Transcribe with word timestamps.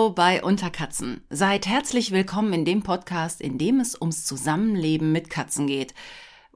Hallo 0.00 0.14
bei 0.14 0.42
Unterkatzen. 0.42 1.20
Seid 1.28 1.66
herzlich 1.66 2.10
willkommen 2.10 2.54
in 2.54 2.64
dem 2.64 2.82
Podcast, 2.82 3.42
in 3.42 3.58
dem 3.58 3.80
es 3.80 4.00
ums 4.00 4.24
Zusammenleben 4.24 5.12
mit 5.12 5.28
Katzen 5.28 5.66
geht. 5.66 5.92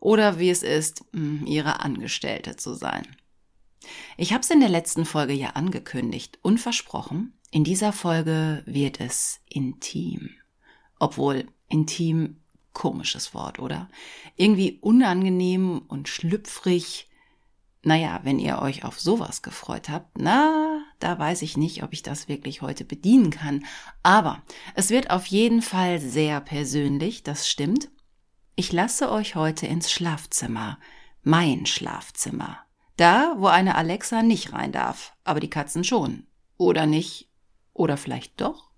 Oder 0.00 0.38
wie 0.38 0.48
es 0.48 0.62
ist, 0.62 1.04
hm, 1.12 1.44
ihre 1.44 1.80
Angestellte 1.80 2.56
zu 2.56 2.72
sein. 2.72 3.06
Ich 4.16 4.32
habe 4.32 4.40
es 4.40 4.48
in 4.48 4.60
der 4.60 4.70
letzten 4.70 5.04
Folge 5.04 5.34
ja 5.34 5.50
angekündigt 5.50 6.38
und 6.40 6.56
versprochen, 6.56 7.38
in 7.50 7.64
dieser 7.64 7.92
Folge 7.92 8.62
wird 8.64 8.98
es 8.98 9.40
intim. 9.46 10.30
Obwohl 10.98 11.46
intim 11.68 12.40
komisches 12.72 13.34
Wort, 13.34 13.58
oder? 13.58 13.90
Irgendwie 14.36 14.78
unangenehm 14.80 15.82
und 15.86 16.08
schlüpfrig. 16.08 17.10
Naja, 17.84 18.20
wenn 18.22 18.38
ihr 18.38 18.60
euch 18.60 18.82
auf 18.84 18.98
sowas 18.98 19.42
gefreut 19.42 19.90
habt, 19.90 20.16
na, 20.18 20.82
da 21.00 21.18
weiß 21.18 21.42
ich 21.42 21.58
nicht, 21.58 21.82
ob 21.82 21.92
ich 21.92 22.02
das 22.02 22.28
wirklich 22.28 22.62
heute 22.62 22.84
bedienen 22.84 23.28
kann. 23.28 23.64
Aber 24.02 24.42
es 24.74 24.88
wird 24.88 25.10
auf 25.10 25.26
jeden 25.26 25.60
Fall 25.60 26.00
sehr 26.00 26.40
persönlich, 26.40 27.22
das 27.22 27.46
stimmt. 27.46 27.90
Ich 28.56 28.72
lasse 28.72 29.10
euch 29.12 29.34
heute 29.34 29.66
ins 29.66 29.92
Schlafzimmer, 29.92 30.78
mein 31.22 31.66
Schlafzimmer. 31.66 32.58
Da, 32.96 33.34
wo 33.36 33.48
eine 33.48 33.74
Alexa 33.74 34.22
nicht 34.22 34.54
rein 34.54 34.72
darf, 34.72 35.14
aber 35.22 35.40
die 35.40 35.50
Katzen 35.50 35.84
schon. 35.84 36.26
Oder 36.56 36.86
nicht? 36.86 37.28
Oder 37.74 37.98
vielleicht 37.98 38.40
doch? 38.40 38.70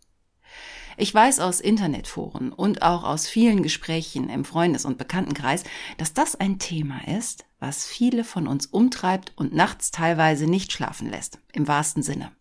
Ich 0.96 1.14
weiß 1.14 1.40
aus 1.40 1.60
Internetforen 1.60 2.52
und 2.52 2.82
auch 2.82 3.04
aus 3.04 3.28
vielen 3.28 3.62
Gesprächen 3.62 4.30
im 4.30 4.44
Freundes- 4.44 4.86
und 4.86 4.98
Bekanntenkreis, 4.98 5.62
dass 5.98 6.14
das 6.14 6.34
ein 6.34 6.58
Thema 6.58 7.06
ist, 7.06 7.45
was 7.58 7.86
viele 7.86 8.24
von 8.24 8.46
uns 8.46 8.66
umtreibt 8.66 9.32
und 9.36 9.54
nachts 9.54 9.90
teilweise 9.90 10.46
nicht 10.46 10.72
schlafen 10.72 11.08
lässt, 11.08 11.38
im 11.52 11.66
wahrsten 11.68 12.02
Sinne. 12.02 12.32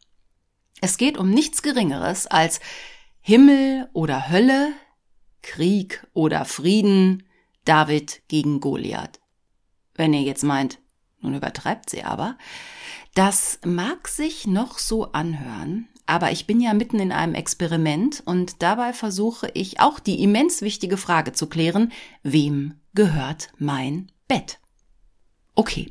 Es 0.82 0.98
geht 0.98 1.18
um 1.18 1.30
nichts 1.30 1.62
Geringeres 1.62 2.28
als 2.28 2.60
Himmel 3.22 3.90
oder 3.94 4.30
Hölle, 4.30 4.74
Krieg 5.42 6.06
oder 6.14 6.46
Frieden, 6.46 7.24
David 7.64 8.22
gegen 8.28 8.60
Goliath. 8.60 9.20
Wenn 9.96 10.14
ihr 10.14 10.22
jetzt 10.22 10.44
meint, 10.44 10.80
nun 11.22 11.36
übertreibt 11.36 11.90
sie 11.90 12.04
aber, 12.04 12.38
das 13.14 13.60
mag 13.66 14.08
sich 14.08 14.46
noch 14.46 14.78
so 14.78 15.12
anhören, 15.14 15.88
aber 16.06 16.32
ich 16.32 16.46
bin 16.46 16.60
ja 16.60 16.74
mitten 16.74 17.00
in 17.00 17.12
einem 17.12 17.34
Experiment 17.34 18.22
und 18.26 18.62
dabei 18.62 18.94
versuche 18.94 19.50
ich 19.54 19.80
auch 19.80 20.00
die 20.00 20.22
immens 20.22 20.62
wichtige 20.62 20.98
Frage 20.98 21.32
zu 21.32 21.48
klären, 21.48 21.92
wem 22.22 22.76
gehört 22.94 23.50
mein 23.58 24.12
Bett? 24.28 24.60
Okay. 25.56 25.90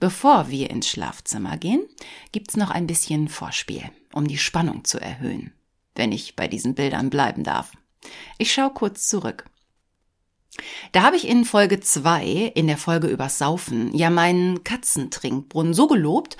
Bevor 0.00 0.48
wir 0.48 0.70
ins 0.70 0.88
Schlafzimmer 0.88 1.56
gehen, 1.56 1.82
gibt's 2.30 2.56
noch 2.56 2.70
ein 2.70 2.86
bisschen 2.86 3.28
Vorspiel, 3.28 3.90
um 4.12 4.28
die 4.28 4.38
Spannung 4.38 4.84
zu 4.84 5.00
erhöhen, 5.00 5.52
wenn 5.96 6.12
ich 6.12 6.36
bei 6.36 6.46
diesen 6.46 6.74
Bildern 6.74 7.10
bleiben 7.10 7.42
darf. 7.42 7.72
Ich 8.38 8.52
schaue 8.52 8.70
kurz 8.70 9.08
zurück. 9.08 9.44
Da 10.92 11.02
habe 11.02 11.16
ich 11.16 11.26
in 11.26 11.44
Folge 11.44 11.80
2, 11.80 12.52
in 12.54 12.66
der 12.66 12.78
Folge 12.78 13.08
übers 13.08 13.38
Saufen, 13.38 13.94
ja 13.96 14.10
meinen 14.10 14.64
Katzentrinkbrunnen 14.64 15.74
so 15.74 15.86
gelobt. 15.86 16.36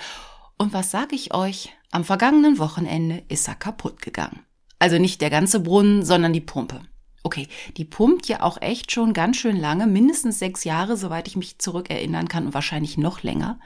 Und 0.57 0.73
was 0.73 0.91
sage 0.91 1.15
ich 1.15 1.33
euch? 1.33 1.73
Am 1.91 2.03
vergangenen 2.03 2.59
Wochenende 2.59 3.23
ist 3.29 3.47
er 3.47 3.55
kaputt 3.55 4.01
gegangen. 4.01 4.45
Also 4.77 4.97
nicht 4.97 5.21
der 5.21 5.29
ganze 5.29 5.59
Brunnen, 5.59 6.05
sondern 6.05 6.33
die 6.33 6.41
Pumpe. 6.41 6.81
Okay, 7.23 7.47
die 7.75 7.85
pumpt 7.85 8.27
ja 8.27 8.41
auch 8.41 8.61
echt 8.61 8.91
schon 8.91 9.13
ganz 9.13 9.37
schön 9.37 9.57
lange, 9.57 9.87
mindestens 9.87 10.39
sechs 10.39 10.63
Jahre, 10.63 10.95
soweit 10.95 11.27
ich 11.27 11.35
mich 11.35 11.59
zurückerinnern 11.59 12.27
kann 12.27 12.45
und 12.45 12.53
wahrscheinlich 12.53 12.97
noch 12.97 13.23
länger. 13.23 13.59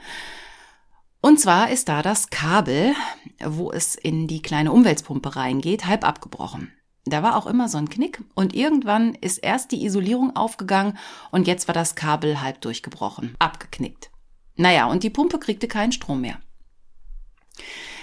Und 1.20 1.40
zwar 1.40 1.70
ist 1.70 1.88
da 1.88 2.02
das 2.02 2.30
Kabel, 2.30 2.94
wo 3.42 3.72
es 3.72 3.94
in 3.94 4.26
die 4.26 4.42
kleine 4.42 4.72
Umweltpumpe 4.72 5.36
reingeht, 5.36 5.86
halb 5.86 6.04
abgebrochen. 6.04 6.72
Da 7.06 7.22
war 7.22 7.36
auch 7.36 7.46
immer 7.46 7.68
so 7.68 7.78
ein 7.78 7.88
Knick 7.88 8.22
und 8.34 8.54
irgendwann 8.54 9.14
ist 9.14 9.38
erst 9.38 9.72
die 9.72 9.84
Isolierung 9.84 10.34
aufgegangen 10.36 10.98
und 11.30 11.46
jetzt 11.46 11.68
war 11.68 11.74
das 11.74 11.94
Kabel 11.94 12.40
halb 12.40 12.60
durchgebrochen, 12.62 13.34
abgeknickt. 13.38 14.10
Naja, 14.56 14.86
und 14.86 15.02
die 15.02 15.10
Pumpe 15.10 15.38
kriegte 15.38 15.68
keinen 15.68 15.92
Strom 15.92 16.22
mehr. 16.22 16.40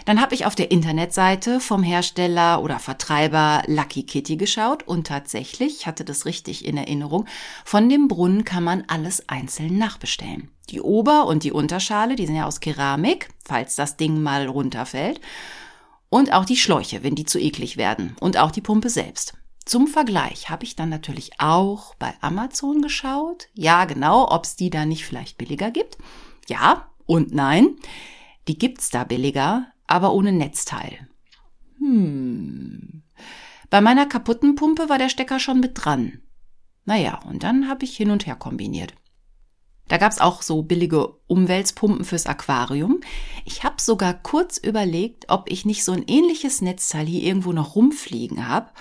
Dann 0.05 0.21
habe 0.21 0.35
ich 0.35 0.45
auf 0.45 0.55
der 0.55 0.71
Internetseite 0.71 1.59
vom 1.59 1.83
Hersteller 1.83 2.61
oder 2.63 2.79
Vertreiber 2.79 3.63
Lucky 3.67 4.03
Kitty 4.03 4.37
geschaut 4.37 4.83
und 4.83 5.07
tatsächlich, 5.07 5.81
ich 5.81 5.87
hatte 5.87 6.05
das 6.05 6.25
richtig 6.25 6.65
in 6.65 6.77
Erinnerung, 6.77 7.25
von 7.65 7.89
dem 7.89 8.07
Brunnen 8.07 8.43
kann 8.43 8.63
man 8.63 8.83
alles 8.87 9.27
einzeln 9.29 9.77
nachbestellen. 9.77 10.49
Die 10.69 10.81
Ober- 10.81 11.27
und 11.27 11.43
die 11.43 11.51
Unterschale, 11.51 12.15
die 12.15 12.25
sind 12.25 12.35
ja 12.35 12.45
aus 12.45 12.59
Keramik, 12.59 13.29
falls 13.43 13.75
das 13.75 13.97
Ding 13.97 14.21
mal 14.21 14.47
runterfällt. 14.47 15.19
Und 16.09 16.33
auch 16.33 16.45
die 16.45 16.57
Schläuche, 16.57 17.03
wenn 17.03 17.15
die 17.15 17.25
zu 17.25 17.39
eklig 17.39 17.77
werden. 17.77 18.15
Und 18.19 18.37
auch 18.37 18.51
die 18.51 18.61
Pumpe 18.61 18.89
selbst. 18.89 19.33
Zum 19.65 19.87
Vergleich 19.87 20.49
habe 20.49 20.63
ich 20.63 20.75
dann 20.75 20.89
natürlich 20.89 21.39
auch 21.39 21.95
bei 21.95 22.13
Amazon 22.19 22.81
geschaut. 22.81 23.47
Ja, 23.53 23.85
genau, 23.85 24.29
ob 24.29 24.43
es 24.43 24.55
die 24.55 24.69
da 24.69 24.85
nicht 24.85 25.05
vielleicht 25.05 25.37
billiger 25.37 25.71
gibt. 25.71 25.97
Ja 26.47 26.87
und 27.05 27.33
nein. 27.33 27.77
Die 28.47 28.57
gibt's 28.57 28.89
da 28.89 29.03
billiger, 29.03 29.70
aber 29.87 30.13
ohne 30.13 30.31
Netzteil. 30.31 31.07
Hm. 31.77 33.03
Bei 33.69 33.81
meiner 33.81 34.05
kaputten 34.05 34.55
Pumpe 34.55 34.89
war 34.89 34.97
der 34.97 35.09
Stecker 35.09 35.39
schon 35.39 35.59
mit 35.59 35.71
dran. 35.75 36.21
Naja, 36.85 37.19
und 37.25 37.43
dann 37.43 37.69
habe 37.69 37.85
ich 37.85 37.95
hin 37.95 38.11
und 38.11 38.25
her 38.25 38.35
kombiniert. 38.35 38.93
Da 39.87 39.97
gab's 39.97 40.19
auch 40.19 40.41
so 40.41 40.61
billige 40.61 41.07
Umweltpumpen 41.27 42.05
fürs 42.05 42.25
Aquarium. 42.25 43.01
Ich 43.43 43.63
habe 43.63 43.81
sogar 43.81 44.13
kurz 44.13 44.57
überlegt, 44.57 45.25
ob 45.27 45.51
ich 45.51 45.65
nicht 45.65 45.83
so 45.83 45.91
ein 45.91 46.05
ähnliches 46.07 46.61
Netzteil 46.61 47.05
hier 47.05 47.23
irgendwo 47.23 47.51
noch 47.51 47.75
rumfliegen 47.75 48.47
habe 48.47 48.71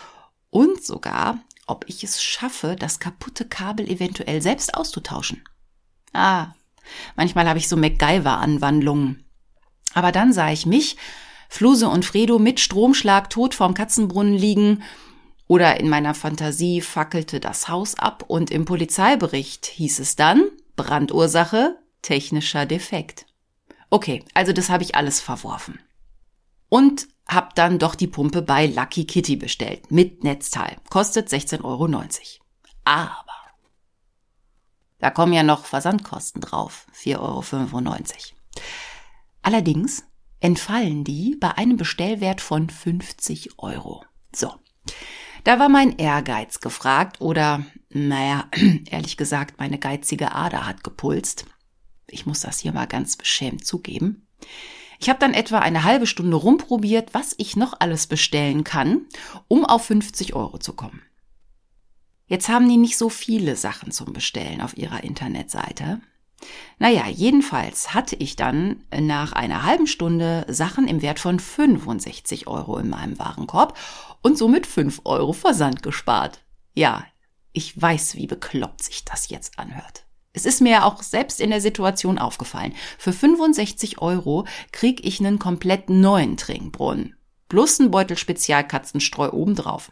und 0.50 0.84
sogar, 0.84 1.40
ob 1.66 1.84
ich 1.88 2.04
es 2.04 2.22
schaffe, 2.22 2.76
das 2.78 3.00
kaputte 3.00 3.44
Kabel 3.44 3.90
eventuell 3.90 4.40
selbst 4.40 4.74
auszutauschen. 4.74 5.42
Ah, 6.12 6.52
manchmal 7.16 7.48
habe 7.48 7.58
ich 7.58 7.68
so 7.68 7.76
MacGyver-Anwandlungen. 7.76 9.24
Aber 9.94 10.12
dann 10.12 10.32
sah 10.32 10.50
ich 10.50 10.66
mich, 10.66 10.96
Fluse 11.48 11.88
und 11.88 12.04
Fredo 12.04 12.38
mit 12.38 12.60
Stromschlag 12.60 13.28
tot 13.30 13.54
vorm 13.54 13.74
Katzenbrunnen 13.74 14.34
liegen, 14.34 14.82
oder 15.50 15.80
in 15.80 15.88
meiner 15.88 16.14
Fantasie 16.14 16.80
fackelte 16.80 17.40
das 17.40 17.66
Haus 17.66 17.96
ab 17.96 18.22
und 18.28 18.52
im 18.52 18.66
Polizeibericht 18.66 19.66
hieß 19.66 19.98
es 19.98 20.14
dann 20.14 20.48
Brandursache 20.76 21.76
technischer 22.02 22.66
Defekt. 22.66 23.26
Okay, 23.90 24.24
also 24.32 24.52
das 24.52 24.70
habe 24.70 24.84
ich 24.84 24.94
alles 24.94 25.20
verworfen. 25.20 25.80
Und 26.68 27.08
hab 27.26 27.56
dann 27.56 27.80
doch 27.80 27.96
die 27.96 28.06
Pumpe 28.06 28.42
bei 28.42 28.66
Lucky 28.66 29.06
Kitty 29.06 29.34
bestellt 29.34 29.90
mit 29.90 30.22
Netzteil. 30.22 30.76
Kostet 30.88 31.28
16,90 31.28 31.64
Euro. 31.64 31.88
Aber 32.84 33.24
da 35.00 35.10
kommen 35.10 35.32
ja 35.32 35.42
noch 35.42 35.64
Versandkosten 35.64 36.42
drauf, 36.42 36.86
4,95 36.96 37.18
Euro. 37.18 38.39
Allerdings 39.42 40.04
entfallen 40.40 41.04
die 41.04 41.36
bei 41.38 41.56
einem 41.56 41.76
Bestellwert 41.76 42.40
von 42.40 42.70
50 42.70 43.58
Euro. 43.58 44.04
So. 44.34 44.54
Da 45.44 45.58
war 45.58 45.68
mein 45.68 45.96
Ehrgeiz 45.96 46.60
gefragt 46.60 47.20
oder, 47.20 47.64
naja, 47.88 48.48
ehrlich 48.90 49.16
gesagt, 49.16 49.58
meine 49.58 49.78
geizige 49.78 50.34
Ader 50.34 50.66
hat 50.66 50.84
gepulst. 50.84 51.46
Ich 52.08 52.26
muss 52.26 52.40
das 52.40 52.58
hier 52.58 52.72
mal 52.72 52.86
ganz 52.86 53.16
beschämt 53.16 53.64
zugeben. 53.64 54.26
Ich 54.98 55.08
habe 55.08 55.18
dann 55.18 55.32
etwa 55.32 55.60
eine 55.60 55.84
halbe 55.84 56.06
Stunde 56.06 56.36
rumprobiert, 56.36 57.14
was 57.14 57.34
ich 57.38 57.56
noch 57.56 57.74
alles 57.80 58.06
bestellen 58.06 58.65
kann, 58.65 59.06
um 59.48 59.65
auf 59.65 59.86
50 59.86 60.34
Euro 60.34 60.59
zu 60.59 60.74
kommen. 60.74 61.00
Jetzt 62.26 62.48
haben 62.48 62.68
die 62.68 62.76
nicht 62.76 62.98
so 62.98 63.09
viele 63.09 63.56
Sachen 63.56 63.92
zum 63.92 64.12
Bestellen 64.12 64.60
auf 64.60 64.76
ihrer 64.76 65.03
Internetseite. 65.03 66.00
Naja, 66.78 67.07
jedenfalls 67.09 67.95
hatte 67.95 68.16
ich 68.16 68.37
dann 68.37 68.84
nach 68.98 69.33
einer 69.33 69.65
halben 69.65 69.87
Stunde 69.87 70.47
Sachen 70.48 70.89
im 70.89 71.03
Wert 71.03 71.21
von 71.21 71.39
65 71.39 72.47
Euro 72.47 72.78
in 72.78 72.89
meinem 72.89 73.19
Warenkorb 73.19 73.77
und 74.22 74.39
somit 74.39 74.66
5 74.66 75.03
Euro 75.04 75.33
Versand 75.33 75.83
gespart. 75.83 76.41
Ja, 76.75 77.04
ich 77.53 77.81
weiß, 77.81 78.16
wie 78.16 78.27
bekloppt 78.27 78.83
sich 78.83 79.04
das 79.04 79.28
jetzt 79.28 79.59
anhört. 79.59 80.04
Es 80.33 80.47
ist 80.47 80.60
mir 80.60 80.84
auch 80.84 81.03
selbst 81.03 81.41
in 81.41 81.51
der 81.51 81.60
Situation 81.60 82.19
aufgefallen. 82.19 82.75
Für 82.98 83.13
65 83.13 84.01
Euro 84.01 84.47
krieg 84.71 85.04
ich 85.04 85.19
einen 85.19 85.41
komplett 85.41 85.91
neuen 85.91 86.37
Trinkbrunnen. 86.37 87.16
Plus 87.48 87.81
ein 87.81 87.91
Beutel 87.91 88.16
Spezialkatzenstreu 88.16 89.31
obendrauf. 89.33 89.91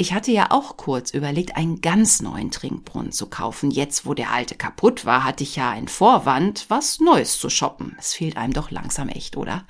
Ich 0.00 0.12
hatte 0.12 0.30
ja 0.30 0.52
auch 0.52 0.76
kurz 0.76 1.10
überlegt, 1.10 1.56
einen 1.56 1.80
ganz 1.80 2.22
neuen 2.22 2.52
Trinkbrunnen 2.52 3.10
zu 3.10 3.28
kaufen. 3.28 3.72
Jetzt, 3.72 4.06
wo 4.06 4.14
der 4.14 4.30
alte 4.30 4.54
kaputt 4.54 5.04
war, 5.04 5.24
hatte 5.24 5.42
ich 5.42 5.56
ja 5.56 5.70
einen 5.70 5.88
Vorwand, 5.88 6.66
was 6.68 7.00
Neues 7.00 7.36
zu 7.36 7.50
shoppen. 7.50 7.96
Es 7.98 8.14
fehlt 8.14 8.36
einem 8.36 8.52
doch 8.52 8.70
langsam 8.70 9.08
echt, 9.08 9.36
oder? 9.36 9.66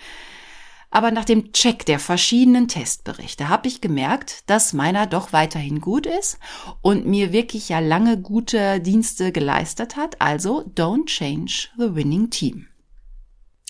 Aber 0.91 1.13
nach 1.13 1.25
dem 1.25 1.53
Check 1.55 1.87
der 1.87 1.99
verschiedenen 1.99 2.69
Testberichte 2.69 3.49
habe 3.49 3.69
ich 3.69 3.81
gemerkt, 3.81 4.43
dass 4.51 4.75
meiner 4.75 5.07
doch 5.07 5.33
weiterhin 5.33 5.81
gut 5.81 6.05
ist 6.05 6.39
und 6.83 7.07
mir 7.07 7.33
wirklich 7.33 7.71
ja 7.71 7.79
lange 7.79 8.21
gute 8.21 8.81
Dienste 8.81 9.33
geleistet 9.33 9.97
hat. 9.97 10.21
Also 10.21 10.61
don't 10.75 11.07
change 11.07 11.71
the 11.79 11.95
winning 11.95 12.29
team. 12.29 12.68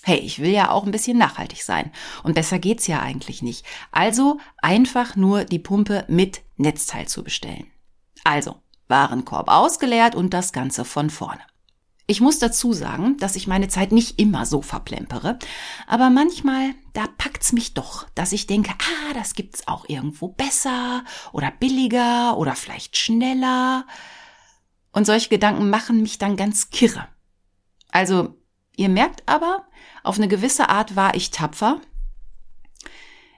Hey, 0.03 0.19
ich 0.19 0.39
will 0.39 0.51
ja 0.51 0.71
auch 0.71 0.85
ein 0.85 0.91
bisschen 0.91 1.17
nachhaltig 1.17 1.63
sein. 1.63 1.91
Und 2.23 2.33
besser 2.33 2.57
geht's 2.57 2.87
ja 2.87 3.01
eigentlich 3.01 3.41
nicht. 3.41 3.65
Also 3.91 4.39
einfach 4.57 5.15
nur 5.15 5.43
die 5.43 5.59
Pumpe 5.59 6.05
mit 6.07 6.41
Netzteil 6.57 7.07
zu 7.07 7.23
bestellen. 7.23 7.67
Also, 8.23 8.55
Warenkorb 8.87 9.49
ausgeleert 9.49 10.15
und 10.15 10.33
das 10.33 10.51
Ganze 10.51 10.85
von 10.85 11.09
vorne. 11.09 11.41
Ich 12.07 12.21
muss 12.21 12.39
dazu 12.39 12.73
sagen, 12.73 13.17
dass 13.17 13.35
ich 13.35 13.45
meine 13.45 13.67
Zeit 13.67 13.91
nicht 13.91 14.19
immer 14.19 14.47
so 14.47 14.63
verplempere, 14.63 15.37
aber 15.85 16.09
manchmal, 16.09 16.73
da 16.93 17.05
packt's 17.19 17.53
mich 17.53 17.75
doch, 17.75 18.09
dass 18.15 18.31
ich 18.31 18.47
denke, 18.47 18.71
ah, 18.71 19.13
das 19.13 19.35
gibt's 19.35 19.67
auch 19.67 19.87
irgendwo 19.87 20.29
besser 20.29 21.03
oder 21.33 21.51
billiger 21.51 22.35
oder 22.35 22.55
vielleicht 22.55 22.97
schneller. 22.97 23.85
Und 24.91 25.05
solche 25.05 25.29
Gedanken 25.29 25.69
machen 25.69 26.01
mich 26.01 26.17
dann 26.17 26.35
ganz 26.35 26.71
kirre. 26.71 27.07
Also, 27.91 28.38
ihr 28.79 28.89
merkt 28.89 29.23
aber, 29.27 29.65
auf 30.03 30.17
eine 30.17 30.29
gewisse 30.29 30.69
Art 30.69 30.95
war 30.95 31.13
ich 31.13 31.31
tapfer. 31.31 31.81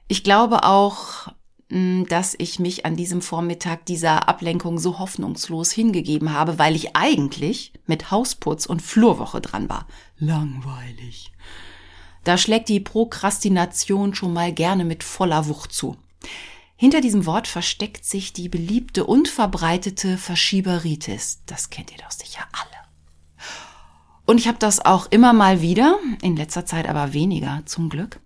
Ich 0.07 0.23
glaube 0.23 0.63
auch, 0.63 1.29
hm, 1.69 2.05
dass 2.07 2.35
ich 2.37 2.59
mich 2.59 2.85
an 2.85 2.95
diesem 2.95 3.21
Vormittag 3.21 3.85
dieser 3.87 4.29
Ablenkung 4.29 4.77
so 4.77 4.99
hoffnungslos 4.99 5.71
hingegeben 5.71 6.31
habe, 6.31 6.59
weil 6.59 6.75
ich 6.75 6.95
eigentlich 6.95 7.73
mit 7.87 8.11
Hausputz 8.11 8.67
und 8.67 8.81
Flurwoche 8.83 9.41
dran 9.41 9.67
war. 9.67 9.87
Langweilig. 10.17 11.31
Da 12.23 12.37
schlägt 12.37 12.69
die 12.69 12.79
Prokrastination 12.79 14.13
schon 14.13 14.33
mal 14.33 14.53
gerne 14.53 14.85
mit 14.85 15.03
voller 15.03 15.47
Wucht 15.47 15.73
zu. 15.73 15.97
Hinter 16.75 17.01
diesem 17.01 17.25
Wort 17.25 17.47
versteckt 17.47 18.05
sich 18.05 18.31
die 18.31 18.47
beliebte 18.47 19.05
und 19.05 19.27
verbreitete 19.27 20.17
Verschieberitis. 20.17 21.41
Das 21.47 21.71
kennt 21.71 21.91
ihr 21.91 21.97
doch 21.97 22.11
sicher 22.11 22.43
alle. 22.51 22.80
Und 24.25 24.37
ich 24.37 24.47
habe 24.47 24.59
das 24.59 24.85
auch 24.85 25.07
immer 25.09 25.33
mal 25.33 25.61
wieder, 25.61 25.99
in 26.21 26.37
letzter 26.37 26.65
Zeit 26.65 26.87
aber 26.87 27.13
weniger 27.13 27.63
zum 27.65 27.89
Glück. 27.89 28.19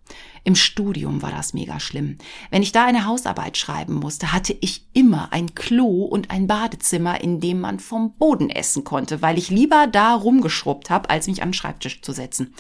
Im 0.43 0.55
Studium 0.55 1.21
war 1.21 1.31
das 1.31 1.53
mega 1.53 1.79
schlimm. 1.79 2.17
Wenn 2.51 2.61
ich 2.61 2.71
da 2.71 2.85
eine 2.85 3.05
Hausarbeit 3.05 3.57
schreiben 3.57 3.95
musste, 3.95 4.31
hatte 4.31 4.55
ich 4.61 4.87
immer 4.93 5.33
ein 5.33 5.55
Klo 5.55 6.03
und 6.03 6.29
ein 6.29 6.47
Badezimmer, 6.47 7.21
in 7.21 7.39
dem 7.39 7.61
man 7.61 7.79
vom 7.79 8.15
Boden 8.17 8.49
essen 8.49 8.83
konnte, 8.83 9.21
weil 9.21 9.39
ich 9.39 9.49
lieber 9.49 9.87
da 9.87 10.13
rumgeschrubbt 10.13 10.89
habe, 10.89 11.09
als 11.09 11.27
mich 11.27 11.41
an 11.41 11.49
den 11.49 11.53
Schreibtisch 11.53 12.01
zu 12.01 12.11
setzen. 12.11 12.53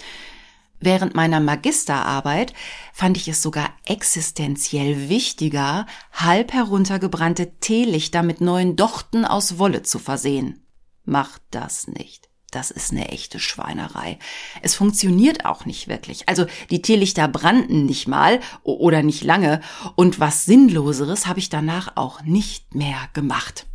Während 0.79 1.13
meiner 1.13 1.39
Magisterarbeit 1.39 2.53
fand 2.93 3.17
ich 3.17 3.27
es 3.27 3.41
sogar 3.41 3.69
existenziell 3.85 5.09
wichtiger, 5.09 5.85
halb 6.11 6.53
heruntergebrannte 6.53 7.59
Teelichter 7.59 8.23
mit 8.23 8.41
neuen 8.41 8.75
Dochten 8.75 9.25
aus 9.25 9.59
Wolle 9.59 9.83
zu 9.83 9.99
versehen. 9.99 10.65
Macht 11.05 11.41
das 11.51 11.87
nicht 11.87 12.29
das 12.55 12.71
ist 12.71 12.91
eine 12.91 13.09
echte 13.09 13.39
Schweinerei. 13.39 14.17
Es 14.61 14.75
funktioniert 14.75 15.45
auch 15.45 15.65
nicht 15.65 15.87
wirklich. 15.87 16.29
Also 16.29 16.45
die 16.69 16.81
Teelichter 16.81 17.27
brannten 17.27 17.85
nicht 17.85 18.07
mal 18.07 18.39
oder 18.63 19.03
nicht 19.03 19.23
lange 19.23 19.61
und 19.95 20.19
was 20.19 20.45
Sinnloseres 20.45 21.27
habe 21.27 21.39
ich 21.39 21.49
danach 21.49 21.91
auch 21.95 22.21
nicht 22.21 22.73
mehr 22.73 23.09
gemacht. 23.13 23.67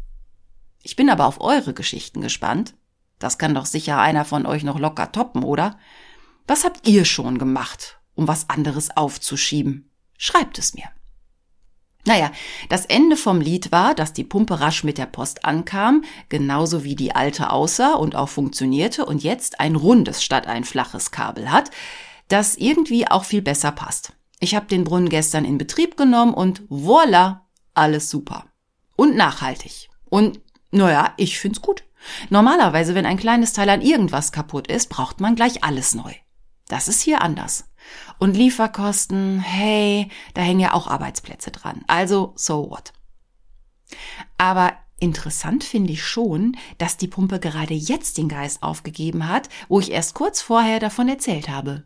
Ich 0.83 0.97
bin 0.97 1.11
aber 1.11 1.27
auf 1.27 1.41
eure 1.41 1.75
Geschichten 1.75 2.23
gespannt. 2.23 2.75
Das 3.19 3.37
kann 3.37 3.55
doch 3.55 3.67
sicher 3.67 3.99
einer 3.99 4.25
von 4.25 4.47
euch 4.47 4.65
noch 4.65 4.79
locker 4.79 5.13
toppen, 5.13 5.45
oder? 5.45 5.79
Was 6.47 6.65
habt 6.65 6.89
ihr 6.89 7.05
schon 7.05 7.39
gemacht, 7.39 8.01
um 8.15 8.27
was 8.27 8.49
anderes 8.49 8.97
aufzuschieben? 8.97 9.91
Schreibt 10.17 10.59
es 10.59 10.73
mir. 10.75 10.89
Naja, 12.07 12.33
das 12.71 12.87
Ende 12.87 13.17
vom 13.17 13.41
Lied 13.41 13.73
war, 13.73 13.95
dass 13.95 14.13
die 14.13 14.25
Pumpe 14.25 14.61
rasch 14.61 14.85
mit 14.85 14.97
der 14.97 15.07
Post 15.07 15.45
ankam, 15.45 16.05
genauso 16.29 16.83
wie 16.83 16.97
die 16.97 17.15
alte 17.15 17.51
aussah 17.51 17.95
und 17.95 18.17
auch 18.17 18.31
funktionierte 18.31 19.05
und 19.05 19.23
jetzt 19.23 19.61
ein 19.61 19.77
rundes 19.77 20.23
statt 20.23 20.47
ein 20.47 20.65
flaches 20.65 21.11
Kabel 21.11 21.51
hat, 21.51 21.71
das 22.29 22.57
irgendwie 22.57 23.07
auch 23.07 23.25
viel 23.25 23.43
besser 23.43 23.73
passt. 23.73 24.15
Ich 24.39 24.55
habe 24.55 24.67
den 24.67 24.85
Brunnen 24.85 25.11
gestern 25.11 25.45
in 25.45 25.59
Betrieb 25.59 25.99
genommen 25.99 26.33
und 26.33 26.63
voila, 26.71 27.47
alles 27.75 28.09
super. 28.09 28.47
Und 28.97 29.17
nachhaltig. 29.17 29.91
Und 30.09 30.41
naja, 30.71 31.13
ich 31.19 31.39
find's 31.39 31.61
gut. 31.61 31.85
Normalerweise, 32.31 32.95
wenn 32.95 33.05
ein 33.05 33.19
kleines 33.19 33.53
Teil 33.53 33.69
an 33.69 33.83
irgendwas 33.83 34.33
kaputt 34.33 34.69
ist, 34.69 34.89
braucht 34.89 35.21
man 35.21 35.37
gleich 35.37 35.65
alles 35.65 35.95
neu. 35.95 36.15
Das 36.71 36.87
ist 36.87 37.01
hier 37.01 37.21
anders. 37.21 37.65
Und 38.21 38.37
Lieferkosten, 38.37 39.41
hey, 39.41 40.09
da 40.35 40.43
hängen 40.43 40.61
ja 40.61 40.73
auch 40.73 40.87
Arbeitsplätze 40.87 41.51
dran. 41.51 41.83
Also, 41.89 42.33
so 42.37 42.71
what? 42.71 42.93
Aber 44.39 44.75
interessant 45.01 45.65
finde 45.65 45.93
ich 45.93 46.05
schon, 46.05 46.57
dass 46.79 46.97
die 46.97 47.09
Pumpe 47.09 47.41
gerade 47.41 47.75
jetzt 47.75 48.19
den 48.19 48.29
Geist 48.29 48.63
aufgegeben 48.63 49.27
hat, 49.27 49.49
wo 49.69 49.81
ich 49.81 49.91
erst 49.91 50.15
kurz 50.15 50.43
vorher 50.43 50.79
davon 50.79 51.09
erzählt 51.09 51.49
habe. 51.49 51.83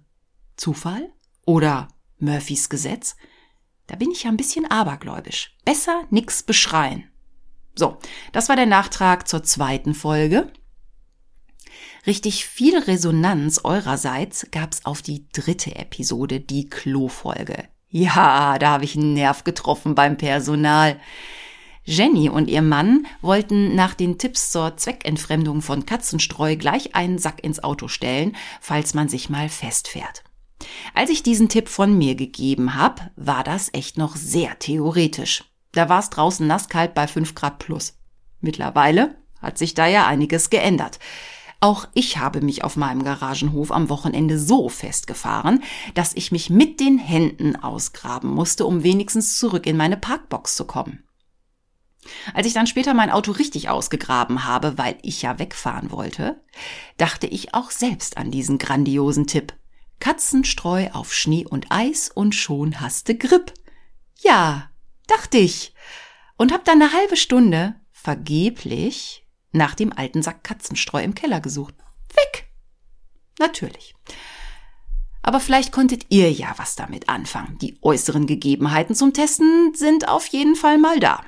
Zufall? 0.57 1.11
Oder 1.47 1.89
Murphys 2.19 2.69
Gesetz? 2.69 3.17
Da 3.87 3.97
bin 3.97 4.11
ich 4.11 4.25
ja 4.25 4.31
ein 4.31 4.37
bisschen 4.37 4.71
abergläubisch. 4.71 5.57
Besser 5.65 6.05
nix 6.11 6.43
beschreien. 6.43 7.09
So, 7.75 7.97
das 8.33 8.51
war 8.51 8.57
der 8.57 8.67
Nachtrag 8.67 9.29
zur 9.29 9.45
zweiten 9.45 9.95
Folge. 9.95 10.53
Richtig 12.07 12.45
viel 12.45 12.79
Resonanz 12.79 13.61
eurerseits 13.65 14.49
gab's 14.51 14.85
auf 14.85 15.01
die 15.01 15.27
dritte 15.33 15.77
Episode, 15.77 16.41
die 16.41 16.69
Klo-Folge. 16.69 17.65
Ja, 17.89 18.59
da 18.59 18.71
habe 18.71 18.85
ich 18.85 18.97
einen 18.97 19.15
Nerv 19.15 19.45
getroffen 19.45 19.95
beim 19.95 20.17
Personal. 20.17 21.01
Jenny 21.85 22.29
und 22.29 22.49
ihr 22.49 22.63
Mann 22.63 23.07
wollten 23.23 23.75
nach 23.75 23.95
den 23.95 24.19
Tipps 24.19 24.51
zur 24.51 24.77
Zweckentfremdung 24.77 25.63
von 25.63 25.87
Katzenstreu 25.87 26.57
gleich 26.57 26.95
einen 26.95 27.19
Sack 27.19 27.43
ins 27.43 27.63
Auto 27.63 27.89
stellen, 27.89 28.37
falls 28.61 28.95
man 28.95 29.09
sich 29.09 29.31
mal 29.31 29.49
festfährt. 29.49 30.25
Als 30.95 31.11
ich 31.11 31.23
diesen 31.23 31.49
Tipp 31.49 31.69
von 31.69 31.97
mir 31.97 32.15
gegeben 32.15 32.75
habe, 32.75 33.11
war 33.17 33.45
das 33.45 33.71
echt 33.73 33.97
noch 33.97 34.17
sehr 34.17 34.59
theoretisch. 34.59 35.45
Da 35.73 35.89
war 35.89 36.01
es 36.01 36.11
draußen 36.11 36.47
nasskalt 36.47 36.95
bei 36.95 37.07
5 37.07 37.35
Grad 37.35 37.59
plus. 37.59 37.95
Mittlerweile 38.41 39.17
hat 39.41 39.59
sich 39.59 39.75
da 39.75 39.87
ja 39.87 40.07
einiges 40.07 40.51
geändert. 40.51 40.99
Auch 41.65 41.89
ich 41.95 42.19
habe 42.19 42.43
mich 42.43 42.63
auf 42.63 42.77
meinem 42.77 43.05
Garagenhof 43.05 43.73
am 43.73 43.89
Wochenende 43.89 44.39
so 44.39 44.69
festgefahren, 44.69 45.63
dass 45.95 46.13
ich 46.13 46.31
mich 46.31 46.51
mit 46.51 46.79
den 46.79 46.99
Händen 46.99 47.57
ausgraben 47.57 48.29
musste, 48.29 48.67
um 48.67 48.83
wenigstens 48.83 49.39
zurück 49.39 49.67
in 49.67 49.79
meine 49.79 49.97
Parkbox 49.97 50.57
zu 50.57 50.67
kommen. 50.67 51.05
Als 52.35 52.47
ich 52.47 52.53
dann 52.53 52.67
später 52.67 52.93
mein 52.93 53.09
Auto 53.09 53.33
richtig 53.33 53.71
ausgegraben 53.71 54.45
habe, 54.45 54.77
weil 54.77 54.99
ich 55.01 55.23
ja 55.23 55.39
wegfahren 55.39 55.91
wollte, 55.91 56.39
dachte 56.99 57.27
ich 57.27 57.55
auch 57.55 57.71
selbst 57.71 58.19
an 58.19 58.31
diesen 58.31 58.59
grandiosen 58.59 59.27
Tipp. 59.27 59.55
Katzenstreu 60.01 60.91
auf 60.93 61.15
Schnee 61.15 61.47
und 61.47 61.69
Eis 61.71 62.11
und 62.11 62.35
schon 62.35 62.83
haste 62.83 63.17
Grip. 63.17 63.55
Ja, 64.21 64.69
dachte 65.07 65.39
ich. 65.39 65.73
Und 66.37 66.53
hab 66.53 66.67
dann 66.67 66.83
eine 66.83 66.93
halbe 66.93 67.17
Stunde 67.17 67.75
vergeblich 67.91 69.24
nach 69.55 69.75
dem 69.75 69.93
alten 69.93 70.23
Sack 70.23 70.45
Katzenstreu 70.45 71.03
im 71.03 71.15
Keller 71.15 71.41
gesucht. 71.41 71.75
Weg! 72.11 72.49
Natürlich. 73.39 73.95
Aber 75.23 75.41
vielleicht 75.41 75.73
konntet 75.73 76.07
ihr 76.11 76.31
ja 76.31 76.53
was 76.59 76.77
damit 76.77 77.09
anfangen. 77.09 77.59
Die 77.59 77.79
äußeren 77.81 78.27
Gegebenheiten 78.27 78.95
zum 78.95 79.13
Testen 79.13 79.73
sind 79.75 80.09
auf 80.09 80.27
jeden 80.27 80.55
Fall 80.55 80.77
mal 80.77 81.01
da. 81.01 81.25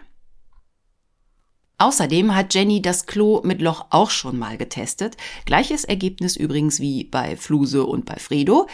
Außerdem 1.79 2.35
hat 2.35 2.55
Jenny 2.55 2.81
das 2.81 3.07
Klo 3.07 3.43
mit 3.45 3.61
Loch 3.61 3.87
auch 3.91 4.11
schon 4.11 4.39
mal 4.39 4.57
getestet. 4.57 5.17
Gleiches 5.45 5.85
Ergebnis 5.85 6.37
übrigens 6.37 6.81
wie 6.81 7.05
bei 7.05 7.37
Fluse 7.37 7.85
und 7.85 8.07
bei 8.07 8.17
Fredo. 8.17 8.67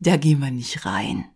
Da 0.00 0.16
gehen 0.16 0.40
wir 0.40 0.50
nicht 0.50 0.84
rein. 0.84 1.26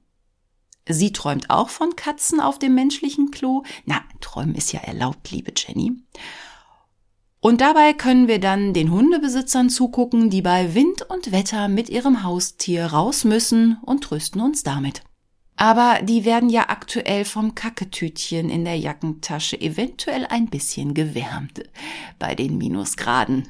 Sie 0.88 1.12
träumt 1.12 1.50
auch 1.50 1.68
von 1.68 1.96
Katzen 1.96 2.40
auf 2.40 2.58
dem 2.58 2.74
menschlichen 2.74 3.30
Klo. 3.30 3.62
Na, 3.84 4.02
träumen 4.20 4.54
ist 4.54 4.72
ja 4.72 4.80
erlaubt, 4.80 5.30
liebe 5.30 5.52
Jenny. 5.54 5.92
Und 7.40 7.60
dabei 7.60 7.92
können 7.92 8.26
wir 8.26 8.40
dann 8.40 8.74
den 8.74 8.90
Hundebesitzern 8.90 9.70
zugucken, 9.70 10.28
die 10.28 10.42
bei 10.42 10.74
Wind 10.74 11.02
und 11.08 11.30
Wetter 11.30 11.68
mit 11.68 11.88
ihrem 11.88 12.24
Haustier 12.24 12.86
raus 12.86 13.24
müssen 13.24 13.78
und 13.82 14.02
trösten 14.02 14.40
uns 14.40 14.64
damit. 14.64 15.02
Aber 15.54 16.00
die 16.02 16.24
werden 16.24 16.50
ja 16.50 16.68
aktuell 16.68 17.24
vom 17.24 17.54
Kacketütchen 17.54 18.48
in 18.48 18.64
der 18.64 18.76
Jackentasche 18.76 19.60
eventuell 19.60 20.24
ein 20.26 20.46
bisschen 20.46 20.94
gewärmt 20.94 21.62
bei 22.18 22.34
den 22.34 22.58
Minusgraden. 22.58 23.48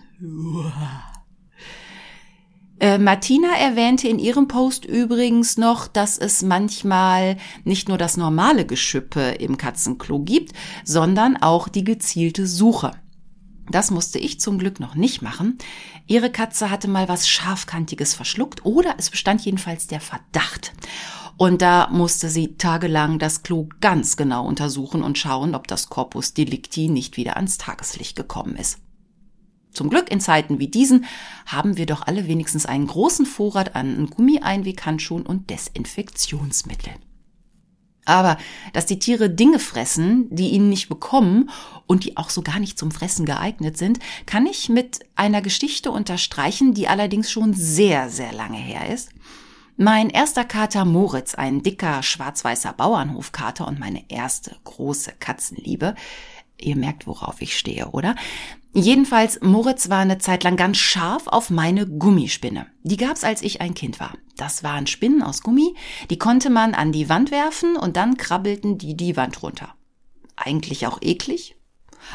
Äh, 2.81 2.99
Martina 2.99 3.49
erwähnte 3.59 4.09
in 4.09 4.19
ihrem 4.19 4.49
Post 4.49 4.85
übrigens 4.85 5.59
noch, 5.59 5.87
dass 5.89 6.17
es 6.17 6.43
manchmal 6.43 7.37
nicht 7.65 7.89
nur 7.89 7.99
das 7.99 8.17
normale 8.17 8.65
Geschippe 8.65 9.21
im 9.21 9.57
Katzenklo 9.59 10.21
gibt, 10.21 10.53
sondern 10.85 11.37
auch 11.37 11.69
die 11.69 11.85
gezielte 11.85 12.47
Suche. 12.47 12.93
Das 13.71 13.91
musste 13.91 14.19
ich 14.19 14.41
zum 14.41 14.59
Glück 14.59 14.81
noch 14.81 14.95
nicht 14.95 15.23
machen. 15.23 15.59
Ihre 16.07 16.31
Katze 16.31 16.71
hatte 16.71 16.89
mal 16.89 17.09
was 17.09 17.29
Scharfkantiges 17.29 18.15
verschluckt 18.15 18.65
oder 18.65 18.95
es 18.99 19.11
bestand 19.11 19.45
jedenfalls 19.45 19.87
der 19.87 20.01
Verdacht. 20.01 20.73
Und 21.37 21.63
da 21.63 21.89
musste 21.91 22.31
sie 22.31 22.57
tagelang 22.57 23.19
das 23.19 23.43
Klo 23.45 23.69
ganz 23.81 24.17
genau 24.17 24.47
untersuchen 24.47 25.03
und 25.03 25.19
schauen, 25.19 25.55
ob 25.55 25.69
das 25.69 25.89
Corpus 25.89 26.35
Delicti 26.35 26.89
nicht 26.89 27.17
wieder 27.17 27.37
ans 27.37 27.59
Tageslicht 27.59 28.17
gekommen 28.17 28.57
ist. 28.57 28.79
Zum 29.71 29.91
Glück 29.91 30.11
in 30.11 30.21
Zeiten 30.21 30.59
wie 30.59 30.67
diesen 30.67 31.05
haben 31.47 31.77
wir 31.77 31.87
doch 31.87 32.05
alle 32.05 32.27
wenigstens 32.27 32.67
einen 32.67 32.89
großen 32.89 33.27
Vorrat 33.27 33.77
an 33.77 34.11
Gummieinweghandschuhen 34.11 35.25
und 35.25 35.51
Desinfektionsmittel. 35.51 36.95
Aber 38.09 38.39
dass 38.73 38.87
die 38.87 38.99
Tiere 38.99 39.29
Dinge 39.29 39.59
fressen, 39.59 40.35
die 40.35 40.49
ihnen 40.49 40.71
nicht 40.71 40.89
bekommen 40.89 41.51
und 41.87 42.05
die 42.05 42.17
auch 42.17 42.31
so 42.31 42.41
gar 42.41 42.59
nicht 42.59 42.79
zum 42.79 42.91
Fressen 42.91 43.27
geeignet 43.27 43.77
sind, 43.77 43.99
kann 44.25 44.47
ich 44.47 44.71
mit 44.71 45.01
einer 45.15 45.43
Geschichte 45.43 45.91
unterstreichen, 45.91 46.73
die 46.73 46.89
allerdings 46.89 47.31
schon 47.31 47.53
sehr, 47.53 48.09
sehr 48.09 48.33
lange 48.33 48.57
her 48.57 48.89
ist. 48.89 49.11
Mein 49.77 50.09
erster 50.09 50.47
Kater 50.47 50.87
Moritz, 50.87 51.35
ein 51.35 51.63
dicker 51.63 52.03
schwarz-weißer 52.03 52.73
Bauernhofkater 52.73 53.69
und 53.69 53.79
meine 53.79 54.11
erste 54.11 54.57
große 54.65 55.13
Katzenliebe. 55.21 55.95
Ihr 56.59 56.77
merkt, 56.77 57.07
worauf 57.07 57.43
ich 57.43 57.59
stehe, 57.59 57.89
oder? 57.89 58.17
Jedenfalls, 58.73 59.41
Moritz 59.41 59.89
war 59.89 60.01
eine 60.01 60.19
Zeit 60.19 60.45
lang 60.45 60.57
ganz 60.57 60.77
scharf 60.77 61.27
auf 61.27 61.51
meine 61.51 61.87
Gummispinne. 61.87 62.67
Die 62.83 62.97
gab's, 62.97 63.25
als 63.25 63.43
ich 63.43 63.61
ein 63.61 63.75
Kind 63.75 63.99
war. 63.99 64.13
Das 64.37 64.63
waren 64.63 64.87
Spinnen 64.87 65.23
aus 65.23 65.43
Gummi, 65.43 65.75
die 66.11 66.19
konnte 66.19 66.51
man 66.51 66.75
an 66.75 66.93
die 66.93 67.09
Wand 67.09 67.31
werfen 67.31 67.77
und 67.77 67.97
dann 67.97 68.17
krabbelten 68.17 68.79
die 68.79 68.97
die 68.97 69.17
Wand 69.17 69.43
runter. 69.43 69.75
Eigentlich 70.37 70.87
auch 70.87 70.99
eklig. 71.01 71.57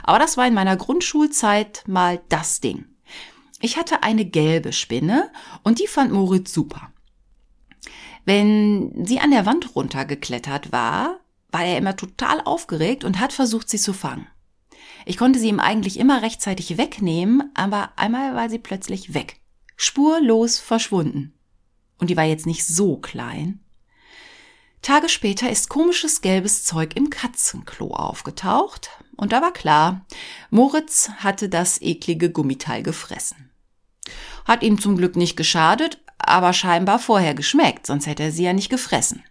Aber 0.04 0.20
das 0.20 0.38
war 0.38 0.48
in 0.48 0.54
meiner 0.54 0.78
Grundschulzeit 0.78 1.84
mal 1.88 2.22
das 2.30 2.62
Ding. 2.62 2.86
Ich 3.60 3.78
hatte 3.78 4.04
eine 4.04 4.26
gelbe 4.26 4.74
Spinne 4.74 5.32
und 5.64 5.80
die 5.80 5.88
fand 5.88 6.12
Moritz 6.12 6.54
super. 6.54 6.92
Wenn 8.26 9.06
sie 9.06 9.20
an 9.20 9.32
der 9.32 9.46
Wand 9.46 9.76
runtergeklettert 9.76 10.72
war, 10.72 11.20
war 11.52 11.64
er 11.66 11.78
immer 11.78 11.96
total 11.96 12.42
aufgeregt 12.42 13.04
und 13.04 13.20
hat 13.20 13.34
versucht, 13.34 13.70
sie 13.70 13.78
zu 13.78 13.94
fangen. 13.94 14.28
Ich 15.06 15.18
konnte 15.18 15.40
sie 15.40 15.50
ihm 15.50 15.60
eigentlich 15.60 16.00
immer 16.00 16.22
rechtzeitig 16.22 16.78
wegnehmen, 16.78 17.52
aber 17.54 17.92
einmal 17.96 18.36
war 18.36 18.50
sie 18.50 18.60
plötzlich 18.60 19.14
weg. 19.14 19.40
Spurlos 19.76 20.60
verschwunden. 20.60 21.34
Und 21.98 22.10
die 22.10 22.18
war 22.18 22.24
jetzt 22.24 22.46
nicht 22.46 22.66
so 22.66 22.98
klein. 22.98 23.60
Tage 24.82 25.08
später 25.08 25.50
ist 25.50 25.70
komisches 25.70 26.22
gelbes 26.22 26.66
Zeug 26.66 26.96
im 26.96 27.10
Katzenklo 27.10 27.92
aufgetaucht 27.92 28.90
und 29.16 29.32
da 29.32 29.42
war 29.42 29.54
klar, 29.54 30.06
Moritz 30.50 31.10
hatte 31.18 31.48
das 31.48 31.82
eklige 31.82 32.30
Gummiteil 32.30 32.84
gefressen. 32.84 33.50
Hat 34.44 34.62
ihm 34.62 34.80
zum 34.80 34.98
Glück 34.98 35.16
nicht 35.16 35.38
geschadet, 35.38 36.04
aber 36.18 36.52
scheinbar 36.52 37.00
vorher 37.00 37.34
geschmeckt, 37.34 37.88
sonst 37.88 38.08
hätte 38.08 38.24
er 38.24 38.32
sie 38.34 38.44
ja 38.44 38.52
nicht 38.52 38.70
gefressen. 38.70 39.24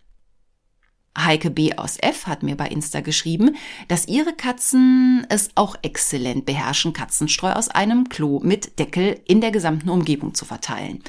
Heike 1.16 1.50
B. 1.50 1.74
aus 1.76 1.98
F 2.00 2.26
hat 2.26 2.42
mir 2.42 2.56
bei 2.56 2.68
Insta 2.68 3.00
geschrieben, 3.00 3.56
dass 3.88 4.08
ihre 4.08 4.32
Katzen 4.32 5.26
es 5.28 5.50
auch 5.56 5.76
exzellent 5.82 6.46
beherrschen, 6.46 6.94
Katzenstreu 6.94 7.52
aus 7.52 7.68
einem 7.68 8.08
Klo 8.08 8.40
mit 8.42 8.78
Deckel 8.78 9.20
in 9.26 9.40
der 9.40 9.50
gesamten 9.50 9.90
Umgebung 9.90 10.34
zu 10.34 10.44
verteilen. 10.44 11.02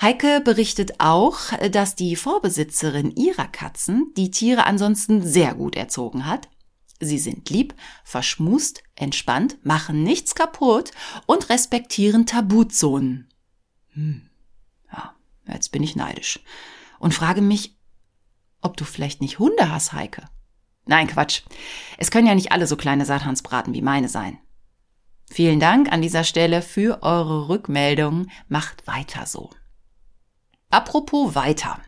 Heike 0.00 0.40
berichtet 0.40 0.94
auch, 0.98 1.38
dass 1.70 1.94
die 1.94 2.16
Vorbesitzerin 2.16 3.14
ihrer 3.14 3.46
Katzen 3.46 4.12
die 4.16 4.32
Tiere 4.32 4.66
ansonsten 4.66 5.22
sehr 5.22 5.54
gut 5.54 5.76
erzogen 5.76 6.26
hat. 6.26 6.48
Sie 7.00 7.18
sind 7.18 7.48
lieb, 7.50 7.74
verschmust, 8.02 8.82
entspannt, 8.96 9.58
machen 9.64 10.02
nichts 10.02 10.34
kaputt 10.34 10.90
und 11.26 11.48
respektieren 11.50 12.26
Tabuzonen. 12.26 13.28
Hm. 13.92 14.22
Ja, 14.92 15.14
jetzt 15.46 15.70
bin 15.70 15.82
ich 15.82 15.94
neidisch 15.94 16.40
und 16.98 17.14
frage 17.14 17.40
mich, 17.40 17.76
ob 18.64 18.76
du 18.76 18.84
vielleicht 18.84 19.20
nicht 19.20 19.38
Hunde 19.38 19.70
hast, 19.70 19.92
Heike. 19.92 20.24
Nein, 20.86 21.06
Quatsch. 21.06 21.42
Es 21.98 22.10
können 22.10 22.26
ja 22.26 22.34
nicht 22.34 22.52
alle 22.52 22.66
so 22.66 22.76
kleine 22.76 23.06
Satansbraten 23.06 23.72
wie 23.74 23.82
meine 23.82 24.08
sein. 24.08 24.38
Vielen 25.30 25.60
Dank 25.60 25.90
an 25.90 26.02
dieser 26.02 26.24
Stelle 26.24 26.62
für 26.62 27.02
eure 27.02 27.48
Rückmeldung. 27.48 28.30
Macht 28.48 28.86
weiter 28.86 29.26
so. 29.26 29.50
Apropos 30.70 31.34
weiter. 31.34 31.80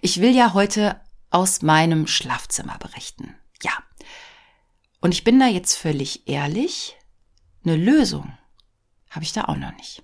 Ich 0.00 0.20
will 0.20 0.34
ja 0.34 0.54
heute 0.54 1.00
aus 1.30 1.62
meinem 1.62 2.06
Schlafzimmer 2.06 2.78
berichten. 2.78 3.34
Ja. 3.62 3.72
Und 5.00 5.12
ich 5.12 5.24
bin 5.24 5.38
da 5.38 5.46
jetzt 5.46 5.76
völlig 5.76 6.28
ehrlich. 6.28 6.96
Eine 7.64 7.76
Lösung 7.76 8.36
habe 9.10 9.24
ich 9.24 9.32
da 9.32 9.44
auch 9.44 9.56
noch 9.56 9.74
nicht. 9.76 10.02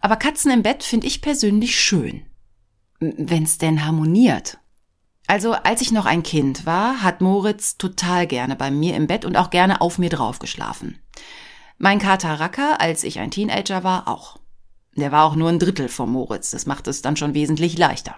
Aber 0.00 0.16
Katzen 0.16 0.52
im 0.52 0.62
Bett 0.62 0.82
finde 0.82 1.06
ich 1.06 1.22
persönlich 1.22 1.80
schön 1.80 2.26
wenn's 3.00 3.58
denn 3.58 3.84
harmoniert. 3.84 4.58
Also 5.26 5.52
als 5.52 5.80
ich 5.80 5.90
noch 5.90 6.06
ein 6.06 6.22
Kind 6.22 6.66
war, 6.66 7.02
hat 7.02 7.20
Moritz 7.20 7.78
total 7.78 8.26
gerne 8.26 8.54
bei 8.54 8.70
mir 8.70 8.94
im 8.94 9.06
Bett 9.06 9.24
und 9.24 9.36
auch 9.36 9.50
gerne 9.50 9.80
auf 9.80 9.98
mir 9.98 10.10
drauf 10.10 10.38
geschlafen. 10.38 10.98
Mein 11.78 11.98
Kater 11.98 12.38
Racker, 12.40 12.80
als 12.80 13.04
ich 13.04 13.18
ein 13.18 13.30
Teenager 13.30 13.82
war, 13.82 14.08
auch. 14.08 14.38
Der 14.94 15.12
war 15.12 15.24
auch 15.24 15.36
nur 15.36 15.50
ein 15.50 15.58
Drittel 15.58 15.88
vom 15.88 16.12
Moritz, 16.12 16.52
das 16.52 16.64
macht 16.64 16.86
es 16.86 17.02
dann 17.02 17.16
schon 17.16 17.34
wesentlich 17.34 17.76
leichter. 17.76 18.16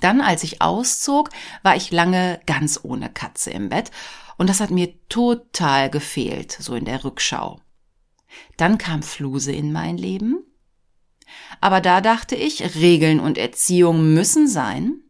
Dann, 0.00 0.20
als 0.20 0.42
ich 0.42 0.62
auszog, 0.62 1.30
war 1.62 1.76
ich 1.76 1.90
lange 1.90 2.40
ganz 2.46 2.80
ohne 2.82 3.10
Katze 3.10 3.50
im 3.50 3.68
Bett 3.68 3.90
und 4.38 4.48
das 4.48 4.60
hat 4.60 4.70
mir 4.70 4.94
total 5.08 5.90
gefehlt, 5.90 6.52
so 6.52 6.74
in 6.74 6.84
der 6.84 7.04
Rückschau. 7.04 7.60
Dann 8.56 8.78
kam 8.78 9.02
Fluse 9.02 9.52
in 9.52 9.72
mein 9.72 9.98
Leben 9.98 10.44
aber 11.60 11.80
da 11.80 12.00
dachte 12.00 12.36
ich, 12.36 12.76
Regeln 12.76 13.20
und 13.20 13.38
Erziehung 13.38 14.12
müssen 14.14 14.48
sein. 14.48 15.02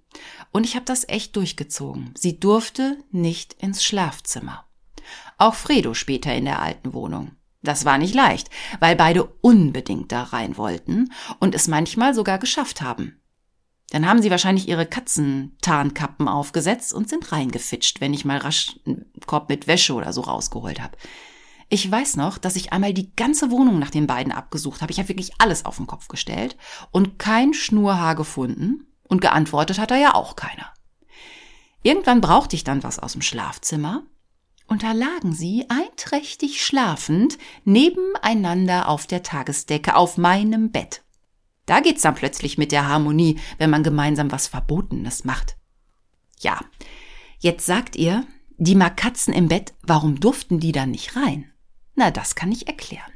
Und 0.52 0.64
ich 0.64 0.74
habe 0.74 0.86
das 0.86 1.08
echt 1.08 1.36
durchgezogen. 1.36 2.14
Sie 2.16 2.40
durfte 2.40 2.98
nicht 3.10 3.54
ins 3.54 3.84
Schlafzimmer. 3.84 4.64
Auch 5.38 5.54
Fredo 5.54 5.92
später 5.94 6.34
in 6.34 6.46
der 6.46 6.62
alten 6.62 6.94
Wohnung. 6.94 7.32
Das 7.62 7.84
war 7.84 7.98
nicht 7.98 8.14
leicht, 8.14 8.48
weil 8.80 8.96
beide 8.96 9.24
unbedingt 9.24 10.12
da 10.12 10.22
rein 10.22 10.56
wollten 10.56 11.12
und 11.40 11.54
es 11.54 11.68
manchmal 11.68 12.14
sogar 12.14 12.38
geschafft 12.38 12.80
haben. 12.80 13.20
Dann 13.90 14.06
haben 14.08 14.22
sie 14.22 14.30
wahrscheinlich 14.30 14.68
ihre 14.68 14.86
Katzentarnkappen 14.86 16.28
aufgesetzt 16.28 16.92
und 16.92 17.08
sind 17.08 17.30
reingefitscht, 17.32 18.00
wenn 18.00 18.14
ich 18.14 18.24
mal 18.24 18.38
rasch 18.38 18.76
einen 18.84 19.12
Korb 19.26 19.48
mit 19.48 19.66
Wäsche 19.66 19.94
oder 19.94 20.12
so 20.12 20.22
rausgeholt 20.22 20.80
habe. 20.80 20.96
Ich 21.68 21.90
weiß 21.90 22.16
noch, 22.16 22.38
dass 22.38 22.54
ich 22.54 22.72
einmal 22.72 22.94
die 22.94 23.14
ganze 23.16 23.50
Wohnung 23.50 23.78
nach 23.78 23.90
den 23.90 24.06
beiden 24.06 24.32
abgesucht 24.32 24.82
habe. 24.82 24.92
Ich 24.92 24.98
habe 24.98 25.08
wirklich 25.08 25.32
alles 25.38 25.64
auf 25.64 25.76
den 25.76 25.88
Kopf 25.88 26.06
gestellt 26.06 26.56
und 26.92 27.18
kein 27.18 27.54
Schnurhaar 27.54 28.14
gefunden 28.14 28.86
und 29.08 29.20
geantwortet 29.20 29.78
hat 29.78 29.90
er 29.90 29.98
ja 29.98 30.14
auch 30.14 30.36
keiner. 30.36 30.72
Irgendwann 31.82 32.20
brauchte 32.20 32.56
ich 32.56 32.64
dann 32.64 32.82
was 32.82 32.98
aus 32.98 33.12
dem 33.12 33.22
Schlafzimmer 33.22 34.04
und 34.68 34.82
da 34.82 34.92
lagen 34.92 35.32
sie 35.32 35.66
einträchtig 35.68 36.64
schlafend 36.64 37.38
nebeneinander 37.64 38.88
auf 38.88 39.06
der 39.06 39.22
Tagesdecke 39.22 39.96
auf 39.96 40.18
meinem 40.18 40.70
Bett. 40.70 41.02
Da 41.66 41.80
geht's 41.80 42.02
dann 42.02 42.14
plötzlich 42.14 42.58
mit 42.58 42.70
der 42.70 42.88
Harmonie, 42.88 43.40
wenn 43.58 43.70
man 43.70 43.82
gemeinsam 43.82 44.30
was 44.30 44.46
Verbotenes 44.46 45.24
macht. 45.24 45.56
Ja, 46.38 46.60
jetzt 47.38 47.66
sagt 47.66 47.96
ihr, 47.96 48.24
die 48.56 48.76
mag 48.76 48.96
Katzen 48.96 49.34
im 49.34 49.48
Bett, 49.48 49.74
warum 49.82 50.20
durften 50.20 50.60
die 50.60 50.72
dann 50.72 50.92
nicht 50.92 51.16
rein? 51.16 51.50
Na, 51.96 52.10
das 52.10 52.34
kann 52.34 52.52
ich 52.52 52.68
erklären. 52.68 53.12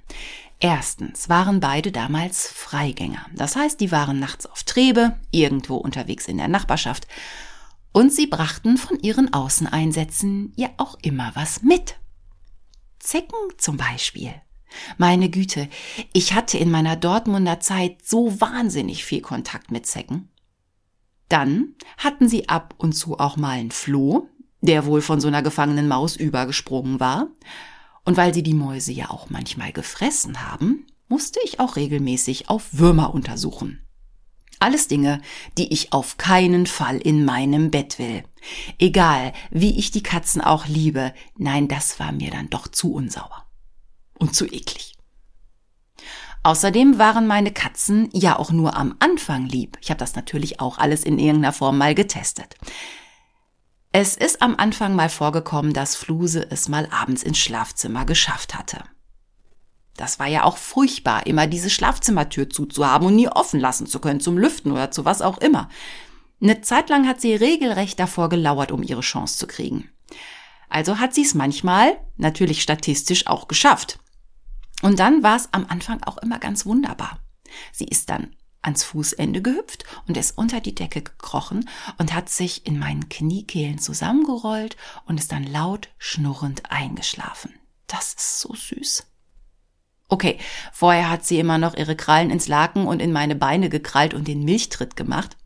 Erstens 0.59 1.29
waren 1.29 1.61
beide 1.61 1.93
damals 1.93 2.49
Freigänger. 2.49 3.25
Das 3.35 3.57
heißt, 3.57 3.81
die 3.81 3.93
waren 3.93 4.19
nachts 4.19 4.47
auf 4.47 4.63
Trebe, 4.65 5.17
irgendwo 5.31 5.77
unterwegs 5.77 6.27
in 6.27 6.37
der 6.37 6.49
Nachbarschaft. 6.49 7.07
Und 7.93 8.13
sie 8.13 8.27
brachten 8.27 8.77
von 8.77 8.99
ihren 9.01 9.33
Außeneinsätzen 9.33 10.53
ja 10.57 10.69
auch 10.77 10.97
immer 11.03 11.33
was 11.35 11.63
mit. 11.63 11.97
Zecken 12.99 13.39
zum 13.57 13.77
Beispiel. 13.79 14.35
Meine 14.99 15.31
Güte, 15.31 15.69
ich 16.13 16.35
hatte 16.35 16.59
in 16.59 16.71
meiner 16.71 16.97
Dortmunder 16.97 17.61
Zeit 17.61 18.05
so 18.05 18.41
wahnsinnig 18.41 19.05
viel 19.05 19.21
Kontakt 19.21 19.71
mit 19.71 19.87
Zecken. 19.87 20.29
Dann 21.29 21.75
hatten 21.97 22.29
sie 22.29 22.49
ab 22.49 22.75
und 22.77 22.93
zu 22.93 23.19
auch 23.19 23.37
mal 23.37 23.59
einen 23.59 23.71
Floh, 23.71 24.29
der 24.61 24.85
wohl 24.85 25.01
von 25.01 25.21
so 25.21 25.29
einer 25.29 25.43
gefangenen 25.43 25.89
Maus 25.89 26.17
übergesprungen 26.17 27.01
war. 27.01 27.29
Und 28.05 28.17
weil 28.17 28.35
sie 28.35 28.43
die 28.43 28.55
Mäuse 28.55 28.93
ja 28.93 29.11
auch 29.11 29.31
manchmal 29.31 29.73
gefressen 29.73 30.43
haben, 30.43 30.87
musste 31.09 31.41
ich 31.45 31.61
auch 31.61 31.77
regelmäßig 31.77 32.49
auf 32.49 32.69
Würmer 32.73 33.13
untersuchen. 33.15 33.81
Alles 34.59 34.89
Dinge, 34.89 35.23
die 35.57 35.73
ich 35.73 35.93
auf 35.93 36.19
keinen 36.19 36.67
Fall 36.67 36.99
in 36.99 37.25
meinem 37.25 37.71
Bett 37.71 37.99
will. 37.99 38.25
Egal, 38.79 39.33
wie 39.51 39.79
ich 39.79 39.91
die 39.91 40.03
Katzen 40.03 40.43
auch 40.43 40.67
liebe, 40.67 41.15
nein, 41.37 41.67
das 41.67 41.99
war 41.99 42.13
mir 42.13 42.31
dann 42.31 42.51
doch 42.51 42.69
zu 42.69 42.93
unsauber. 42.93 43.47
Und 44.19 44.35
zu 44.35 44.45
eklig. 44.47 44.95
Außerdem 46.43 46.99
waren 46.99 47.27
meine 47.27 47.53
Katzen 47.53 48.09
ja 48.13 48.39
auch 48.39 48.51
nur 48.51 48.77
am 48.77 48.95
Anfang 48.99 49.47
lieb. 49.47 49.77
Ich 49.81 49.91
habe 49.91 49.99
das 49.99 50.15
natürlich 50.15 50.61
auch 50.61 50.79
alles 50.79 51.05
in 51.05 51.19
irgendeiner 51.19 51.53
Form 51.53 51.77
mal 51.77 51.95
getestet. 51.95 52.57
Es 53.93 54.17
ist 54.17 54.41
am 54.41 54.55
Anfang 54.57 54.95
mal 54.95 55.09
vorgekommen, 55.09 55.73
dass 55.73 55.97
Fluse 55.97 56.49
es 56.49 56.69
mal 56.69 56.89
abends 56.93 57.25
ins 57.25 57.39
Schlafzimmer 57.39 58.05
geschafft 58.05 58.55
hatte. 58.55 58.85
Das 59.97 60.21
war 60.21 60.29
ja 60.29 60.45
auch 60.45 60.59
furchtbar, 60.59 61.27
immer 61.27 61.49
diese 61.49 61.71
Schlafzimmertür 61.71 62.49
zuzuhaben 62.49 63.09
und 63.09 63.17
nie 63.17 63.29
offen 63.29 63.59
lassen 63.59 63.87
zu 63.87 63.99
können 63.99 64.21
zum 64.21 64.39
Lüften 64.39 64.71
oder 64.71 64.93
zu 64.93 65.05
was 65.05 65.23
auch 65.23 65.39
immer. 65.39 65.69
Eine 66.41 66.61
Zeit 66.61 66.89
lang 66.89 67.07
hat 67.09 67.21
sie 67.21 67.35
regelrecht 67.35 67.99
davor 67.99 68.29
gelauert, 68.29 68.71
um 68.71 68.85
ihre 68.85 69.03
Chance 69.03 69.37
zu 69.37 69.49
kriegen. 69.49 69.91
Also 70.69 71.01
hat 71.01 71.13
sie 71.13 71.23
es 71.23 71.35
manchmal, 71.35 71.99
natürlich 72.17 72.63
statistisch, 72.63 73.27
auch 73.27 73.49
geschafft. 73.49 73.99
Und 74.83 75.01
dann 75.01 75.25
war 75.25 75.37
es 75.37 75.49
am 75.53 75.67
Anfang 75.69 76.03
auch 76.05 76.17
immer 76.19 76.39
ganz 76.39 76.65
wunderbar. 76.65 77.19
Sie 77.73 77.87
ist 77.87 78.09
dann 78.09 78.37
ans 78.63 78.85
Fußende 78.85 79.43
gehüpft 79.43 79.85
und 80.07 80.17
ist 80.17 80.37
unter 80.37 80.61
die 80.61 80.75
Decke 80.75 81.03
gekrochen 81.03 81.69
und 81.99 82.15
hat 82.15 82.29
sich 82.29 82.67
in 82.67 82.79
meinen 82.79 83.09
Kniekehlen 83.09 83.79
zusammengerollt 83.79 84.77
und 85.07 85.19
ist 85.19 85.33
dann 85.33 85.45
laut 85.45 85.89
schnurrend 85.99 86.71
eingeschlafen. 86.71 87.55
Das 87.87 88.15
ist 88.15 88.41
so 88.41 88.55
süß. 88.55 89.07
Okay, 90.09 90.39
vorher 90.73 91.09
hat 91.09 91.25
sie 91.25 91.39
immer 91.39 91.59
noch 91.59 91.77
ihre 91.77 91.97
Krallen 91.97 92.31
ins 92.31 92.49
Laken 92.49 92.87
und 92.87 93.01
in 93.01 93.13
meine 93.13 93.37
Beine 93.37 93.69
gekrallt 93.69 94.13
und 94.13 94.27
den 94.27 94.45
Milchtritt 94.45 94.97
gemacht. 94.97 95.37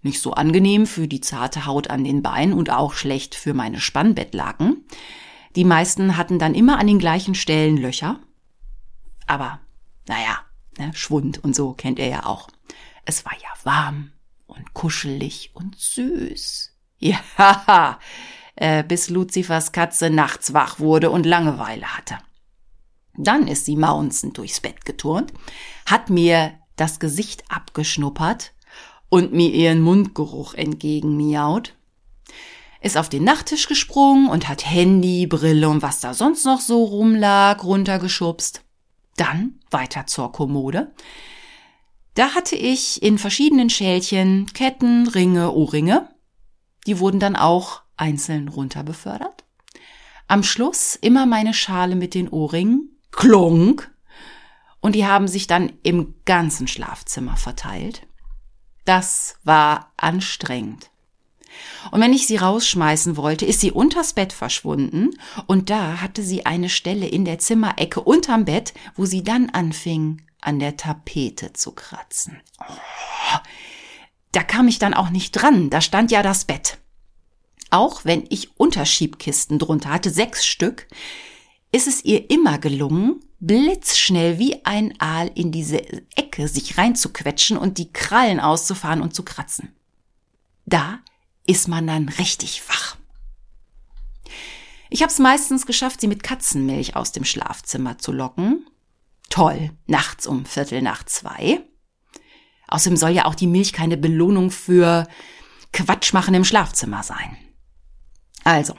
Nicht 0.00 0.20
so 0.20 0.32
angenehm 0.32 0.86
für 0.86 1.08
die 1.08 1.20
zarte 1.20 1.66
Haut 1.66 1.90
an 1.90 2.04
den 2.04 2.22
Beinen 2.22 2.54
und 2.54 2.70
auch 2.70 2.92
schlecht 2.92 3.34
für 3.34 3.54
meine 3.54 3.80
Spannbettlaken. 3.80 4.84
Die 5.56 5.64
meisten 5.64 6.16
hatten 6.16 6.38
dann 6.38 6.54
immer 6.54 6.78
an 6.78 6.86
den 6.86 6.98
gleichen 6.98 7.34
Stellen 7.34 7.76
Löcher. 7.76 8.20
Aber, 9.26 9.60
naja, 10.06 10.38
ne, 10.78 10.92
Schwund 10.94 11.42
und 11.42 11.54
so 11.54 11.72
kennt 11.72 11.98
ihr 11.98 12.08
ja 12.08 12.26
auch. 12.26 12.48
Es 13.04 13.24
war 13.24 13.34
ja 13.34 13.48
warm 13.64 14.12
und 14.46 14.74
kuschelig 14.74 15.50
und 15.54 15.78
süß. 15.78 16.70
Ja, 17.00 17.98
äh, 18.56 18.82
bis 18.82 19.10
Luzifers 19.10 19.72
Katze 19.72 20.08
nachts 20.08 20.54
wach 20.54 20.78
wurde 20.78 21.10
und 21.10 21.26
Langeweile 21.26 21.84
hatte. 21.98 22.16
Dann 23.16 23.46
ist 23.46 23.66
sie 23.66 23.76
maunzend 23.76 24.38
durchs 24.38 24.60
Bett 24.60 24.84
geturnt, 24.86 25.32
hat 25.84 26.08
mir 26.08 26.54
das 26.76 27.00
Gesicht 27.00 27.44
abgeschnuppert 27.48 28.54
und 29.08 29.32
mir 29.32 29.50
ihren 29.50 29.80
Mundgeruch 29.80 30.54
entgegenmiaut, 30.54 31.74
ist 32.80 32.96
auf 32.96 33.08
den 33.08 33.24
Nachttisch 33.24 33.68
gesprungen 33.68 34.28
und 34.28 34.48
hat 34.48 34.68
Handy, 34.68 35.26
Brille 35.26 35.68
und 35.68 35.82
was 35.82 36.00
da 36.00 36.14
sonst 36.14 36.44
noch 36.44 36.60
so 36.60 36.84
rumlag, 36.84 37.62
runtergeschubst. 37.62 38.63
Dann 39.16 39.60
weiter 39.70 40.06
zur 40.06 40.32
Kommode. 40.32 40.92
Da 42.14 42.34
hatte 42.34 42.56
ich 42.56 43.02
in 43.02 43.18
verschiedenen 43.18 43.70
Schälchen 43.70 44.46
Ketten, 44.52 45.08
Ringe, 45.08 45.52
Ohrringe. 45.52 46.08
Die 46.86 46.98
wurden 46.98 47.20
dann 47.20 47.36
auch 47.36 47.82
einzeln 47.96 48.48
runterbefördert. 48.48 49.44
Am 50.26 50.42
Schluss 50.42 50.96
immer 50.96 51.26
meine 51.26 51.54
Schale 51.54 51.96
mit 51.96 52.14
den 52.14 52.28
Ohrringen. 52.28 52.96
Klunk. 53.10 53.92
Und 54.80 54.94
die 54.94 55.06
haben 55.06 55.28
sich 55.28 55.46
dann 55.46 55.72
im 55.82 56.14
ganzen 56.24 56.68
Schlafzimmer 56.68 57.36
verteilt. 57.36 58.06
Das 58.84 59.36
war 59.44 59.92
anstrengend. 59.96 60.90
Und 61.90 62.00
wenn 62.00 62.12
ich 62.12 62.26
sie 62.26 62.36
rausschmeißen 62.36 63.16
wollte, 63.16 63.44
ist 63.44 63.60
sie 63.60 63.72
unters 63.72 64.12
Bett 64.12 64.32
verschwunden 64.32 65.10
und 65.46 65.70
da 65.70 66.00
hatte 66.00 66.22
sie 66.22 66.46
eine 66.46 66.68
Stelle 66.68 67.06
in 67.06 67.24
der 67.24 67.38
Zimmerecke 67.38 68.00
unterm 68.00 68.44
Bett, 68.44 68.74
wo 68.96 69.04
sie 69.04 69.22
dann 69.22 69.50
anfing, 69.50 70.22
an 70.40 70.58
der 70.58 70.76
Tapete 70.76 71.52
zu 71.52 71.72
kratzen. 71.72 72.40
Oh, 72.60 73.38
da 74.32 74.42
kam 74.42 74.68
ich 74.68 74.78
dann 74.78 74.94
auch 74.94 75.10
nicht 75.10 75.32
dran, 75.32 75.70
da 75.70 75.80
stand 75.80 76.10
ja 76.10 76.22
das 76.22 76.44
Bett. 76.44 76.78
Auch 77.70 78.04
wenn 78.04 78.24
ich 78.28 78.58
Unterschiebkisten 78.58 79.58
drunter 79.58 79.90
hatte, 79.90 80.10
sechs 80.10 80.46
Stück, 80.46 80.86
ist 81.72 81.88
es 81.88 82.04
ihr 82.04 82.30
immer 82.30 82.58
gelungen, 82.58 83.20
blitzschnell 83.40 84.38
wie 84.38 84.64
ein 84.64 84.94
Aal 85.00 85.30
in 85.34 85.50
diese 85.50 85.82
Ecke 86.14 86.46
sich 86.46 86.78
reinzuquetschen 86.78 87.56
und 87.56 87.78
die 87.78 87.92
Krallen 87.92 88.38
auszufahren 88.38 89.02
und 89.02 89.14
zu 89.14 89.24
kratzen. 89.24 89.74
Da 90.66 91.00
ist 91.46 91.68
man 91.68 91.86
dann 91.86 92.08
richtig 92.08 92.62
wach. 92.68 92.96
Ich 94.90 95.02
habe 95.02 95.10
es 95.10 95.18
meistens 95.18 95.66
geschafft, 95.66 96.00
sie 96.00 96.06
mit 96.06 96.22
Katzenmilch 96.22 96.96
aus 96.96 97.12
dem 97.12 97.24
Schlafzimmer 97.24 97.98
zu 97.98 98.12
locken. 98.12 98.66
Toll, 99.28 99.70
nachts 99.86 100.26
um 100.26 100.44
Viertel 100.44 100.82
nach 100.82 101.02
zwei. 101.04 101.60
Außerdem 102.68 102.96
soll 102.96 103.10
ja 103.10 103.24
auch 103.24 103.34
die 103.34 103.46
Milch 103.46 103.72
keine 103.72 103.96
Belohnung 103.96 104.50
für 104.50 105.06
Quatsch 105.72 106.12
machen 106.12 106.34
im 106.34 106.44
Schlafzimmer 106.44 107.02
sein. 107.02 107.36
Also, 108.44 108.74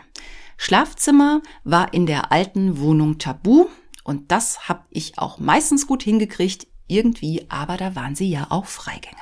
Schlafzimmer 0.58 1.41
war 1.63 1.93
in 1.93 2.06
der 2.06 2.32
alten 2.32 2.80
Wohnung 2.80 3.17
tabu 3.17 3.67
und 4.04 4.32
das 4.32 4.69
habe 4.69 4.86
ich 4.91 5.17
auch 5.17 5.39
meistens 5.39 5.88
gut 5.88 6.04
hingekriegt, 6.04 6.67
irgendwie, 6.88 7.45
aber 7.49 7.78
da 7.78 7.95
waren 7.95 8.15
sie 8.15 8.30
ja 8.30 8.47
auch 8.49 8.65
Freigänger. 8.65 9.17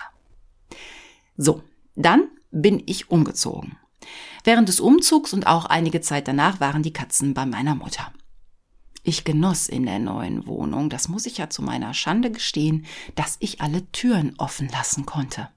So, 1.37 1.63
dann 1.95 2.29
bin 2.53 2.81
ich 2.85 3.09
umgezogen. 3.09 3.77
Während 4.43 4.69
des 4.69 4.79
Umzugs 4.79 5.33
und 5.33 5.47
auch 5.47 5.65
einige 5.65 6.01
Zeit 6.01 6.27
danach 6.27 6.59
waren 6.59 6.83
die 6.83 6.93
Katzen 6.93 7.33
bei 7.33 7.45
meiner 7.45 7.75
Mutter. 7.75 8.13
Ich 9.03 9.25
genoss 9.25 9.67
in 9.67 9.85
der 9.85 9.99
neuen 9.99 10.47
Wohnung, 10.47 10.89
das 10.89 11.09
muss 11.09 11.25
ich 11.25 11.37
ja 11.37 11.49
zu 11.49 11.61
meiner 11.61 11.93
Schande 11.93 12.31
gestehen, 12.31 12.85
dass 13.15 13.35
ich 13.39 13.59
alle 13.59 13.91
Türen 13.91 14.33
offen 14.37 14.69
lassen 14.69 15.05
konnte. 15.05 15.49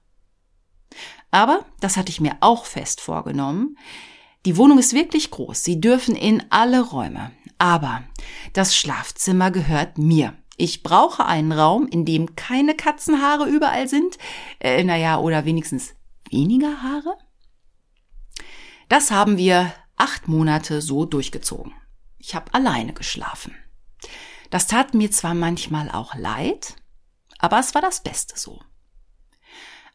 Aber, 1.31 1.65
das 1.79 1.95
hatte 1.97 2.09
ich 2.09 2.19
mir 2.19 2.37
auch 2.41 2.65
fest 2.65 2.99
vorgenommen, 2.99 3.77
die 4.45 4.57
Wohnung 4.57 4.79
ist 4.79 4.93
wirklich 4.93 5.31
groß, 5.31 5.63
Sie 5.63 5.79
dürfen 5.79 6.15
in 6.15 6.43
alle 6.49 6.81
Räume, 6.81 7.31
aber 7.57 8.03
das 8.53 8.75
Schlafzimmer 8.75 9.51
gehört 9.51 9.97
mir. 9.97 10.33
Ich 10.57 10.83
brauche 10.83 11.25
einen 11.25 11.51
Raum, 11.51 11.87
in 11.87 12.03
dem 12.03 12.35
keine 12.35 12.75
Katzenhaare 12.75 13.47
überall 13.47 13.87
sind, 13.87 14.17
äh, 14.59 14.83
naja, 14.83 15.19
oder 15.19 15.45
wenigstens 15.45 15.93
weniger 16.31 16.81
Haare? 16.81 17.17
Das 18.89 19.11
haben 19.11 19.37
wir 19.37 19.73
acht 19.97 20.27
Monate 20.27 20.81
so 20.81 21.05
durchgezogen. 21.05 21.73
Ich 22.17 22.35
habe 22.35 22.53
alleine 22.53 22.93
geschlafen. 22.93 23.55
Das 24.49 24.67
tat 24.67 24.93
mir 24.93 25.11
zwar 25.11 25.33
manchmal 25.33 25.89
auch 25.91 26.15
leid, 26.15 26.75
aber 27.39 27.59
es 27.59 27.75
war 27.75 27.81
das 27.81 28.01
Beste 28.01 28.37
so. 28.37 28.61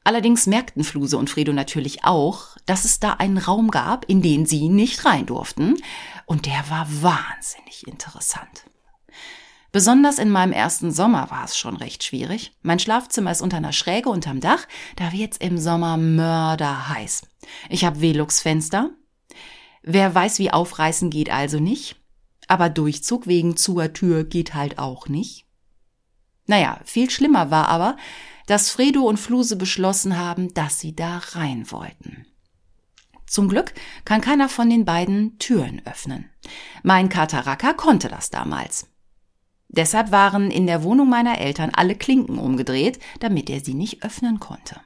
Allerdings 0.05 0.47
merkten 0.47 0.83
Fluse 0.83 1.16
und 1.16 1.31
Fredo 1.31 1.53
natürlich 1.53 2.05
auch, 2.05 2.57
dass 2.66 2.85
es 2.85 2.99
da 2.99 3.14
einen 3.14 3.38
Raum 3.38 3.71
gab, 3.71 4.05
in 4.07 4.21
den 4.21 4.47
sie 4.47 4.68
nicht 4.68 5.05
rein 5.05 5.27
durften, 5.27 5.77
und 6.27 6.47
der 6.47 6.68
war 6.68 6.87
wahnsinnig 7.03 7.87
interessant. 7.87 8.64
Besonders 9.72 10.18
in 10.18 10.28
meinem 10.28 10.52
ersten 10.52 10.92
Sommer 10.92 11.30
war 11.30 11.44
es 11.46 11.56
schon 11.56 11.76
recht 11.76 12.04
schwierig. 12.04 12.52
Mein 12.61 12.78
Schlafzimmer 12.78 13.32
ist 13.32 13.40
unter 13.40 13.56
einer 13.56 13.72
Schräge 13.72 14.11
unterm 14.11 14.40
Dach, 14.40 14.68
da 14.96 15.12
wird's 15.12 15.38
im 15.38 15.56
Sommer 15.56 15.96
mörderheiß. 15.96 17.22
Ich 17.70 17.87
habe 17.87 18.02
Velux-Fenster. 18.02 18.90
Wer 19.82 20.14
weiß, 20.14 20.38
wie 20.38 20.50
aufreißen 20.52 21.08
geht 21.08 21.30
also 21.30 21.58
nicht. 21.58 21.96
Aber 22.48 22.68
Durchzug 22.68 23.26
wegen 23.26 23.56
zur 23.56 23.94
Tür 23.94 24.24
geht 24.24 24.52
halt 24.52 24.78
auch 24.78 25.08
nicht. 25.08 25.46
Naja, 26.46 26.78
viel 26.85 27.08
schlimmer 27.08 27.50
war 27.50 27.68
aber, 27.68 27.96
dass 28.46 28.70
Fredo 28.70 29.02
und 29.02 29.18
Fluse 29.18 29.56
beschlossen 29.56 30.18
haben, 30.18 30.52
dass 30.52 30.80
sie 30.80 30.94
da 30.94 31.22
rein 31.32 31.70
wollten. 31.70 32.26
Zum 33.26 33.48
Glück 33.48 33.72
kann 34.04 34.20
keiner 34.20 34.50
von 34.50 34.68
den 34.68 34.85
beiden 34.85 35.38
Türen 35.38 35.80
öffnen. 35.87 36.28
Mein 36.82 37.08
Kataraka 37.08 37.72
konnte 37.72 38.08
das 38.08 38.28
damals. 38.28 38.91
Deshalb 39.72 40.12
waren 40.12 40.50
in 40.50 40.66
der 40.66 40.82
Wohnung 40.85 41.08
meiner 41.08 41.38
Eltern 41.38 41.70
alle 41.74 41.96
Klinken 41.96 42.38
umgedreht, 42.38 42.98
damit 43.20 43.50
er 43.50 43.64
sie 43.64 43.74
nicht 43.74 44.04
öffnen 44.04 44.38
konnte. 44.38 44.80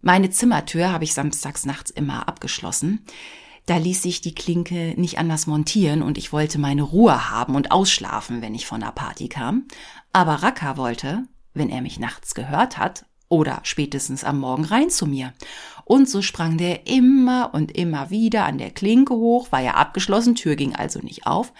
Meine 0.00 0.30
Zimmertür 0.30 0.92
habe 0.92 1.04
ich 1.04 1.14
samstags 1.14 1.66
nachts 1.66 1.90
immer 1.90 2.28
abgeschlossen. 2.28 3.04
Da 3.66 3.76
ließ 3.76 4.02
sich 4.02 4.20
die 4.20 4.34
Klinke 4.34 4.94
nicht 4.96 5.18
anders 5.18 5.46
montieren 5.46 6.02
und 6.02 6.16
ich 6.16 6.32
wollte 6.32 6.58
meine 6.58 6.82
Ruhe 6.82 7.30
haben 7.30 7.54
und 7.54 7.70
ausschlafen, 7.70 8.40
wenn 8.40 8.54
ich 8.54 8.66
von 8.66 8.80
der 8.80 8.92
Party 8.92 9.28
kam. 9.28 9.66
Aber 10.12 10.36
Raka 10.36 10.76
wollte, 10.76 11.24
wenn 11.52 11.68
er 11.68 11.82
mich 11.82 11.98
nachts 11.98 12.34
gehört 12.34 12.78
hat, 12.78 13.04
oder 13.28 13.60
spätestens 13.62 14.24
am 14.24 14.40
Morgen 14.40 14.64
rein 14.64 14.90
zu 14.90 15.06
mir. 15.06 15.34
Und 15.84 16.08
so 16.08 16.22
sprang 16.22 16.56
der 16.56 16.86
immer 16.86 17.50
und 17.52 17.72
immer 17.76 18.10
wieder 18.10 18.44
an 18.44 18.58
der 18.58 18.70
Klinke 18.70 19.14
hoch, 19.14 19.52
war 19.52 19.60
ja 19.60 19.74
abgeschlossen, 19.74 20.34
Tür 20.34 20.56
ging 20.56 20.74
also 20.74 21.00
nicht 21.00 21.26
auf, 21.26 21.52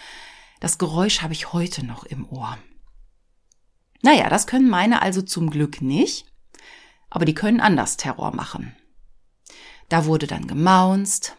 das 0.59 0.77
Geräusch 0.77 1.21
habe 1.21 1.33
ich 1.33 1.53
heute 1.53 1.85
noch 1.85 2.03
im 2.03 2.27
Ohr. 2.29 2.57
Naja, 4.01 4.29
das 4.29 4.47
können 4.47 4.69
meine 4.69 5.01
also 5.01 5.21
zum 5.21 5.49
Glück 5.49 5.81
nicht, 5.81 6.25
aber 7.09 7.25
die 7.25 7.33
können 7.33 7.59
anders 7.59 7.97
Terror 7.97 8.33
machen. 8.35 8.75
Da 9.89 10.05
wurde 10.05 10.27
dann 10.27 10.47
gemaunzt, 10.47 11.35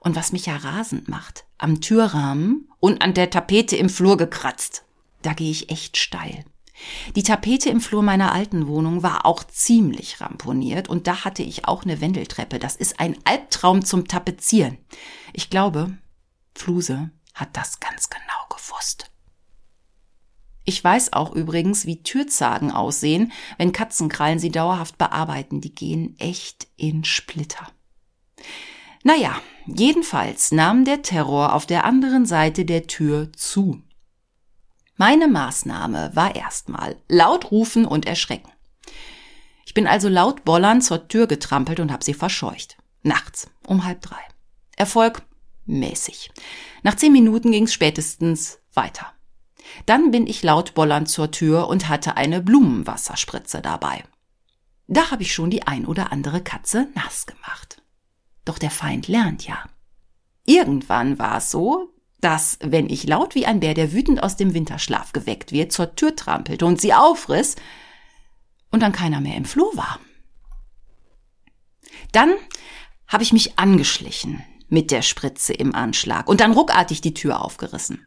und 0.00 0.16
was 0.16 0.32
mich 0.32 0.46
ja 0.46 0.56
rasend 0.56 1.08
macht, 1.08 1.44
am 1.58 1.80
Türrahmen 1.80 2.68
und 2.80 3.02
an 3.02 3.14
der 3.14 3.30
Tapete 3.30 3.76
im 3.76 3.88
Flur 3.88 4.16
gekratzt. 4.16 4.84
Da 5.22 5.34
gehe 5.34 5.50
ich 5.50 5.70
echt 5.70 5.96
steil. 5.96 6.44
Die 7.14 7.22
Tapete 7.22 7.68
im 7.68 7.80
Flur 7.80 8.02
meiner 8.02 8.32
alten 8.32 8.66
Wohnung 8.66 9.02
war 9.02 9.26
auch 9.26 9.44
ziemlich 9.44 10.20
ramponiert 10.22 10.88
und 10.88 11.06
da 11.06 11.24
hatte 11.24 11.42
ich 11.42 11.66
auch 11.66 11.82
eine 11.84 12.00
Wendeltreppe. 12.00 12.58
Das 12.58 12.74
ist 12.74 12.98
ein 13.00 13.18
Albtraum 13.24 13.84
zum 13.84 14.08
Tapezieren. 14.08 14.78
Ich 15.34 15.50
glaube, 15.50 15.98
Fluse 16.54 17.10
hat 17.34 17.56
das 17.56 17.80
ganz 17.80 18.10
genau 18.10 18.46
gewusst. 18.48 19.10
Ich 20.64 20.82
weiß 20.84 21.14
auch 21.14 21.32
übrigens, 21.32 21.86
wie 21.86 22.02
Türzagen 22.02 22.70
aussehen, 22.70 23.32
wenn 23.58 23.72
Katzenkrallen 23.72 24.38
sie 24.38 24.50
dauerhaft 24.50 24.98
bearbeiten. 24.98 25.60
Die 25.60 25.74
gehen 25.74 26.16
echt 26.18 26.68
in 26.76 27.04
Splitter. 27.04 27.66
Naja, 29.02 29.40
jedenfalls 29.66 30.52
nahm 30.52 30.84
der 30.84 31.02
Terror 31.02 31.54
auf 31.54 31.66
der 31.66 31.84
anderen 31.84 32.26
Seite 32.26 32.64
der 32.64 32.86
Tür 32.86 33.32
zu. 33.32 33.82
Meine 34.96 35.28
Maßnahme 35.28 36.10
war 36.14 36.36
erstmal 36.36 36.96
laut 37.08 37.50
rufen 37.50 37.86
und 37.86 38.06
erschrecken. 38.06 38.52
Ich 39.64 39.72
bin 39.72 39.86
also 39.86 40.08
laut 40.08 40.44
bollern 40.44 40.82
zur 40.82 41.08
Tür 41.08 41.26
getrampelt 41.26 41.80
und 41.80 41.90
habe 41.90 42.04
sie 42.04 42.12
verscheucht. 42.12 42.76
Nachts 43.02 43.48
um 43.66 43.84
halb 43.84 44.02
drei. 44.02 44.20
Erfolg 44.76 45.22
mäßig. 45.78 46.30
Nach 46.82 46.96
zehn 46.96 47.12
Minuten 47.12 47.52
ging's 47.52 47.72
spätestens 47.72 48.58
weiter. 48.74 49.12
Dann 49.86 50.10
bin 50.10 50.26
ich 50.26 50.42
laut 50.42 50.74
bollernd 50.74 51.08
zur 51.08 51.30
Tür 51.30 51.68
und 51.68 51.88
hatte 51.88 52.16
eine 52.16 52.40
Blumenwasserspritze 52.40 53.60
dabei. 53.60 54.04
Da 54.88 55.10
habe 55.10 55.22
ich 55.22 55.32
schon 55.32 55.50
die 55.50 55.66
ein 55.66 55.86
oder 55.86 56.12
andere 56.12 56.42
Katze 56.42 56.88
nass 56.94 57.26
gemacht. 57.26 57.82
Doch 58.44 58.58
der 58.58 58.70
Feind 58.70 59.06
lernt 59.06 59.46
ja. 59.46 59.64
Irgendwann 60.44 61.18
war 61.18 61.38
es 61.38 61.50
so, 61.50 61.94
dass, 62.20 62.58
wenn 62.60 62.90
ich 62.90 63.06
laut 63.06 63.34
wie 63.34 63.46
ein 63.46 63.60
Bär, 63.60 63.74
der 63.74 63.92
wütend 63.92 64.22
aus 64.22 64.36
dem 64.36 64.52
Winterschlaf 64.52 65.12
geweckt 65.12 65.52
wird, 65.52 65.72
zur 65.72 65.94
Tür 65.94 66.16
trampelte 66.16 66.66
und 66.66 66.80
sie 66.80 66.92
aufriss 66.92 67.56
und 68.70 68.80
dann 68.80 68.92
keiner 68.92 69.20
mehr 69.20 69.36
im 69.36 69.44
Flur 69.44 69.76
war. 69.76 70.00
Dann 72.12 72.34
habe 73.06 73.22
ich 73.22 73.32
mich 73.32 73.58
angeschlichen 73.58 74.44
mit 74.70 74.90
der 74.90 75.02
Spritze 75.02 75.52
im 75.52 75.74
Anschlag 75.74 76.28
und 76.28 76.40
dann 76.40 76.52
ruckartig 76.52 77.00
die 77.00 77.14
Tür 77.14 77.44
aufgerissen. 77.44 78.06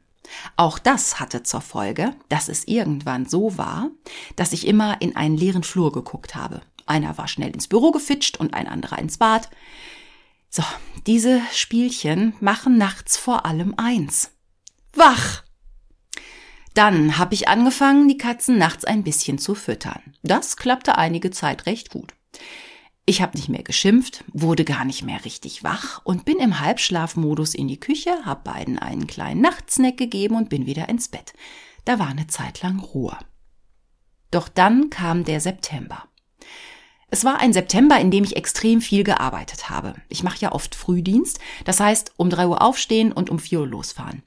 Auch 0.55 0.79
das 0.79 1.19
hatte 1.19 1.43
zur 1.43 1.61
Folge, 1.61 2.15
dass 2.29 2.49
es 2.49 2.67
irgendwann 2.67 3.25
so 3.25 3.57
war, 3.57 3.91
dass 4.35 4.53
ich 4.53 4.65
immer 4.65 5.01
in 5.01 5.15
einen 5.15 5.37
leeren 5.37 5.63
Flur 5.63 5.91
geguckt 5.91 6.35
habe. 6.35 6.61
Einer 6.85 7.17
war 7.17 7.27
schnell 7.27 7.51
ins 7.51 7.67
Büro 7.67 7.91
gefitscht 7.91 8.37
und 8.37 8.53
ein 8.53 8.67
anderer 8.67 8.97
ins 8.99 9.17
Bad. 9.17 9.49
So, 10.49 10.63
diese 11.07 11.41
Spielchen 11.51 12.35
machen 12.39 12.77
nachts 12.77 13.17
vor 13.17 13.45
allem 13.45 13.73
eins. 13.77 14.31
Wach! 14.93 15.43
Dann 16.73 17.17
habe 17.17 17.35
ich 17.35 17.47
angefangen, 17.47 18.07
die 18.07 18.17
Katzen 18.17 18.57
nachts 18.57 18.83
ein 18.83 19.03
bisschen 19.03 19.37
zu 19.37 19.53
füttern. 19.53 20.01
Das 20.23 20.57
klappte 20.57 20.97
einige 20.97 21.29
Zeit 21.31 21.65
recht 21.65 21.91
gut. 21.91 22.13
Ich 23.05 23.21
habe 23.21 23.37
nicht 23.37 23.49
mehr 23.49 23.63
geschimpft, 23.63 24.23
wurde 24.31 24.63
gar 24.63 24.85
nicht 24.85 25.03
mehr 25.03 25.25
richtig 25.25 25.63
wach 25.63 25.99
und 26.05 26.23
bin 26.23 26.37
im 26.37 26.61
Halbschlafmodus 26.61 27.53
in 27.53 27.67
die 27.67 27.79
Küche, 27.79 28.11
hab 28.23 28.45
beiden 28.45 28.79
einen 28.79 29.07
kleinen 29.07 29.41
Nachtsnack 29.41 29.97
gegeben 29.97 30.35
und 30.35 30.47
bin 30.47 30.65
wieder 30.65 30.87
ins 30.87 31.09
Bett. 31.09 31.33
Da 31.83 31.99
war 31.99 32.07
eine 32.07 32.27
Zeit 32.27 32.61
lang 32.61 32.79
Ruhe. 32.79 33.17
Doch 34.31 34.47
dann 34.47 34.89
kam 34.89 35.25
der 35.25 35.41
September. 35.41 36.05
Es 37.09 37.25
war 37.25 37.41
ein 37.41 37.51
September, 37.51 37.99
in 37.99 38.09
dem 38.09 38.23
ich 38.23 38.37
extrem 38.37 38.79
viel 38.79 39.03
gearbeitet 39.03 39.69
habe. 39.69 39.95
Ich 40.07 40.23
mache 40.23 40.39
ja 40.39 40.53
oft 40.53 40.73
Frühdienst, 40.73 41.39
das 41.65 41.81
heißt 41.81 42.13
um 42.15 42.29
drei 42.29 42.47
Uhr 42.47 42.61
aufstehen 42.61 43.11
und 43.11 43.29
um 43.29 43.37
vier 43.37 43.59
Uhr 43.59 43.67
losfahren. 43.67 44.23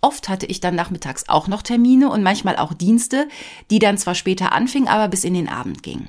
Oft 0.00 0.28
hatte 0.28 0.46
ich 0.46 0.60
dann 0.60 0.74
nachmittags 0.74 1.28
auch 1.28 1.48
noch 1.48 1.62
Termine 1.62 2.10
und 2.10 2.22
manchmal 2.22 2.56
auch 2.56 2.72
Dienste, 2.72 3.28
die 3.70 3.78
dann 3.78 3.98
zwar 3.98 4.14
später 4.14 4.52
anfingen, 4.52 4.88
aber 4.88 5.08
bis 5.08 5.22
in 5.24 5.34
den 5.34 5.48
Abend 5.48 5.82
gingen. 5.82 6.08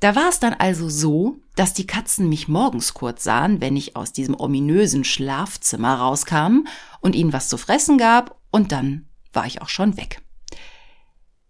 Da 0.00 0.14
war 0.14 0.28
es 0.28 0.38
dann 0.38 0.54
also 0.54 0.88
so, 0.88 1.40
dass 1.56 1.74
die 1.74 1.86
Katzen 1.86 2.28
mich 2.28 2.46
morgens 2.46 2.94
kurz 2.94 3.24
sahen, 3.24 3.60
wenn 3.60 3.76
ich 3.76 3.96
aus 3.96 4.12
diesem 4.12 4.38
ominösen 4.38 5.02
Schlafzimmer 5.04 5.94
rauskam 5.96 6.66
und 7.00 7.16
ihnen 7.16 7.32
was 7.32 7.48
zu 7.48 7.56
fressen 7.56 7.98
gab, 7.98 8.38
und 8.50 8.72
dann 8.72 9.06
war 9.32 9.46
ich 9.46 9.60
auch 9.60 9.68
schon 9.68 9.96
weg. 9.96 10.22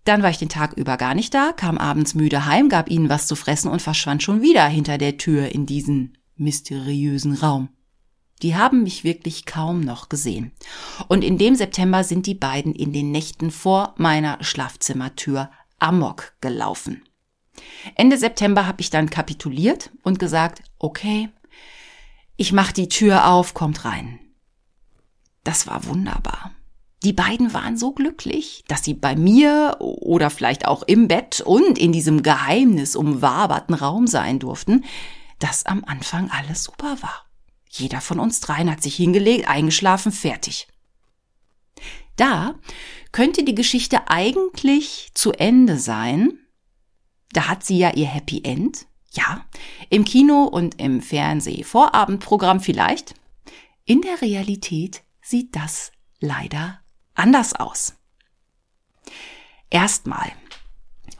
Dann 0.05 0.23
war 0.23 0.31
ich 0.31 0.39
den 0.39 0.49
Tag 0.49 0.73
über 0.73 0.97
gar 0.97 1.15
nicht 1.15 1.35
da, 1.35 1.53
kam 1.53 1.77
abends 1.77 2.15
müde 2.15 2.47
heim, 2.47 2.71
gab 2.71 2.91
ihnen 2.91 3.11
was 3.11 3.27
zu 3.27 3.37
fressen 3.37 3.71
und 3.71 3.83
verschwand 3.83 4.23
schon 4.23 4.41
wieder 4.41 4.67
hinter 4.67 4.97
der 4.97 5.19
Tür 5.19 5.55
in 5.55 5.67
diesen 5.67 6.17
mysteriösen 6.37 7.35
Raum. 7.35 7.69
Die 8.43 8.57
haben 8.57 8.85
mich 8.85 9.05
wirklich 9.05 9.47
kaum 9.47 9.81
noch 9.81 10.09
gesehen. 10.09 10.53
Und 11.09 11.25
in 11.25 11.39
dem 11.39 11.57
September 11.57 12.05
sind 12.05 12.27
die 12.27 12.35
beiden 12.35 12.75
in 12.75 12.93
den 12.93 13.11
Nächten 13.11 13.51
vor 13.51 13.95
meiner 13.99 14.43
Schlafzimmertür 14.43 15.51
amok 15.79 16.33
gelaufen. 16.41 17.03
Ende 17.95 18.19
September 18.19 18.67
habe 18.67 18.81
ich 18.81 18.91
dann 18.91 19.11
kapituliert 19.11 19.91
und 20.03 20.19
gesagt, 20.19 20.63
okay, 20.79 21.29
ich 22.37 22.53
mach 22.53 22.73
die 22.73 22.89
Tür 22.89 23.29
auf, 23.29 23.55
kommt 23.55 23.85
rein. 23.85 24.21
Das 25.45 25.67
war 25.67 25.85
wunderbar. 25.87 26.53
Die 27.05 27.13
beiden 27.13 27.55
waren 27.55 27.77
so 27.77 27.93
glücklich, 27.93 28.65
dass 28.67 28.85
sie 28.85 28.95
bei 28.95 29.15
mir 29.15 29.77
oder 29.79 30.31
vielleicht 30.31 30.67
auch 30.67 30.83
im 30.83 31.07
Bett 31.07 31.41
und 31.41 31.79
in 31.79 31.93
diesem 31.93 32.23
Geheimnis 32.23 32.97
umwaberten 32.97 33.75
Raum 33.75 34.07
sein 34.07 34.41
durften, 34.41 34.85
dass 35.39 35.67
am 35.67 35.85
Anfang 35.85 36.31
alles 36.31 36.65
super 36.65 36.99
war. 37.01 37.27
Jeder 37.71 38.01
von 38.01 38.19
uns 38.19 38.41
dreien 38.41 38.71
hat 38.71 38.83
sich 38.83 38.97
hingelegt, 38.97 39.49
eingeschlafen, 39.49 40.11
fertig. 40.11 40.67
Da 42.17 42.55
könnte 43.13 43.45
die 43.45 43.55
Geschichte 43.55 44.09
eigentlich 44.09 45.11
zu 45.15 45.33
Ende 45.33 45.79
sein, 45.79 46.39
da 47.33 47.49
hat 47.49 47.65
sie 47.65 47.79
ja 47.79 47.95
ihr 47.95 48.07
Happy 48.07 48.43
End. 48.45 48.87
Ja, 49.11 49.47
im 49.89 50.05
Kino 50.05 50.45
und 50.45 50.81
im 50.81 51.01
Fernseh-Vorabendprogramm 51.01 52.61
vielleicht. 52.61 53.15
In 53.85 54.03
der 54.03 54.21
Realität 54.21 55.03
sieht 55.23 55.57
das 55.57 55.93
leider 56.21 56.81
anders 57.15 57.55
aus. 57.55 57.95
Erstmal 59.71 60.31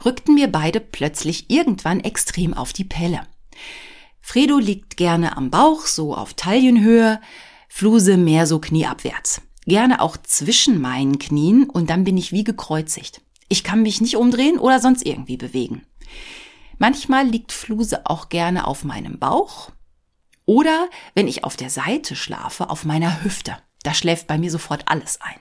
rückten 0.05 0.35
mir 0.35 0.51
beide 0.51 0.79
plötzlich 0.79 1.49
irgendwann 1.49 1.99
extrem 1.99 2.53
auf 2.53 2.73
die 2.73 2.83
Pelle. 2.83 3.21
Fredo 4.21 4.59
liegt 4.59 4.97
gerne 4.97 5.35
am 5.35 5.49
Bauch, 5.49 5.85
so 5.85 6.15
auf 6.15 6.35
Taillenhöhe, 6.35 7.19
Fluse 7.67 8.17
mehr 8.17 8.45
so 8.45 8.59
knieabwärts. 8.59 9.41
Gerne 9.65 10.01
auch 10.01 10.17
zwischen 10.17 10.79
meinen 10.79 11.19
Knien 11.19 11.69
und 11.69 11.89
dann 11.89 12.03
bin 12.03 12.17
ich 12.17 12.31
wie 12.31 12.43
gekreuzigt. 12.43 13.21
Ich 13.49 13.63
kann 13.63 13.81
mich 13.81 14.01
nicht 14.01 14.15
umdrehen 14.15 14.59
oder 14.59 14.79
sonst 14.79 15.05
irgendwie 15.05 15.37
bewegen. 15.37 15.83
Manchmal 16.79 17.27
liegt 17.27 17.51
Fluse 17.51 18.05
auch 18.05 18.29
gerne 18.29 18.65
auf 18.65 18.83
meinem 18.83 19.19
Bauch 19.19 19.71
oder, 20.45 20.89
wenn 21.13 21.27
ich 21.27 21.43
auf 21.43 21.55
der 21.55 21.69
Seite 21.69 22.15
schlafe, 22.15 22.71
auf 22.71 22.83
meiner 22.83 23.23
Hüfte. 23.23 23.57
Da 23.83 23.93
schläft 23.93 24.25
bei 24.25 24.39
mir 24.39 24.49
sofort 24.49 24.83
alles 24.87 25.21
ein. 25.21 25.39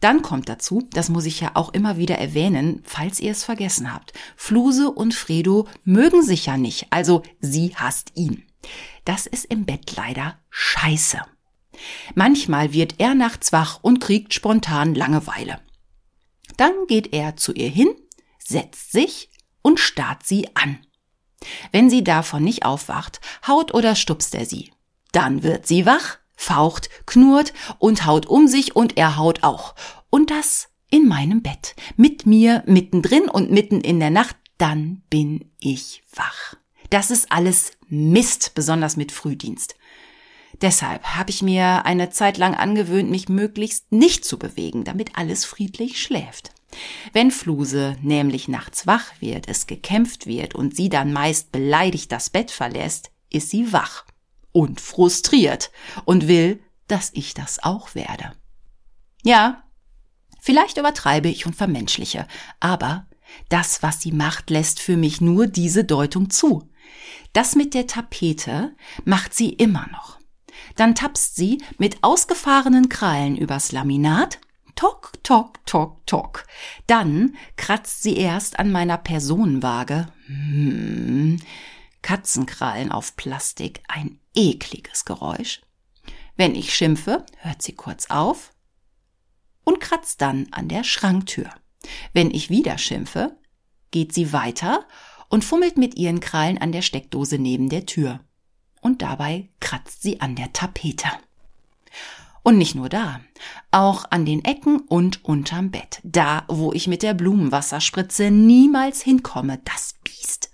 Dann 0.00 0.22
kommt 0.22 0.48
dazu, 0.48 0.88
das 0.92 1.08
muss 1.08 1.26
ich 1.26 1.40
ja 1.40 1.50
auch 1.54 1.70
immer 1.70 1.96
wieder 1.96 2.16
erwähnen, 2.18 2.82
falls 2.84 3.18
ihr 3.18 3.32
es 3.32 3.44
vergessen 3.44 3.92
habt. 3.92 4.12
Fluse 4.36 4.90
und 4.90 5.12
Fredo 5.12 5.66
mögen 5.84 6.22
sich 6.22 6.46
ja 6.46 6.56
nicht, 6.56 6.86
also 6.90 7.22
sie 7.40 7.74
hasst 7.74 8.12
ihn. 8.14 8.44
Das 9.04 9.26
ist 9.26 9.44
im 9.46 9.66
Bett 9.66 9.96
leider 9.96 10.38
scheiße. 10.50 11.20
Manchmal 12.14 12.72
wird 12.72 12.94
er 12.98 13.14
nachts 13.14 13.52
wach 13.52 13.80
und 13.82 14.00
kriegt 14.00 14.34
spontan 14.34 14.94
Langeweile. 14.94 15.60
Dann 16.56 16.72
geht 16.86 17.12
er 17.12 17.36
zu 17.36 17.52
ihr 17.52 17.68
hin, 17.68 17.88
setzt 18.38 18.92
sich, 18.92 19.30
und 19.68 19.78
starrt 19.78 20.24
sie 20.26 20.48
an. 20.54 20.78
Wenn 21.72 21.90
sie 21.90 22.02
davon 22.02 22.42
nicht 22.42 22.64
aufwacht, 22.64 23.20
haut 23.46 23.74
oder 23.74 23.94
stupst 23.96 24.34
er 24.34 24.46
sie. 24.46 24.72
Dann 25.12 25.42
wird 25.42 25.66
sie 25.66 25.84
wach, 25.84 26.16
faucht, 26.36 26.88
knurrt 27.04 27.52
und 27.78 28.06
haut 28.06 28.24
um 28.24 28.48
sich 28.48 28.74
und 28.74 28.96
er 28.96 29.18
haut 29.18 29.42
auch. 29.42 29.74
Und 30.08 30.30
das 30.30 30.68
in 30.88 31.06
meinem 31.06 31.42
Bett, 31.42 31.76
mit 31.98 32.24
mir 32.24 32.62
mittendrin 32.66 33.28
und 33.28 33.50
mitten 33.50 33.82
in 33.82 34.00
der 34.00 34.08
Nacht, 34.08 34.36
dann 34.56 35.02
bin 35.10 35.50
ich 35.60 36.02
wach. 36.14 36.54
Das 36.88 37.10
ist 37.10 37.30
alles 37.30 37.72
Mist, 37.88 38.52
besonders 38.54 38.96
mit 38.96 39.12
Frühdienst. 39.12 39.74
Deshalb 40.62 41.04
habe 41.14 41.28
ich 41.28 41.42
mir 41.42 41.84
eine 41.84 42.08
Zeit 42.08 42.38
lang 42.38 42.54
angewöhnt, 42.54 43.10
mich 43.10 43.28
möglichst 43.28 43.92
nicht 43.92 44.24
zu 44.24 44.38
bewegen, 44.38 44.84
damit 44.84 45.18
alles 45.18 45.44
friedlich 45.44 46.00
schläft. 46.00 46.52
Wenn 47.12 47.30
Fluse 47.30 47.96
nämlich 48.02 48.48
nachts 48.48 48.86
wach 48.86 49.12
wird, 49.20 49.48
es 49.48 49.66
gekämpft 49.66 50.26
wird 50.26 50.54
und 50.54 50.76
sie 50.76 50.88
dann 50.88 51.12
meist 51.12 51.52
beleidigt 51.52 52.12
das 52.12 52.30
Bett 52.30 52.50
verlässt, 52.50 53.10
ist 53.30 53.50
sie 53.50 53.72
wach 53.72 54.04
und 54.52 54.80
frustriert 54.80 55.70
und 56.04 56.28
will, 56.28 56.62
dass 56.86 57.10
ich 57.14 57.34
das 57.34 57.62
auch 57.62 57.94
werde. 57.94 58.32
Ja, 59.22 59.64
vielleicht 60.40 60.78
übertreibe 60.78 61.28
ich 61.28 61.46
und 61.46 61.56
vermenschliche, 61.56 62.26
aber 62.60 63.06
das, 63.48 63.82
was 63.82 64.00
sie 64.00 64.12
macht, 64.12 64.50
lässt 64.50 64.80
für 64.80 64.96
mich 64.96 65.20
nur 65.20 65.46
diese 65.46 65.84
Deutung 65.84 66.30
zu. 66.30 66.68
Das 67.32 67.54
mit 67.54 67.74
der 67.74 67.86
Tapete 67.86 68.74
macht 69.04 69.34
sie 69.34 69.50
immer 69.50 69.86
noch. 69.92 70.18
Dann 70.76 70.94
tapst 70.94 71.36
sie 71.36 71.62
mit 71.76 72.02
ausgefahrenen 72.02 72.88
Krallen 72.88 73.36
übers 73.36 73.72
Laminat 73.72 74.40
Tok, 74.78 75.10
tok, 75.24 75.66
tok, 75.66 76.06
tok. 76.06 76.46
Dann 76.86 77.34
kratzt 77.56 78.00
sie 78.04 78.16
erst 78.16 78.60
an 78.60 78.70
meiner 78.70 78.96
Personenwaage. 78.96 80.06
Hm. 80.26 81.42
Katzenkrallen 82.00 82.92
auf 82.92 83.16
Plastik, 83.16 83.82
ein 83.88 84.20
ekliges 84.36 85.04
Geräusch. 85.04 85.62
Wenn 86.36 86.54
ich 86.54 86.72
schimpfe, 86.72 87.26
hört 87.38 87.60
sie 87.60 87.72
kurz 87.72 88.08
auf 88.08 88.52
und 89.64 89.80
kratzt 89.80 90.20
dann 90.20 90.46
an 90.52 90.68
der 90.68 90.84
Schranktür. 90.84 91.50
Wenn 92.12 92.30
ich 92.30 92.48
wieder 92.48 92.78
schimpfe, 92.78 93.36
geht 93.90 94.14
sie 94.14 94.32
weiter 94.32 94.86
und 95.28 95.44
fummelt 95.44 95.76
mit 95.76 95.96
ihren 95.96 96.20
Krallen 96.20 96.58
an 96.58 96.70
der 96.70 96.82
Steckdose 96.82 97.40
neben 97.40 97.68
der 97.68 97.84
Tür. 97.84 98.20
Und 98.80 99.02
dabei 99.02 99.48
kratzt 99.58 100.02
sie 100.02 100.20
an 100.20 100.36
der 100.36 100.52
Tapete. 100.52 101.08
Und 102.42 102.58
nicht 102.58 102.74
nur 102.74 102.88
da, 102.88 103.20
auch 103.70 104.04
an 104.10 104.24
den 104.24 104.44
Ecken 104.44 104.80
und 104.80 105.24
unterm 105.24 105.70
Bett, 105.70 106.00
da 106.02 106.44
wo 106.48 106.72
ich 106.72 106.86
mit 106.86 107.02
der 107.02 107.14
Blumenwasserspritze 107.14 108.30
niemals 108.30 109.02
hinkomme, 109.02 109.60
das 109.64 109.94
Biest. 110.04 110.50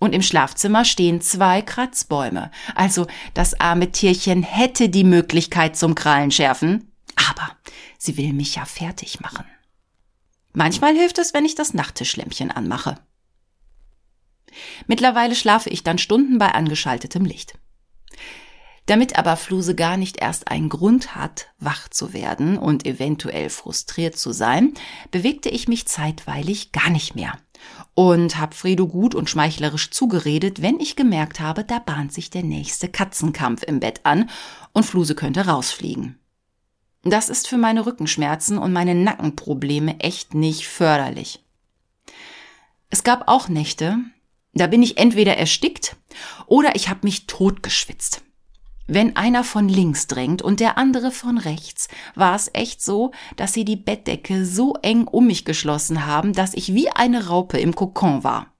Und 0.00 0.14
im 0.14 0.22
Schlafzimmer 0.22 0.84
stehen 0.84 1.20
zwei 1.20 1.62
Kratzbäume, 1.62 2.50
also 2.74 3.06
das 3.32 3.58
arme 3.60 3.90
Tierchen 3.92 4.42
hätte 4.42 4.88
die 4.88 5.04
Möglichkeit 5.04 5.76
zum 5.76 5.94
Krallenschärfen, 5.94 6.92
aber 7.16 7.56
sie 7.96 8.16
will 8.16 8.32
mich 8.32 8.56
ja 8.56 8.64
fertig 8.64 9.20
machen. 9.20 9.46
Manchmal 10.52 10.94
hilft 10.94 11.18
es, 11.18 11.34
wenn 11.34 11.44
ich 11.44 11.54
das 11.54 11.74
Nachttischlämpchen 11.74 12.50
anmache. 12.50 12.98
Mittlerweile 14.86 15.34
schlafe 15.34 15.70
ich 15.70 15.82
dann 15.82 15.98
Stunden 15.98 16.38
bei 16.38 16.52
angeschaltetem 16.54 17.24
Licht. 17.24 17.58
Damit 18.86 19.18
aber 19.18 19.36
Fluse 19.36 19.74
gar 19.74 19.96
nicht 19.96 20.20
erst 20.20 20.48
einen 20.48 20.68
Grund 20.68 21.14
hat, 21.14 21.48
wach 21.58 21.88
zu 21.88 22.12
werden 22.12 22.58
und 22.58 22.86
eventuell 22.86 23.48
frustriert 23.48 24.16
zu 24.16 24.32
sein, 24.32 24.74
bewegte 25.10 25.48
ich 25.48 25.68
mich 25.68 25.86
zeitweilig 25.86 26.72
gar 26.72 26.90
nicht 26.90 27.14
mehr 27.14 27.32
und 27.94 28.38
hab 28.38 28.54
Fredo 28.54 28.86
gut 28.88 29.14
und 29.14 29.30
schmeichlerisch 29.30 29.90
zugeredet, 29.90 30.62
wenn 30.62 30.80
ich 30.80 30.96
gemerkt 30.96 31.40
habe, 31.40 31.64
da 31.64 31.78
bahnt 31.78 32.12
sich 32.12 32.30
der 32.30 32.42
nächste 32.42 32.88
Katzenkampf 32.88 33.62
im 33.62 33.80
Bett 33.80 34.00
an 34.04 34.28
und 34.72 34.84
Fluse 34.84 35.14
könnte 35.14 35.46
rausfliegen. 35.46 36.18
Das 37.02 37.28
ist 37.28 37.48
für 37.48 37.58
meine 37.58 37.86
Rückenschmerzen 37.86 38.58
und 38.58 38.72
meine 38.72 38.94
Nackenprobleme 38.94 40.00
echt 40.00 40.34
nicht 40.34 40.66
förderlich. 40.66 41.44
Es 42.90 43.04
gab 43.04 43.28
auch 43.28 43.48
Nächte, 43.48 43.98
da 44.54 44.66
bin 44.66 44.82
ich 44.82 44.98
entweder 44.98 45.36
erstickt 45.36 45.96
oder 46.46 46.74
ich 46.74 46.88
habe 46.88 47.00
mich 47.02 47.26
totgeschwitzt. 47.26 48.23
Wenn 48.86 49.16
einer 49.16 49.44
von 49.44 49.68
links 49.68 50.08
drängt 50.08 50.42
und 50.42 50.60
der 50.60 50.76
andere 50.76 51.10
von 51.10 51.38
rechts, 51.38 51.88
war 52.14 52.34
es 52.34 52.50
echt 52.52 52.82
so, 52.82 53.12
dass 53.36 53.54
sie 53.54 53.64
die 53.64 53.76
Bettdecke 53.76 54.44
so 54.44 54.74
eng 54.82 55.06
um 55.06 55.26
mich 55.26 55.46
geschlossen 55.46 56.04
haben, 56.04 56.34
dass 56.34 56.52
ich 56.52 56.74
wie 56.74 56.90
eine 56.90 57.28
Raupe 57.28 57.58
im 57.58 57.74
Kokon 57.74 58.24
war. 58.24 58.52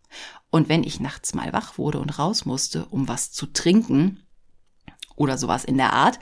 Und 0.51 0.69
wenn 0.69 0.83
ich 0.83 0.99
nachts 0.99 1.35
mal 1.35 1.53
wach 1.53 1.77
wurde 1.77 1.99
und 1.99 2.19
raus 2.19 2.47
musste, 2.47 2.87
um 2.87 3.07
was 3.07 3.33
zu 3.33 3.47
trinken 3.47 4.23
oder 5.17 5.37
sowas 5.37 5.65
in 5.65 5.77
der 5.77 5.93
Art, 5.93 6.19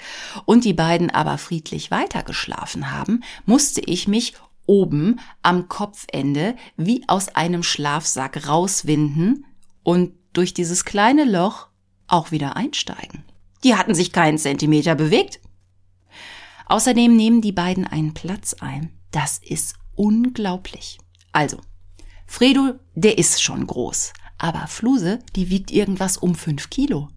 und 0.46 0.64
die 0.64 0.74
beiden 0.74 1.10
aber 1.10 1.38
friedlich 1.38 1.90
weitergeschlafen 1.92 2.90
haben, 2.90 3.22
musste 3.46 3.82
ich 3.82 4.08
mich 4.08 4.34
oben 4.66 5.20
am 5.42 5.68
Kopfende 5.68 6.56
wie 6.76 7.04
aus 7.08 7.28
einem 7.28 7.62
Schlafsack 7.62 8.48
rauswinden 8.48 9.44
und 9.84 10.14
durch 10.32 10.54
dieses 10.54 10.84
kleine 10.84 11.24
Loch 11.24 11.68
auch 12.08 12.32
wieder 12.32 12.56
einsteigen. 12.56 13.24
Die 13.64 13.74
hatten 13.74 13.94
sich 13.94 14.12
keinen 14.12 14.38
Zentimeter 14.38 14.94
bewegt. 14.94 15.40
Außerdem 16.66 17.14
nehmen 17.14 17.40
die 17.40 17.52
beiden 17.52 17.86
einen 17.86 18.14
Platz 18.14 18.54
ein. 18.54 18.92
Das 19.10 19.38
ist 19.38 19.74
unglaublich. 19.94 20.98
Also, 21.32 21.58
Fredo, 22.26 22.74
der 22.94 23.18
ist 23.18 23.42
schon 23.42 23.66
groß. 23.66 24.12
Aber 24.38 24.66
Fluse, 24.66 25.18
die 25.36 25.50
wiegt 25.50 25.70
irgendwas 25.70 26.16
um 26.16 26.34
fünf 26.34 26.70
Kilo. 26.70 27.08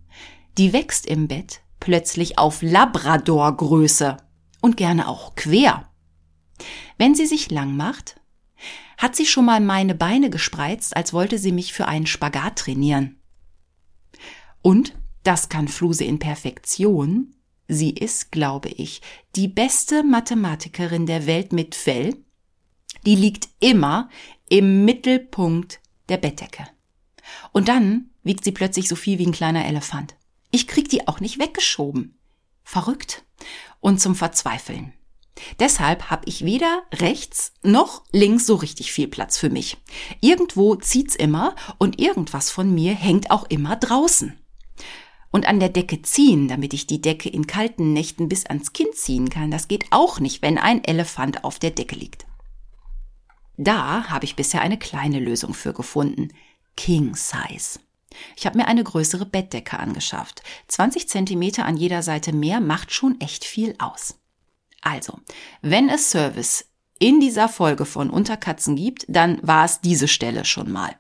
Die 0.57 0.73
wächst 0.73 1.05
im 1.05 1.27
Bett 1.27 1.61
plötzlich 1.79 2.37
auf 2.37 2.61
Labrador-Größe 2.61 4.17
und 4.61 4.77
gerne 4.77 5.07
auch 5.07 5.35
quer. 5.35 5.89
Wenn 6.97 7.15
sie 7.15 7.25
sich 7.25 7.51
lang 7.51 7.75
macht, 7.75 8.19
hat 8.97 9.15
sie 9.15 9.25
schon 9.25 9.45
mal 9.45 9.59
meine 9.59 9.95
Beine 9.95 10.29
gespreizt, 10.29 10.95
als 10.95 11.13
wollte 11.13 11.37
sie 11.37 11.51
mich 11.51 11.73
für 11.73 11.87
einen 11.87 12.07
Spagat 12.07 12.57
trainieren. 12.57 13.19
Und 14.61 14.95
das 15.25 15.49
kann 15.49 15.67
Fluse 15.67 16.03
in 16.03 16.19
Perfektion. 16.19 17.35
Sie 17.67 17.89
ist, 17.89 18.31
glaube 18.31 18.69
ich, 18.69 19.01
die 19.35 19.47
beste 19.47 20.03
Mathematikerin 20.03 21.07
der 21.07 21.25
Welt 21.25 21.51
mit 21.51 21.73
Fell. 21.73 22.15
Die 23.05 23.15
liegt 23.15 23.49
immer 23.59 24.09
im 24.49 24.85
Mittelpunkt 24.85 25.79
der 26.09 26.17
Bettdecke. 26.17 26.67
Und 27.51 27.67
dann 27.67 28.11
wiegt 28.21 28.43
sie 28.43 28.51
plötzlich 28.51 28.87
so 28.87 28.95
viel 28.95 29.17
wie 29.17 29.25
ein 29.25 29.31
kleiner 29.31 29.65
Elefant. 29.65 30.15
Ich 30.51 30.67
krieg 30.67 30.89
die 30.89 31.07
auch 31.07 31.19
nicht 31.19 31.39
weggeschoben. 31.39 32.19
Verrückt 32.63 33.25
und 33.79 33.99
zum 33.99 34.13
Verzweifeln. 34.15 34.93
Deshalb 35.59 36.11
habe 36.11 36.27
ich 36.27 36.45
weder 36.45 36.83
rechts 36.93 37.51
noch 37.63 38.03
links 38.11 38.45
so 38.45 38.55
richtig 38.55 38.91
viel 38.91 39.07
Platz 39.07 39.37
für 39.37 39.49
mich. 39.49 39.77
Irgendwo 40.21 40.75
zieht's 40.75 41.15
immer 41.15 41.55
und 41.79 41.99
irgendwas 41.99 42.51
von 42.51 42.73
mir 42.73 42.93
hängt 42.93 43.31
auch 43.31 43.45
immer 43.49 43.75
draußen 43.75 44.39
und 45.35 45.47
an 45.47 45.59
der 45.59 45.67
Decke 45.67 46.01
ziehen, 46.01 46.47
damit 46.47 46.73
ich 46.73 46.87
die 46.87 47.01
Decke 47.01 47.27
in 47.27 47.45
kalten 47.45 47.91
Nächten 47.91 48.29
bis 48.29 48.45
ans 48.45 48.71
Kinn 48.71 48.87
ziehen 48.93 49.29
kann. 49.29 49.51
Das 49.51 49.67
geht 49.67 49.83
auch 49.89 50.21
nicht, 50.21 50.41
wenn 50.41 50.57
ein 50.57 50.81
Elefant 50.85 51.43
auf 51.43 51.59
der 51.59 51.71
Decke 51.71 51.93
liegt. 51.93 52.25
Da 53.57 54.07
habe 54.07 54.23
ich 54.23 54.37
bisher 54.37 54.61
eine 54.61 54.79
kleine 54.79 55.19
Lösung 55.19 55.53
für 55.53 55.73
gefunden. 55.73 56.29
King 56.77 57.17
Size. 57.17 57.81
Ich 58.37 58.45
habe 58.45 58.57
mir 58.57 58.69
eine 58.69 58.85
größere 58.85 59.25
Bettdecke 59.25 59.77
angeschafft. 59.77 60.41
20 60.69 61.09
Zentimeter 61.09 61.65
an 61.65 61.75
jeder 61.75 62.01
Seite 62.01 62.31
mehr 62.31 62.61
macht 62.61 62.93
schon 62.93 63.19
echt 63.19 63.43
viel 63.43 63.75
aus. 63.77 64.17
Also, 64.81 65.19
wenn 65.61 65.89
es 65.89 66.11
Service 66.11 66.69
in 66.97 67.19
dieser 67.19 67.49
Folge 67.49 67.83
von 67.83 68.09
Unterkatzen 68.09 68.77
gibt, 68.77 69.05
dann 69.09 69.45
war 69.45 69.65
es 69.65 69.81
diese 69.81 70.07
Stelle 70.07 70.45
schon 70.45 70.71
mal. 70.71 70.95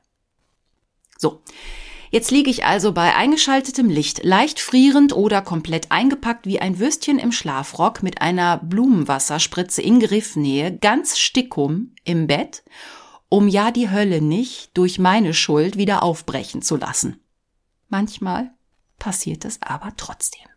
So, 1.17 1.41
Jetzt 2.11 2.31
liege 2.31 2.49
ich 2.49 2.65
also 2.65 2.91
bei 2.91 3.15
eingeschaltetem 3.15 3.89
Licht, 3.89 4.23
leicht 4.23 4.59
frierend 4.59 5.13
oder 5.13 5.41
komplett 5.41 5.91
eingepackt 5.91 6.45
wie 6.45 6.59
ein 6.59 6.79
Würstchen 6.79 7.19
im 7.19 7.31
Schlafrock 7.31 8.03
mit 8.03 8.21
einer 8.21 8.57
Blumenwasserspritze 8.57 9.81
in 9.81 9.99
Griffnähe, 9.99 10.77
ganz 10.77 11.17
stickum 11.17 11.93
im 12.03 12.27
Bett, 12.27 12.63
um 13.29 13.47
ja 13.47 13.71
die 13.71 13.89
Hölle 13.89 14.21
nicht 14.21 14.77
durch 14.77 14.99
meine 14.99 15.33
Schuld 15.33 15.77
wieder 15.77 16.03
aufbrechen 16.03 16.61
zu 16.61 16.77
lassen. 16.77 17.19
Manchmal 17.89 18.51
passiert 18.99 19.45
es 19.45 19.61
aber 19.61 19.93
trotzdem. 19.97 20.47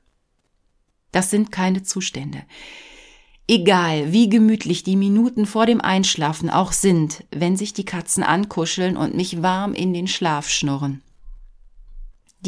Das 1.13 1.31
sind 1.31 1.51
keine 1.51 1.83
Zustände. 1.83 2.43
Egal, 3.51 4.13
wie 4.13 4.29
gemütlich 4.29 4.83
die 4.83 4.97
Minuten 4.97 5.47
vor 5.47 5.65
dem 5.65 5.81
Einschlafen 5.81 6.51
auch 6.51 6.73
sind, 6.73 7.25
wenn 7.31 7.57
sich 7.57 7.73
die 7.73 7.87
Katzen 7.87 8.23
ankuscheln 8.23 8.99
und 8.99 9.15
mich 9.15 9.41
warm 9.41 9.73
in 9.73 9.95
den 9.95 10.07
Schlaf 10.07 10.51
schnurren. 10.51 11.03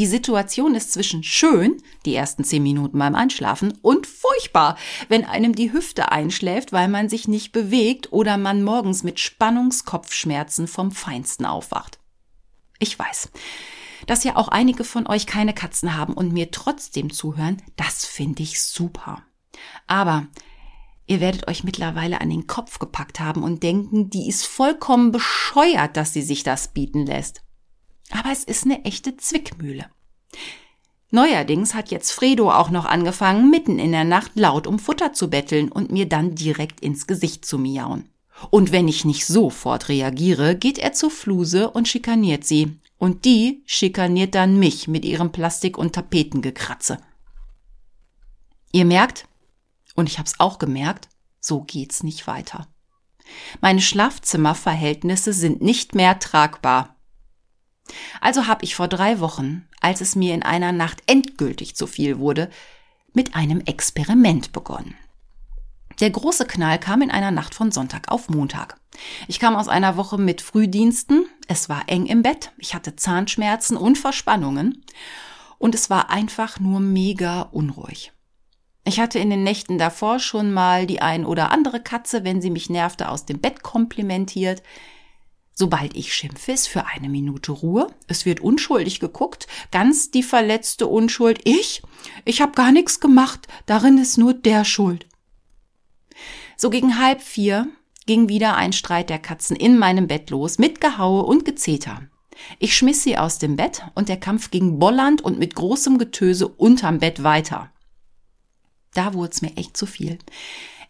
Die 0.00 0.06
Situation 0.06 0.74
ist 0.74 0.94
zwischen 0.94 1.22
schön, 1.22 1.76
die 2.06 2.14
ersten 2.14 2.42
zehn 2.42 2.62
Minuten 2.62 2.98
beim 2.98 3.14
Einschlafen, 3.14 3.76
und 3.82 4.06
furchtbar, 4.06 4.78
wenn 5.10 5.26
einem 5.26 5.54
die 5.54 5.74
Hüfte 5.74 6.10
einschläft, 6.10 6.72
weil 6.72 6.88
man 6.88 7.10
sich 7.10 7.28
nicht 7.28 7.52
bewegt 7.52 8.10
oder 8.10 8.38
man 8.38 8.62
morgens 8.62 9.02
mit 9.02 9.20
Spannungskopfschmerzen 9.20 10.68
vom 10.68 10.90
Feinsten 10.90 11.44
aufwacht. 11.44 11.98
Ich 12.78 12.98
weiß, 12.98 13.30
dass 14.06 14.24
ja 14.24 14.36
auch 14.36 14.48
einige 14.48 14.84
von 14.84 15.06
euch 15.06 15.26
keine 15.26 15.52
Katzen 15.52 15.94
haben 15.94 16.14
und 16.14 16.32
mir 16.32 16.50
trotzdem 16.50 17.12
zuhören, 17.12 17.62
das 17.76 18.06
finde 18.06 18.42
ich 18.42 18.64
super. 18.64 19.22
Aber 19.86 20.28
ihr 21.06 21.20
werdet 21.20 21.46
euch 21.46 21.62
mittlerweile 21.62 22.22
an 22.22 22.30
den 22.30 22.46
Kopf 22.46 22.78
gepackt 22.78 23.20
haben 23.20 23.42
und 23.42 23.62
denken, 23.62 24.08
die 24.08 24.30
ist 24.30 24.46
vollkommen 24.46 25.12
bescheuert, 25.12 25.98
dass 25.98 26.14
sie 26.14 26.22
sich 26.22 26.42
das 26.42 26.68
bieten 26.68 27.04
lässt. 27.04 27.42
Aber 28.10 28.30
es 28.32 28.44
ist 28.44 28.64
eine 28.64 28.84
echte 28.84 29.16
Zwickmühle. 29.16 29.86
Neuerdings 31.12 31.74
hat 31.74 31.90
jetzt 31.90 32.12
Fredo 32.12 32.50
auch 32.52 32.70
noch 32.70 32.84
angefangen, 32.84 33.50
mitten 33.50 33.78
in 33.78 33.92
der 33.92 34.04
Nacht 34.04 34.32
laut 34.34 34.66
um 34.66 34.78
Futter 34.78 35.12
zu 35.12 35.28
betteln 35.28 35.70
und 35.70 35.90
mir 35.90 36.08
dann 36.08 36.36
direkt 36.36 36.80
ins 36.80 37.06
Gesicht 37.06 37.44
zu 37.44 37.58
miauen. 37.58 38.08
Und 38.50 38.72
wenn 38.72 38.88
ich 38.88 39.04
nicht 39.04 39.26
sofort 39.26 39.88
reagiere, 39.88 40.56
geht 40.56 40.78
er 40.78 40.92
zur 40.92 41.10
Fluse 41.10 41.70
und 41.70 41.88
schikaniert 41.88 42.44
sie. 42.44 42.78
Und 42.96 43.24
die 43.24 43.62
schikaniert 43.66 44.34
dann 44.34 44.58
mich 44.58 44.86
mit 44.86 45.04
ihrem 45.04 45.32
Plastik- 45.32 45.78
und 45.78 45.94
Tapetengekratze. 45.94 46.98
Ihr 48.72 48.84
merkt, 48.84 49.26
und 49.96 50.08
ich 50.08 50.18
hab's 50.18 50.34
auch 50.38 50.58
gemerkt, 50.58 51.08
so 51.40 51.62
geht's 51.62 52.02
nicht 52.02 52.26
weiter. 52.26 52.68
Meine 53.60 53.80
Schlafzimmerverhältnisse 53.80 55.32
sind 55.32 55.60
nicht 55.60 55.94
mehr 55.94 56.18
tragbar. 56.18 56.96
Also 58.20 58.46
habe 58.46 58.64
ich 58.64 58.74
vor 58.74 58.88
drei 58.88 59.20
Wochen, 59.20 59.66
als 59.80 60.00
es 60.00 60.16
mir 60.16 60.34
in 60.34 60.42
einer 60.42 60.72
Nacht 60.72 61.02
endgültig 61.06 61.76
zu 61.76 61.86
viel 61.86 62.18
wurde, 62.18 62.50
mit 63.12 63.34
einem 63.34 63.60
Experiment 63.60 64.52
begonnen. 64.52 64.94
Der 66.00 66.10
große 66.10 66.46
Knall 66.46 66.78
kam 66.78 67.02
in 67.02 67.10
einer 67.10 67.30
Nacht 67.30 67.54
von 67.54 67.70
Sonntag 67.70 68.10
auf 68.10 68.28
Montag. 68.28 68.80
Ich 69.28 69.38
kam 69.38 69.54
aus 69.54 69.68
einer 69.68 69.96
Woche 69.96 70.18
mit 70.18 70.40
Frühdiensten, 70.40 71.26
es 71.46 71.68
war 71.68 71.82
eng 71.88 72.06
im 72.06 72.22
Bett, 72.22 72.52
ich 72.58 72.74
hatte 72.74 72.96
Zahnschmerzen 72.96 73.76
und 73.76 73.98
Verspannungen 73.98 74.84
und 75.58 75.74
es 75.74 75.90
war 75.90 76.10
einfach 76.10 76.58
nur 76.58 76.80
mega 76.80 77.42
unruhig. 77.42 78.12
Ich 78.84 78.98
hatte 78.98 79.18
in 79.18 79.30
den 79.30 79.44
Nächten 79.44 79.78
davor 79.78 80.18
schon 80.18 80.52
mal 80.52 80.86
die 80.86 81.02
ein 81.02 81.26
oder 81.26 81.50
andere 81.50 81.80
Katze, 81.80 82.24
wenn 82.24 82.40
sie 82.40 82.50
mich 82.50 82.70
nervte, 82.70 83.10
aus 83.10 83.26
dem 83.26 83.40
Bett 83.40 83.62
komplimentiert. 83.62 84.62
Sobald 85.60 85.94
ich 85.94 86.14
schimpfe, 86.14 86.52
ist 86.52 86.68
für 86.68 86.86
eine 86.86 87.10
Minute 87.10 87.52
Ruhe. 87.52 87.88
Es 88.06 88.24
wird 88.24 88.40
unschuldig 88.40 88.98
geguckt. 88.98 89.46
Ganz 89.70 90.10
die 90.10 90.22
verletzte 90.22 90.86
Unschuld 90.86 91.38
ich. 91.44 91.82
Ich 92.24 92.40
hab 92.40 92.56
gar 92.56 92.72
nichts 92.72 92.98
gemacht, 92.98 93.46
darin 93.66 93.98
ist 93.98 94.16
nur 94.16 94.32
der 94.32 94.64
schuld. 94.64 95.06
So 96.56 96.70
gegen 96.70 96.98
halb 96.98 97.20
vier 97.20 97.68
ging 98.06 98.30
wieder 98.30 98.56
ein 98.56 98.72
Streit 98.72 99.10
der 99.10 99.18
Katzen 99.18 99.54
in 99.54 99.76
meinem 99.76 100.06
Bett 100.06 100.30
los, 100.30 100.56
mit 100.56 100.80
Gehaue 100.80 101.24
und 101.24 101.44
Gezeter. 101.44 102.08
Ich 102.58 102.74
schmiss 102.74 103.02
sie 103.02 103.18
aus 103.18 103.36
dem 103.36 103.56
Bett 103.56 103.82
und 103.94 104.08
der 104.08 104.18
Kampf 104.18 104.50
ging 104.50 104.78
bollernd 104.78 105.20
und 105.20 105.38
mit 105.38 105.54
großem 105.54 105.98
Getöse 105.98 106.48
unterm 106.48 107.00
Bett 107.00 107.22
weiter. 107.22 107.70
Da 108.94 109.12
wurde 109.12 109.32
es 109.32 109.42
mir 109.42 109.54
echt 109.58 109.76
zu 109.76 109.84
viel. 109.84 110.16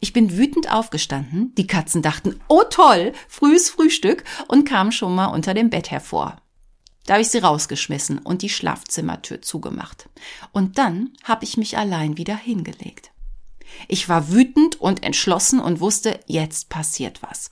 Ich 0.00 0.14
bin 0.14 0.36
wütend 0.36 0.72
aufgestanden, 0.72 1.54
die 1.56 1.66
Katzen 1.66 2.00
dachten, 2.00 2.40
oh 2.48 2.62
toll, 2.68 3.12
frühes 3.28 3.68
Frühstück 3.68 4.24
und 4.48 4.64
kamen 4.66 4.92
schon 4.92 5.14
mal 5.14 5.26
unter 5.26 5.52
dem 5.52 5.68
Bett 5.68 5.90
hervor. 5.90 6.40
Da 7.04 7.14
habe 7.14 7.22
ich 7.22 7.28
sie 7.28 7.38
rausgeschmissen 7.38 8.18
und 8.18 8.42
die 8.42 8.48
Schlafzimmertür 8.48 9.42
zugemacht. 9.42 10.08
Und 10.52 10.78
dann 10.78 11.10
habe 11.24 11.44
ich 11.44 11.56
mich 11.56 11.76
allein 11.76 12.16
wieder 12.16 12.36
hingelegt. 12.36 13.10
Ich 13.88 14.08
war 14.08 14.30
wütend 14.30 14.80
und 14.80 15.02
entschlossen 15.02 15.60
und 15.60 15.80
wusste, 15.80 16.20
jetzt 16.26 16.70
passiert 16.70 17.22
was. 17.22 17.50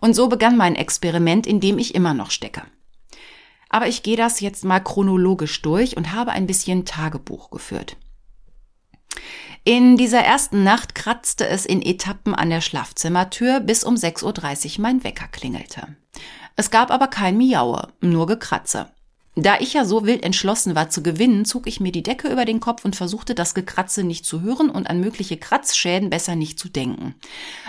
Und 0.00 0.14
so 0.14 0.28
begann 0.28 0.56
mein 0.56 0.76
Experiment, 0.76 1.46
in 1.46 1.60
dem 1.60 1.78
ich 1.78 1.94
immer 1.94 2.14
noch 2.14 2.30
stecke. 2.30 2.62
Aber 3.68 3.88
ich 3.88 4.02
gehe 4.02 4.16
das 4.16 4.40
jetzt 4.40 4.64
mal 4.64 4.80
chronologisch 4.80 5.60
durch 5.62 5.96
und 5.96 6.12
habe 6.12 6.30
ein 6.30 6.46
bisschen 6.46 6.84
Tagebuch 6.84 7.50
geführt. 7.50 7.96
In 9.68 9.96
dieser 9.96 10.20
ersten 10.20 10.62
Nacht 10.62 10.94
kratzte 10.94 11.48
es 11.48 11.66
in 11.66 11.82
Etappen 11.82 12.36
an 12.36 12.50
der 12.50 12.60
Schlafzimmertür, 12.60 13.58
bis 13.58 13.82
um 13.82 13.96
6.30 13.96 14.76
Uhr 14.76 14.82
mein 14.82 15.02
Wecker 15.02 15.26
klingelte. 15.26 15.96
Es 16.54 16.70
gab 16.70 16.92
aber 16.92 17.08
kein 17.08 17.36
Miaue, 17.36 17.88
nur 18.00 18.28
Gekratze. 18.28 18.92
Da 19.34 19.58
ich 19.58 19.72
ja 19.72 19.84
so 19.84 20.06
wild 20.06 20.22
entschlossen 20.22 20.76
war 20.76 20.88
zu 20.88 21.02
gewinnen, 21.02 21.44
zog 21.44 21.66
ich 21.66 21.80
mir 21.80 21.90
die 21.90 22.04
Decke 22.04 22.28
über 22.28 22.44
den 22.44 22.60
Kopf 22.60 22.84
und 22.84 22.94
versuchte 22.94 23.34
das 23.34 23.54
Gekratze 23.54 24.04
nicht 24.04 24.24
zu 24.24 24.40
hören 24.40 24.70
und 24.70 24.88
an 24.88 25.00
mögliche 25.00 25.36
Kratzschäden 25.36 26.10
besser 26.10 26.36
nicht 26.36 26.60
zu 26.60 26.68
denken. 26.68 27.16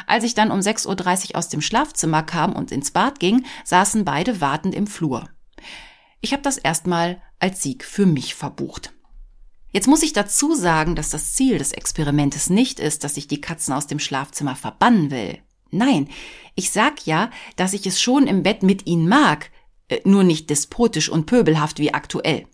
Als 0.06 0.24
ich 0.24 0.36
dann 0.36 0.52
um 0.52 0.60
6.30 0.60 1.32
Uhr 1.32 1.38
aus 1.38 1.50
dem 1.50 1.62
Schlafzimmer 1.62 2.22
kam 2.22 2.54
und 2.54 2.72
ins 2.72 2.92
Bad 2.92 3.20
ging, 3.20 3.44
saßen 3.66 4.06
beide 4.06 4.40
wartend 4.40 4.76
im 4.76 4.86
Flur. 4.86 5.28
Ich 6.22 6.32
habe 6.32 6.44
das 6.44 6.60
erstmal 6.60 7.24
als 7.40 7.64
Sieg 7.64 7.84
für 7.84 8.06
mich 8.06 8.36
verbucht. 8.36 8.94
Jetzt 9.72 9.88
muss 9.88 10.04
ich 10.04 10.14
dazu 10.14 10.56
sagen, 10.56 10.96
dass 10.96 11.10
das 11.10 11.34
Ziel 11.34 11.58
des 11.58 11.72
Experimentes 11.72 12.50
nicht 12.50 12.80
ist, 12.80 13.04
dass 13.04 13.18
ich 13.18 13.28
die 13.28 13.42
Katzen 13.42 13.74
aus 13.74 13.88
dem 13.88 14.00
Schlafzimmer 14.00 14.56
verbannen 14.56 15.12
will. 15.12 15.40
Nein, 15.70 16.10
ich 16.56 16.72
sag 16.72 17.06
ja, 17.06 17.30
dass 17.58 17.74
ich 17.74 17.86
es 17.86 18.02
schon 18.02 18.28
im 18.28 18.44
Bett 18.44 18.64
mit 18.64 18.88
ihnen 18.88 19.08
mag, 19.08 19.52
äh, 19.90 20.00
nur 20.06 20.24
nicht 20.24 20.50
despotisch 20.50 21.10
und 21.10 21.26
pöbelhaft 21.26 21.80
wie 21.80 21.94
aktuell. 21.94 22.48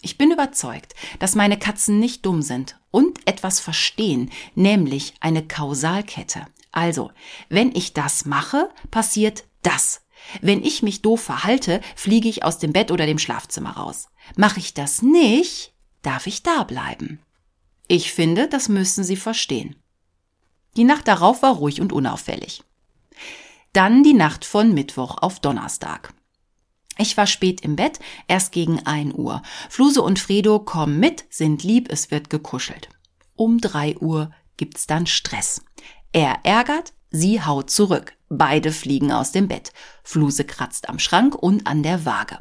Ich 0.00 0.18
bin 0.18 0.32
überzeugt, 0.32 0.94
dass 1.20 1.36
meine 1.36 1.58
Katzen 1.58 2.00
nicht 2.00 2.26
dumm 2.26 2.42
sind 2.42 2.80
und 2.90 3.20
etwas 3.26 3.60
verstehen, 3.60 4.30
nämlich 4.54 5.14
eine 5.20 5.46
Kausalkette. 5.46 6.46
Also, 6.72 7.12
wenn 7.48 7.74
ich 7.74 7.92
das 7.92 8.24
mache, 8.24 8.70
passiert 8.90 9.44
das. 9.62 10.00
Wenn 10.40 10.64
ich 10.64 10.82
mich 10.82 11.02
doof 11.02 11.20
verhalte, 11.20 11.80
fliege 11.94 12.28
ich 12.28 12.44
aus 12.44 12.58
dem 12.58 12.72
Bett 12.72 12.90
oder 12.90 13.06
dem 13.06 13.18
Schlafzimmer 13.18 13.76
raus. 13.76 14.08
Mache 14.36 14.58
ich 14.58 14.74
das 14.74 15.02
nicht, 15.02 15.71
darf 16.02 16.26
ich 16.26 16.42
da 16.42 16.64
bleiben. 16.64 17.20
Ich 17.88 18.12
finde, 18.12 18.48
das 18.48 18.68
müssen 18.68 19.04
Sie 19.04 19.16
verstehen. 19.16 19.76
Die 20.76 20.84
Nacht 20.84 21.08
darauf 21.08 21.42
war 21.42 21.54
ruhig 21.56 21.80
und 21.80 21.92
unauffällig. 21.92 22.62
Dann 23.72 24.02
die 24.02 24.14
Nacht 24.14 24.44
von 24.44 24.74
Mittwoch 24.74 25.18
auf 25.18 25.40
Donnerstag. 25.40 26.14
Ich 26.98 27.16
war 27.16 27.26
spät 27.26 27.62
im 27.62 27.76
Bett, 27.76 27.98
erst 28.28 28.52
gegen 28.52 28.80
ein 28.86 29.14
Uhr. 29.14 29.42
Fluse 29.70 30.02
und 30.02 30.18
Fredo 30.18 30.58
kommen 30.60 31.00
mit, 31.00 31.24
sind 31.30 31.62
lieb, 31.62 31.90
es 31.90 32.10
wird 32.10 32.28
gekuschelt. 32.28 32.88
Um 33.34 33.58
drei 33.58 33.96
Uhr 33.96 34.30
gibt's 34.56 34.86
dann 34.86 35.06
Stress. 35.06 35.62
Er 36.12 36.40
ärgert, 36.44 36.92
sie 37.10 37.42
haut 37.42 37.70
zurück. 37.70 38.14
Beide 38.28 38.72
fliegen 38.72 39.12
aus 39.12 39.32
dem 39.32 39.48
Bett. 39.48 39.72
Fluse 40.04 40.44
kratzt 40.44 40.88
am 40.88 40.98
Schrank 40.98 41.34
und 41.34 41.66
an 41.66 41.82
der 41.82 42.04
Waage. 42.04 42.38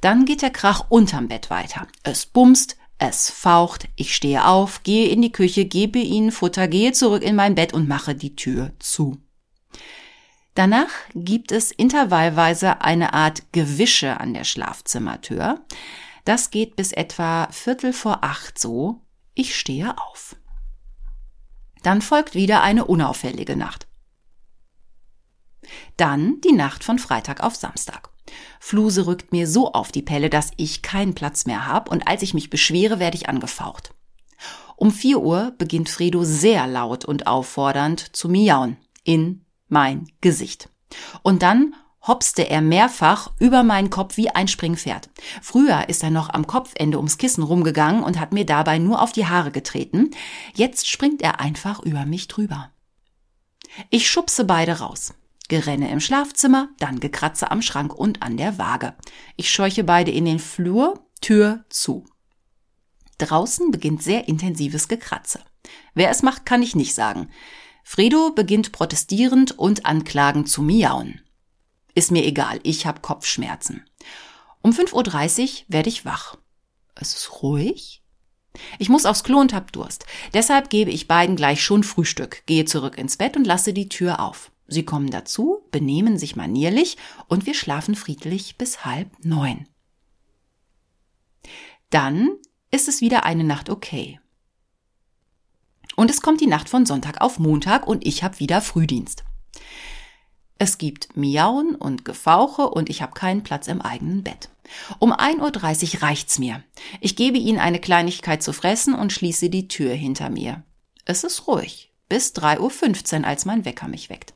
Dann 0.00 0.24
geht 0.24 0.42
der 0.42 0.50
Krach 0.50 0.86
unterm 0.90 1.28
Bett 1.28 1.50
weiter. 1.50 1.86
Es 2.02 2.26
bumst, 2.26 2.76
es 2.98 3.30
faucht, 3.30 3.88
ich 3.96 4.14
stehe 4.14 4.46
auf, 4.46 4.82
gehe 4.82 5.08
in 5.08 5.20
die 5.20 5.32
Küche, 5.32 5.66
gebe 5.66 5.98
ihnen 5.98 6.32
Futter, 6.32 6.66
gehe 6.66 6.92
zurück 6.92 7.22
in 7.22 7.36
mein 7.36 7.54
Bett 7.54 7.74
und 7.74 7.88
mache 7.88 8.14
die 8.14 8.36
Tür 8.36 8.72
zu. 8.78 9.18
Danach 10.54 10.90
gibt 11.14 11.52
es 11.52 11.70
intervallweise 11.70 12.80
eine 12.80 13.12
Art 13.12 13.52
Gewische 13.52 14.18
an 14.18 14.32
der 14.32 14.44
Schlafzimmertür. 14.44 15.60
Das 16.24 16.50
geht 16.50 16.76
bis 16.76 16.92
etwa 16.92 17.48
Viertel 17.50 17.92
vor 17.92 18.24
acht 18.24 18.58
so. 18.58 19.02
Ich 19.34 19.54
stehe 19.54 19.98
auf. 19.98 20.34
Dann 21.82 22.00
folgt 22.00 22.34
wieder 22.34 22.62
eine 22.62 22.86
unauffällige 22.86 23.54
Nacht. 23.54 23.86
Dann 25.98 26.40
die 26.40 26.52
Nacht 26.52 26.82
von 26.82 26.98
Freitag 26.98 27.42
auf 27.42 27.54
Samstag. 27.54 28.08
Fluse 28.60 29.06
rückt 29.06 29.32
mir 29.32 29.46
so 29.46 29.72
auf 29.72 29.92
die 29.92 30.02
Pelle, 30.02 30.30
dass 30.30 30.50
ich 30.56 30.82
keinen 30.82 31.14
Platz 31.14 31.46
mehr 31.46 31.66
habe 31.66 31.90
und 31.90 32.08
als 32.08 32.22
ich 32.22 32.34
mich 32.34 32.50
beschwere, 32.50 32.98
werde 32.98 33.16
ich 33.16 33.28
angefaucht. 33.28 33.92
Um 34.76 34.90
vier 34.90 35.20
Uhr 35.22 35.54
beginnt 35.56 35.88
Fredo 35.88 36.24
sehr 36.24 36.66
laut 36.66 37.04
und 37.04 37.26
auffordernd 37.26 38.14
zu 38.14 38.28
miauen 38.28 38.76
in 39.04 39.44
mein 39.68 40.08
Gesicht. 40.20 40.68
Und 41.22 41.42
dann 41.42 41.74
hopste 42.06 42.48
er 42.48 42.60
mehrfach 42.60 43.32
über 43.38 43.62
meinen 43.62 43.90
Kopf 43.90 44.16
wie 44.16 44.30
ein 44.30 44.48
Springpferd. 44.48 45.10
Früher 45.42 45.88
ist 45.88 46.02
er 46.02 46.10
noch 46.10 46.30
am 46.30 46.46
Kopfende 46.46 46.98
ums 46.98 47.18
Kissen 47.18 47.42
rumgegangen 47.42 48.02
und 48.02 48.20
hat 48.20 48.32
mir 48.32 48.46
dabei 48.46 48.78
nur 48.78 49.02
auf 49.02 49.12
die 49.12 49.26
Haare 49.26 49.50
getreten. 49.50 50.10
Jetzt 50.54 50.88
springt 50.88 51.22
er 51.22 51.40
einfach 51.40 51.80
über 51.80 52.06
mich 52.06 52.28
drüber. 52.28 52.70
Ich 53.90 54.08
schubse 54.08 54.44
beide 54.44 54.78
raus. 54.78 55.14
Gerenne 55.48 55.90
im 55.90 56.00
Schlafzimmer, 56.00 56.68
dann 56.78 57.00
Gekratze 57.00 57.50
am 57.50 57.62
Schrank 57.62 57.94
und 57.94 58.22
an 58.22 58.36
der 58.36 58.58
Waage. 58.58 58.94
Ich 59.36 59.50
scheuche 59.50 59.84
beide 59.84 60.10
in 60.10 60.24
den 60.24 60.38
Flur, 60.38 61.06
Tür 61.20 61.64
zu. 61.68 62.04
Draußen 63.18 63.70
beginnt 63.70 64.02
sehr 64.02 64.28
intensives 64.28 64.88
Gekratze. 64.88 65.40
Wer 65.94 66.10
es 66.10 66.22
macht, 66.22 66.44
kann 66.44 66.62
ich 66.62 66.74
nicht 66.74 66.94
sagen. 66.94 67.30
Fredo 67.82 68.30
beginnt 68.30 68.72
protestierend 68.72 69.58
und 69.58 69.86
anklagend 69.86 70.48
zu 70.48 70.62
miauen. 70.62 71.20
Ist 71.94 72.10
mir 72.10 72.24
egal, 72.24 72.60
ich 72.62 72.86
hab 72.86 73.00
Kopfschmerzen. 73.00 73.84
Um 74.60 74.72
5.30 74.72 75.42
Uhr 75.42 75.64
werde 75.68 75.88
ich 75.88 76.04
wach. 76.04 76.36
Es 76.94 77.14
ist 77.14 77.42
ruhig. 77.42 78.02
Ich 78.78 78.88
muss 78.88 79.06
aufs 79.06 79.22
Klo 79.22 79.38
und 79.38 79.54
hab 79.54 79.72
Durst. 79.72 80.06
Deshalb 80.34 80.70
gebe 80.70 80.90
ich 80.90 81.08
beiden 81.08 81.36
gleich 81.36 81.62
schon 81.62 81.84
Frühstück, 81.84 82.42
gehe 82.46 82.64
zurück 82.64 82.98
ins 82.98 83.16
Bett 83.16 83.36
und 83.36 83.46
lasse 83.46 83.72
die 83.72 83.88
Tür 83.88 84.20
auf. 84.20 84.50
Sie 84.68 84.84
kommen 84.84 85.10
dazu, 85.10 85.62
benehmen 85.70 86.18
sich 86.18 86.36
manierlich 86.36 86.96
und 87.28 87.46
wir 87.46 87.54
schlafen 87.54 87.94
friedlich 87.94 88.56
bis 88.56 88.84
halb 88.84 89.10
neun. 89.24 89.68
Dann 91.90 92.30
ist 92.70 92.88
es 92.88 93.00
wieder 93.00 93.24
eine 93.24 93.44
Nacht 93.44 93.70
okay. 93.70 94.20
Und 95.94 96.10
es 96.10 96.20
kommt 96.20 96.40
die 96.40 96.46
Nacht 96.46 96.68
von 96.68 96.84
Sonntag 96.84 97.20
auf 97.20 97.38
Montag 97.38 97.86
und 97.86 98.06
ich 98.06 98.22
habe 98.22 98.38
wieder 98.40 98.60
Frühdienst. 98.60 99.24
Es 100.58 100.78
gibt 100.78 101.16
Miauen 101.16 101.74
und 101.74 102.04
Gefauche 102.04 102.68
und 102.68 102.88
ich 102.88 103.02
habe 103.02 103.12
keinen 103.12 103.42
Platz 103.42 103.68
im 103.68 103.80
eigenen 103.80 104.22
Bett. 104.22 104.48
Um 104.98 105.12
1.30 105.12 105.96
Uhr 105.96 106.02
reicht's 106.02 106.38
mir. 106.38 106.62
Ich 107.00 107.14
gebe 107.14 107.38
ihnen 107.38 107.58
eine 107.58 107.78
Kleinigkeit 107.78 108.42
zu 108.42 108.52
fressen 108.52 108.94
und 108.94 109.12
schließe 109.12 109.50
die 109.50 109.68
Tür 109.68 109.92
hinter 109.92 110.30
mir. 110.30 110.64
Es 111.04 111.24
ist 111.24 111.46
ruhig. 111.46 111.92
Bis 112.08 112.32
3.15 112.34 113.20
Uhr, 113.20 113.26
als 113.26 113.44
mein 113.44 113.64
Wecker 113.64 113.88
mich 113.88 114.10
weckt. 114.10 114.35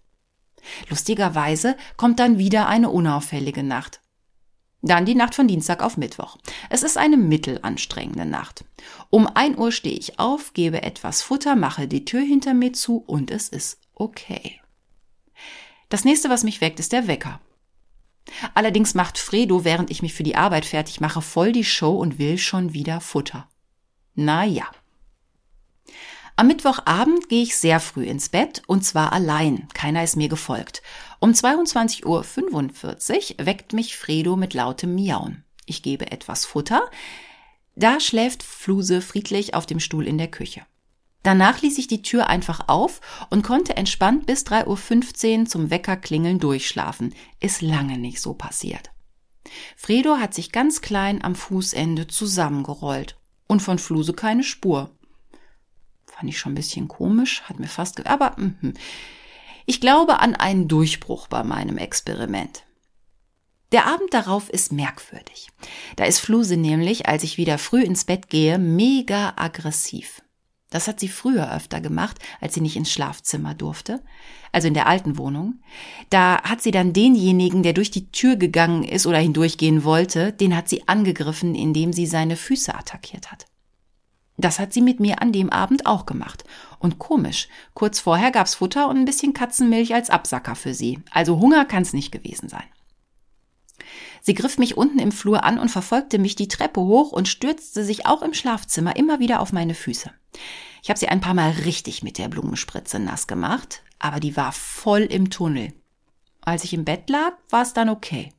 Lustigerweise 0.89 1.77
kommt 1.97 2.19
dann 2.19 2.39
wieder 2.39 2.69
eine 2.69 2.91
unauffällige 2.91 3.63
Nacht. 3.63 4.01
Dann 4.83 5.05
die 5.05 5.15
Nacht 5.15 5.35
von 5.35 5.47
Dienstag 5.47 5.83
auf 5.83 5.97
Mittwoch. 5.97 6.39
Es 6.71 6.83
ist 6.83 6.97
eine 6.97 7.19
mittelanstrengende 7.19 8.25
Nacht. 8.25 8.65
Um 9.11 9.27
ein 9.27 9.59
Uhr 9.59 9.73
stehe 9.73 9.99
ich 9.99 10.19
auf, 10.19 10.55
gebe 10.55 10.83
etwas 10.83 11.23
Futter, 11.23 11.55
mache 11.55 11.87
die 11.87 12.07
Tür 12.07 12.23
hinter 12.23 12.55
mir 12.55 12.73
zu 12.73 12.97
und 12.97 13.31
es 13.31 13.49
ist 13.49 13.79
okay. 13.95 14.61
Das 15.91 16.05
nächste, 16.05 16.31
was 16.31 16.45
mich 16.45 16.61
weckt, 16.61 16.81
ist 16.81 16.93
der 16.93 17.09
Wecker. 17.09 17.41
Allerdings 18.55 18.95
macht 18.95 19.19
Fredo, 19.19 19.65
während 19.65 19.91
ich 19.91 20.03
mich 20.03 20.15
für 20.15 20.23
die 20.23 20.37
Arbeit 20.37 20.65
fertig 20.65 21.01
mache, 21.01 21.21
voll 21.21 21.53
die 21.53 21.65
Show 21.65 21.97
und 21.99 22.19
will 22.19 22.39
schon 22.39 22.73
wieder 22.73 23.01
Futter. 23.01 23.49
Na 24.15 24.45
ja. 24.45 24.71
Am 26.41 26.47
Mittwochabend 26.47 27.29
gehe 27.29 27.43
ich 27.43 27.55
sehr 27.55 27.81
früh 27.81 28.05
ins 28.05 28.31
Bett 28.31 28.63
und 28.67 28.83
zwar 28.83 29.13
allein. 29.13 29.69
Keiner 29.75 30.03
ist 30.03 30.17
mir 30.17 30.31
gefolgt. 30.31 30.81
Um 31.19 31.33
22.45 31.33 32.07
Uhr 33.39 33.45
weckt 33.45 33.75
mich 33.75 33.99
Fredo 33.99 34.37
mit 34.37 34.55
lautem 34.55 34.95
Miauen. 34.95 35.45
Ich 35.67 35.83
gebe 35.83 36.11
etwas 36.11 36.47
Futter. 36.47 36.89
Da 37.77 38.01
schläft 38.01 38.43
Fluse 38.43 39.03
friedlich 39.03 39.53
auf 39.53 39.67
dem 39.67 39.81
Stuhl 39.81 40.07
in 40.07 40.17
der 40.17 40.31
Küche. 40.31 40.63
Danach 41.23 41.61
ließ 41.61 41.77
ich 41.77 41.89
die 41.89 42.01
Tür 42.01 42.29
einfach 42.29 42.69
auf 42.69 43.03
und 43.29 43.43
konnte 43.43 43.77
entspannt 43.77 44.25
bis 44.25 44.47
3.15 44.47 45.41
Uhr 45.41 45.45
zum 45.45 45.69
Weckerklingeln 45.69 46.39
durchschlafen. 46.39 47.15
Ist 47.41 47.61
lange 47.61 47.99
nicht 47.99 48.19
so 48.19 48.33
passiert. 48.33 48.91
Fredo 49.77 50.17
hat 50.17 50.33
sich 50.33 50.53
ganz 50.53 50.81
klein 50.81 51.23
am 51.23 51.35
Fußende 51.35 52.07
zusammengerollt 52.07 53.19
Und 53.47 53.61
von 53.61 53.79
Fluse 53.79 54.15
keine 54.15 54.43
Spur. 54.43 54.91
Fand 56.21 56.29
ich 56.29 56.39
schon 56.39 56.53
ein 56.53 56.57
bisschen 56.57 56.87
komisch, 56.87 57.41
hat 57.45 57.59
mir 57.59 57.67
fast, 57.67 58.07
aber 58.07 58.37
mh. 58.37 58.75
ich 59.65 59.81
glaube 59.81 60.19
an 60.19 60.35
einen 60.35 60.69
Durchbruch 60.69 61.29
bei 61.29 61.43
meinem 61.43 61.79
Experiment. 61.79 62.65
Der 63.73 63.87
Abend 63.87 64.13
darauf 64.13 64.51
ist 64.51 64.71
merkwürdig. 64.71 65.49
Da 65.97 66.05
ist 66.05 66.19
Fluse 66.19 66.59
nämlich, 66.59 67.09
als 67.09 67.23
ich 67.23 67.39
wieder 67.39 67.57
früh 67.57 67.83
ins 67.83 68.05
Bett 68.05 68.29
gehe, 68.29 68.59
mega 68.59 69.33
aggressiv. 69.37 70.21
Das 70.69 70.89
hat 70.89 71.01
sie 71.01 71.09
früher 71.09 71.55
öfter 71.55 71.81
gemacht, 71.81 72.19
als 72.43 72.53
sie 72.53 72.61
nicht 72.61 72.77
ins 72.77 72.93
Schlafzimmer 72.93 73.55
durfte, 73.55 74.03
also 74.53 74.69
in 74.69 74.75
der 74.75 74.89
alten 74.89 75.17
Wohnung. 75.17 75.63
Da 76.11 76.43
hat 76.43 76.61
sie 76.61 76.71
dann 76.71 76.93
denjenigen, 76.93 77.63
der 77.63 77.73
durch 77.73 77.91
die 77.91 78.13
Tür 78.13 78.37
gegangen 78.37 78.85
ist 78.85 79.07
oder 79.07 79.19
hindurchgehen 79.19 79.85
wollte, 79.85 80.35
den 80.35 80.55
hat 80.55 80.69
sie 80.69 80.87
angegriffen, 80.87 81.55
indem 81.55 81.95
sie 81.95 82.07
seine 82.07 82.37
Füße 82.37 82.75
attackiert 82.75 83.33
hat. 83.33 83.47
Das 84.41 84.59
hat 84.59 84.73
sie 84.73 84.81
mit 84.81 85.01
mir 85.01 85.21
an 85.21 85.33
dem 85.33 85.51
Abend 85.51 85.87
auch 85.87 86.07
gemacht. 86.07 86.45
Und 86.79 86.99
komisch, 86.99 87.49
kurz 87.75 88.01
vorher 88.01 88.31
gab's 88.31 88.55
Futter 88.55 88.89
und 88.89 88.97
ein 88.97 89.05
bisschen 89.05 89.35
Katzenmilch 89.35 89.95
als 89.95 90.09
Absacker 90.09 90.55
für 90.55 90.73
sie. 90.73 90.99
Also 91.11 91.39
Hunger 91.39 91.67
kann's 91.67 91.93
nicht 91.93 92.11
gewesen 92.11 92.49
sein. 92.49 92.65
Sie 94.23 94.35
griff 94.35 94.59
mich 94.59 94.77
unten 94.77 94.99
im 94.99 95.13
Flur 95.13 95.45
an 95.45 95.59
und 95.59 95.71
verfolgte 95.71 96.19
mich 96.19 96.37
die 96.37 96.49
Treppe 96.49 96.81
hoch 96.81 97.13
und 97.13 97.29
stürzte 97.29 97.85
sich 97.85 98.07
auch 98.07 98.23
im 98.23 98.35
Schlafzimmer 98.35 98.97
immer 98.97 99.19
wieder 99.19 99.41
auf 99.41 99.53
meine 99.53 99.75
Füße. 99.75 100.11
Ich 100.83 100.89
habe 100.89 100.99
sie 100.99 101.09
ein 101.09 101.21
paar 101.21 101.35
Mal 101.35 101.51
richtig 101.51 102.03
mit 102.03 102.17
der 102.17 102.29
Blumenspritze 102.29 102.99
nass 102.99 103.27
gemacht, 103.27 103.83
aber 103.99 104.21
die 104.21 104.37
war 104.37 104.53
voll 104.53 105.03
im 105.03 105.31
Tunnel. 105.31 105.73
Als 106.41 106.65
ich 106.65 106.73
im 106.73 106.85
Bett 106.85 107.11
lag, 107.11 107.33
war 107.51 107.63
es 107.63 107.75
dann 107.75 107.91
okay. 107.91 108.33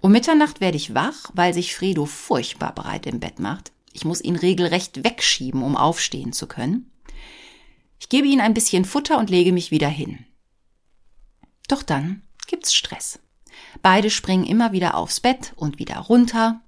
Um 0.00 0.12
Mitternacht 0.12 0.60
werde 0.60 0.76
ich 0.76 0.94
wach, 0.94 1.30
weil 1.34 1.52
sich 1.52 1.74
Fredo 1.74 2.06
furchtbar 2.06 2.74
breit 2.74 3.06
im 3.06 3.20
Bett 3.20 3.38
macht. 3.38 3.72
Ich 3.92 4.04
muss 4.04 4.20
ihn 4.20 4.36
regelrecht 4.36 5.04
wegschieben, 5.04 5.62
um 5.62 5.76
aufstehen 5.76 6.32
zu 6.32 6.46
können. 6.46 6.90
Ich 7.98 8.08
gebe 8.08 8.26
ihm 8.26 8.40
ein 8.40 8.54
bisschen 8.54 8.84
Futter 8.84 9.18
und 9.18 9.30
lege 9.30 9.52
mich 9.52 9.70
wieder 9.70 9.88
hin. 9.88 10.24
Doch 11.68 11.82
dann 11.82 12.22
gibt's 12.46 12.74
Stress. 12.74 13.20
Beide 13.82 14.10
springen 14.10 14.44
immer 14.44 14.72
wieder 14.72 14.94
aufs 14.96 15.20
Bett 15.20 15.52
und 15.56 15.78
wieder 15.78 15.98
runter. 15.98 16.62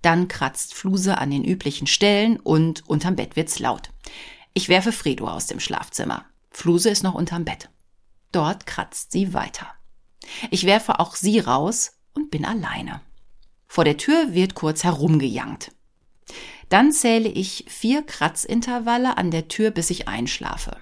Dann 0.00 0.28
kratzt 0.28 0.74
Fluse 0.74 1.18
an 1.18 1.30
den 1.30 1.44
üblichen 1.44 1.86
Stellen 1.86 2.38
und 2.38 2.88
unterm 2.88 3.16
Bett 3.16 3.36
wird's 3.36 3.58
laut. 3.58 3.90
Ich 4.54 4.68
werfe 4.68 4.92
Fredo 4.92 5.28
aus 5.28 5.46
dem 5.46 5.60
Schlafzimmer. 5.60 6.24
Fluse 6.50 6.88
ist 6.88 7.02
noch 7.02 7.14
unterm 7.14 7.44
Bett. 7.44 7.68
Dort 8.32 8.66
kratzt 8.66 9.12
sie 9.12 9.34
weiter. 9.34 9.66
Ich 10.50 10.64
werfe 10.64 10.98
auch 11.00 11.16
sie 11.16 11.38
raus 11.38 11.92
und 12.14 12.30
bin 12.30 12.44
alleine. 12.44 13.00
Vor 13.66 13.84
der 13.84 13.96
Tür 13.96 14.32
wird 14.32 14.54
kurz 14.54 14.84
herumgejankt. 14.84 15.72
Dann 16.68 16.92
zähle 16.92 17.28
ich 17.28 17.64
vier 17.68 18.02
Kratzintervalle 18.02 19.16
an 19.16 19.30
der 19.30 19.48
Tür, 19.48 19.70
bis 19.70 19.90
ich 19.90 20.08
einschlafe. 20.08 20.76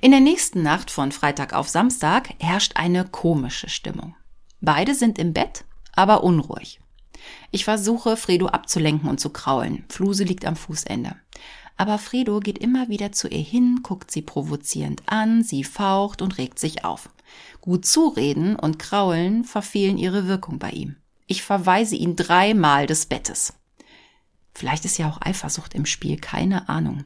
In 0.00 0.10
der 0.10 0.20
nächsten 0.20 0.62
Nacht 0.62 0.90
von 0.90 1.12
Freitag 1.12 1.52
auf 1.54 1.68
Samstag 1.68 2.30
herrscht 2.38 2.72
eine 2.76 3.04
komische 3.04 3.68
Stimmung. 3.68 4.14
Beide 4.60 4.94
sind 4.94 5.18
im 5.18 5.32
Bett, 5.32 5.64
aber 5.92 6.24
unruhig. 6.24 6.80
Ich 7.50 7.64
versuche, 7.64 8.16
Fredo 8.16 8.46
abzulenken 8.46 9.08
und 9.08 9.20
zu 9.20 9.30
kraulen. 9.30 9.84
Fluse 9.88 10.24
liegt 10.24 10.44
am 10.44 10.56
Fußende. 10.56 11.16
Aber 11.76 11.98
Fredo 11.98 12.40
geht 12.40 12.58
immer 12.58 12.88
wieder 12.88 13.12
zu 13.12 13.28
ihr 13.28 13.42
hin, 13.42 13.80
guckt 13.82 14.10
sie 14.10 14.22
provozierend 14.22 15.02
an, 15.06 15.42
sie 15.42 15.64
faucht 15.64 16.22
und 16.22 16.38
regt 16.38 16.58
sich 16.58 16.84
auf. 16.84 17.10
Gut 17.60 17.84
zureden 17.84 18.56
und 18.56 18.78
kraulen 18.78 19.44
verfehlen 19.44 19.98
ihre 19.98 20.26
Wirkung 20.26 20.58
bei 20.58 20.70
ihm. 20.70 20.96
Ich 21.26 21.42
verweise 21.42 21.96
ihn 21.96 22.16
dreimal 22.16 22.86
des 22.86 23.06
Bettes. 23.06 23.54
Vielleicht 24.56 24.86
ist 24.86 24.96
ja 24.96 25.10
auch 25.10 25.20
Eifersucht 25.20 25.74
im 25.74 25.84
Spiel, 25.84 26.16
keine 26.16 26.70
Ahnung. 26.70 27.04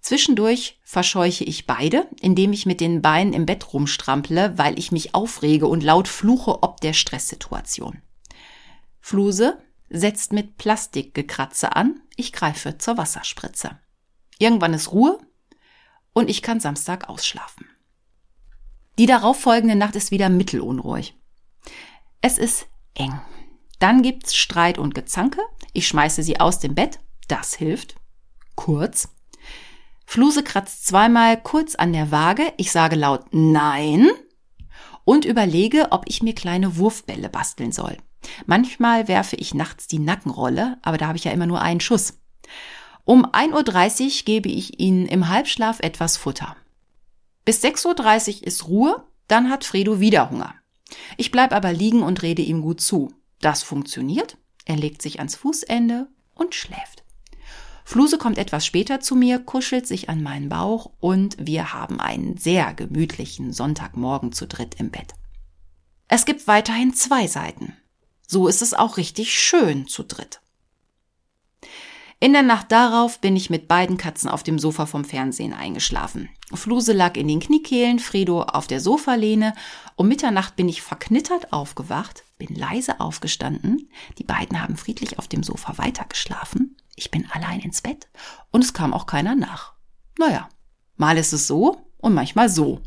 Zwischendurch 0.00 0.80
verscheuche 0.82 1.44
ich 1.44 1.66
beide, 1.66 2.08
indem 2.18 2.54
ich 2.54 2.64
mit 2.64 2.80
den 2.80 3.02
Beinen 3.02 3.34
im 3.34 3.44
Bett 3.44 3.74
rumstrample, 3.74 4.56
weil 4.56 4.78
ich 4.78 4.90
mich 4.90 5.14
aufrege 5.14 5.66
und 5.66 5.82
laut 5.82 6.08
fluche 6.08 6.62
ob 6.62 6.80
der 6.80 6.94
Stresssituation. 6.94 8.00
Fluse 9.00 9.58
setzt 9.90 10.32
mit 10.32 10.56
Plastikgekratze 10.56 11.76
an, 11.76 12.00
ich 12.16 12.32
greife 12.32 12.78
zur 12.78 12.96
Wasserspritze. 12.96 13.78
Irgendwann 14.38 14.72
ist 14.72 14.92
Ruhe 14.92 15.18
und 16.14 16.30
ich 16.30 16.40
kann 16.40 16.58
Samstag 16.58 17.10
ausschlafen. 17.10 17.66
Die 18.98 19.06
darauffolgende 19.06 19.76
Nacht 19.76 19.94
ist 19.94 20.10
wieder 20.10 20.30
mittelunruhig. 20.30 21.14
Es 22.22 22.38
ist 22.38 22.66
eng. 22.94 23.20
Dann 23.82 24.02
gibt's 24.02 24.36
Streit 24.36 24.78
und 24.78 24.94
Gezanke. 24.94 25.40
Ich 25.72 25.88
schmeiße 25.88 26.22
sie 26.22 26.38
aus 26.38 26.60
dem 26.60 26.76
Bett. 26.76 27.00
Das 27.26 27.52
hilft. 27.52 27.96
Kurz. 28.54 29.08
Fluse 30.06 30.44
kratzt 30.44 30.86
zweimal 30.86 31.42
kurz 31.42 31.74
an 31.74 31.92
der 31.92 32.12
Waage. 32.12 32.52
Ich 32.58 32.70
sage 32.70 32.94
laut 32.94 33.24
Nein 33.32 34.08
und 35.04 35.24
überlege, 35.24 35.88
ob 35.90 36.04
ich 36.06 36.22
mir 36.22 36.32
kleine 36.32 36.76
Wurfbälle 36.76 37.28
basteln 37.28 37.72
soll. 37.72 37.96
Manchmal 38.46 39.08
werfe 39.08 39.34
ich 39.34 39.52
nachts 39.52 39.88
die 39.88 39.98
Nackenrolle, 39.98 40.78
aber 40.82 40.96
da 40.96 41.08
habe 41.08 41.18
ich 41.18 41.24
ja 41.24 41.32
immer 41.32 41.46
nur 41.46 41.60
einen 41.60 41.80
Schuss. 41.80 42.20
Um 43.02 43.26
1.30 43.26 44.04
Uhr 44.04 44.24
gebe 44.24 44.48
ich 44.48 44.78
ihnen 44.78 45.06
im 45.06 45.28
Halbschlaf 45.28 45.80
etwas 45.80 46.16
Futter. 46.16 46.54
Bis 47.44 47.64
6.30 47.64 48.42
Uhr 48.42 48.46
ist 48.46 48.68
Ruhe, 48.68 49.02
dann 49.26 49.50
hat 49.50 49.64
Fredo 49.64 49.98
wieder 49.98 50.30
Hunger. 50.30 50.54
Ich 51.16 51.32
bleib 51.32 51.52
aber 51.52 51.72
liegen 51.72 52.04
und 52.04 52.22
rede 52.22 52.42
ihm 52.42 52.62
gut 52.62 52.80
zu. 52.80 53.12
Das 53.42 53.62
funktioniert. 53.62 54.38
Er 54.64 54.76
legt 54.76 55.02
sich 55.02 55.18
ans 55.18 55.34
Fußende 55.34 56.06
und 56.34 56.54
schläft. 56.54 57.04
Fluse 57.84 58.16
kommt 58.16 58.38
etwas 58.38 58.64
später 58.64 59.00
zu 59.00 59.16
mir, 59.16 59.40
kuschelt 59.40 59.86
sich 59.86 60.08
an 60.08 60.22
meinen 60.22 60.48
Bauch 60.48 60.92
und 61.00 61.36
wir 61.38 61.74
haben 61.74 62.00
einen 62.00 62.38
sehr 62.38 62.72
gemütlichen 62.72 63.52
Sonntagmorgen 63.52 64.32
zu 64.32 64.46
dritt 64.46 64.76
im 64.78 64.90
Bett. 64.90 65.14
Es 66.08 66.24
gibt 66.24 66.46
weiterhin 66.46 66.94
zwei 66.94 67.26
Seiten. 67.26 67.76
So 68.26 68.46
ist 68.46 68.62
es 68.62 68.72
auch 68.72 68.96
richtig 68.96 69.34
schön 69.34 69.88
zu 69.88 70.04
dritt. 70.04 70.40
In 72.20 72.32
der 72.32 72.42
Nacht 72.42 72.70
darauf 72.70 73.18
bin 73.18 73.34
ich 73.34 73.50
mit 73.50 73.66
beiden 73.66 73.96
Katzen 73.96 74.30
auf 74.30 74.44
dem 74.44 74.60
Sofa 74.60 74.86
vom 74.86 75.04
Fernsehen 75.04 75.52
eingeschlafen. 75.52 76.28
Fluse 76.54 76.92
lag 76.92 77.16
in 77.16 77.26
den 77.26 77.40
Kniekehlen, 77.40 77.98
Fredo 77.98 78.42
auf 78.42 78.68
der 78.68 78.78
Sofalehne. 78.78 79.54
Um 79.96 80.06
Mitternacht 80.06 80.54
bin 80.54 80.68
ich 80.68 80.82
verknittert 80.82 81.52
aufgewacht, 81.52 82.22
bin 82.42 82.56
leise 82.56 83.00
aufgestanden. 83.00 83.88
Die 84.18 84.24
beiden 84.24 84.60
haben 84.60 84.76
friedlich 84.76 85.18
auf 85.18 85.28
dem 85.28 85.42
Sofa 85.42 85.78
weitergeschlafen. 85.78 86.76
Ich 86.96 87.10
bin 87.10 87.30
allein 87.30 87.60
ins 87.60 87.82
Bett 87.82 88.08
und 88.50 88.64
es 88.64 88.74
kam 88.74 88.92
auch 88.92 89.06
keiner 89.06 89.34
nach. 89.34 89.74
Naja, 90.18 90.48
mal 90.96 91.16
ist 91.18 91.32
es 91.32 91.46
so 91.46 91.86
und 91.98 92.14
manchmal 92.14 92.48
so. 92.48 92.80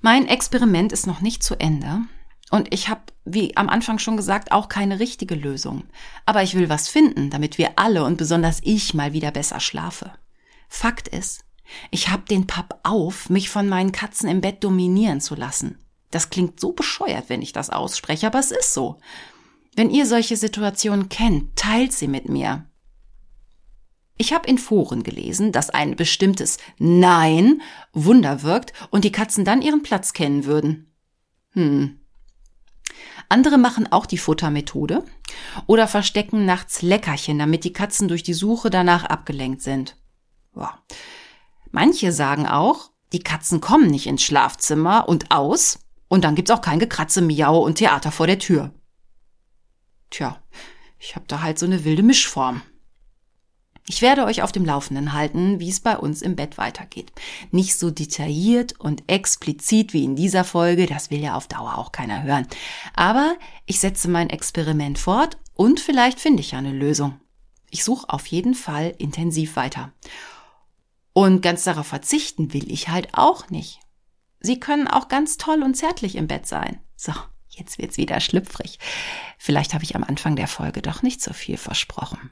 Mein 0.00 0.28
Experiment 0.28 0.92
ist 0.92 1.06
noch 1.06 1.20
nicht 1.20 1.42
zu 1.42 1.58
Ende 1.58 2.02
und 2.50 2.72
ich 2.72 2.88
habe, 2.88 3.02
wie 3.24 3.56
am 3.56 3.68
Anfang 3.68 3.98
schon 3.98 4.16
gesagt, 4.16 4.52
auch 4.52 4.68
keine 4.68 5.00
richtige 5.00 5.34
Lösung. 5.34 5.84
Aber 6.26 6.42
ich 6.42 6.54
will 6.54 6.68
was 6.68 6.88
finden, 6.88 7.30
damit 7.30 7.58
wir 7.58 7.78
alle 7.78 8.04
und 8.04 8.16
besonders 8.16 8.60
ich 8.62 8.94
mal 8.94 9.12
wieder 9.12 9.32
besser 9.32 9.60
schlafe. 9.60 10.12
Fakt 10.68 11.08
ist, 11.08 11.44
ich 11.90 12.10
habe 12.10 12.22
den 12.24 12.46
Papp 12.46 12.80
auf, 12.82 13.28
mich 13.30 13.48
von 13.48 13.68
meinen 13.68 13.92
Katzen 13.92 14.28
im 14.28 14.40
Bett 14.40 14.62
dominieren 14.62 15.20
zu 15.20 15.34
lassen. 15.34 15.83
Das 16.14 16.30
klingt 16.30 16.60
so 16.60 16.70
bescheuert, 16.70 17.24
wenn 17.28 17.42
ich 17.42 17.52
das 17.52 17.70
ausspreche, 17.70 18.28
aber 18.28 18.38
es 18.38 18.52
ist 18.52 18.72
so. 18.72 19.00
Wenn 19.74 19.90
ihr 19.90 20.06
solche 20.06 20.36
Situationen 20.36 21.08
kennt, 21.08 21.56
teilt 21.56 21.92
sie 21.92 22.06
mit 22.06 22.28
mir. 22.28 22.66
Ich 24.16 24.32
habe 24.32 24.48
in 24.48 24.58
Foren 24.58 25.02
gelesen, 25.02 25.50
dass 25.50 25.70
ein 25.70 25.96
bestimmtes 25.96 26.58
Nein 26.78 27.62
Wunder 27.92 28.44
wirkt 28.44 28.72
und 28.90 29.02
die 29.02 29.10
Katzen 29.10 29.44
dann 29.44 29.60
ihren 29.60 29.82
Platz 29.82 30.12
kennen 30.12 30.44
würden. 30.44 30.94
Hm. 31.54 31.98
Andere 33.28 33.58
machen 33.58 33.90
auch 33.90 34.06
die 34.06 34.18
Futtermethode 34.18 35.04
oder 35.66 35.88
verstecken 35.88 36.44
nachts 36.44 36.80
Leckerchen, 36.80 37.40
damit 37.40 37.64
die 37.64 37.72
Katzen 37.72 38.06
durch 38.06 38.22
die 38.22 38.34
Suche 38.34 38.70
danach 38.70 39.02
abgelenkt 39.02 39.62
sind. 39.62 39.96
Ja. 40.54 40.78
Manche 41.72 42.12
sagen 42.12 42.46
auch, 42.46 42.92
die 43.12 43.24
Katzen 43.24 43.60
kommen 43.60 43.88
nicht 43.88 44.06
ins 44.06 44.22
Schlafzimmer 44.22 45.08
und 45.08 45.32
aus 45.32 45.80
und 46.14 46.22
dann 46.22 46.36
gibt's 46.36 46.52
auch 46.52 46.60
kein 46.60 46.78
Gekratze, 46.78 47.22
Miau 47.22 47.58
und 47.58 47.74
Theater 47.74 48.12
vor 48.12 48.28
der 48.28 48.38
Tür. 48.38 48.72
Tja, 50.10 50.40
ich 51.00 51.16
habe 51.16 51.24
da 51.26 51.42
halt 51.42 51.58
so 51.58 51.66
eine 51.66 51.84
wilde 51.84 52.04
Mischform. 52.04 52.62
Ich 53.88 54.00
werde 54.00 54.24
euch 54.24 54.40
auf 54.40 54.52
dem 54.52 54.64
Laufenden 54.64 55.12
halten, 55.12 55.58
wie 55.58 55.68
es 55.68 55.80
bei 55.80 55.98
uns 55.98 56.22
im 56.22 56.36
Bett 56.36 56.56
weitergeht. 56.56 57.10
Nicht 57.50 57.76
so 57.76 57.90
detailliert 57.90 58.78
und 58.78 59.02
explizit 59.08 59.92
wie 59.92 60.04
in 60.04 60.14
dieser 60.14 60.44
Folge, 60.44 60.86
das 60.86 61.10
will 61.10 61.18
ja 61.20 61.34
auf 61.34 61.48
Dauer 61.48 61.78
auch 61.78 61.90
keiner 61.90 62.22
hören. 62.22 62.46
Aber 62.94 63.34
ich 63.66 63.80
setze 63.80 64.08
mein 64.08 64.30
Experiment 64.30 65.00
fort 65.00 65.36
und 65.54 65.80
vielleicht 65.80 66.20
finde 66.20 66.42
ich 66.42 66.52
ja 66.52 66.58
eine 66.58 66.70
Lösung. 66.70 67.20
Ich 67.70 67.82
suche 67.82 68.08
auf 68.08 68.26
jeden 68.28 68.54
Fall 68.54 68.94
intensiv 68.98 69.56
weiter. 69.56 69.92
Und 71.12 71.42
ganz 71.42 71.64
darauf 71.64 71.88
verzichten 71.88 72.52
will 72.54 72.70
ich 72.70 72.88
halt 72.88 73.08
auch 73.14 73.50
nicht. 73.50 73.80
Sie 74.44 74.60
können 74.60 74.88
auch 74.88 75.08
ganz 75.08 75.36
toll 75.36 75.62
und 75.62 75.74
zärtlich 75.74 76.16
im 76.16 76.26
Bett 76.26 76.46
sein. 76.46 76.78
So, 76.96 77.12
Jetzt 77.56 77.78
wird's 77.78 77.96
wieder 77.96 78.20
schlüpfrig. 78.20 78.78
Vielleicht 79.38 79.74
habe 79.74 79.84
ich 79.84 79.94
am 79.94 80.04
Anfang 80.04 80.36
der 80.36 80.48
Folge 80.48 80.82
doch 80.82 81.02
nicht 81.02 81.22
so 81.22 81.32
viel 81.32 81.56
versprochen. 81.56 82.30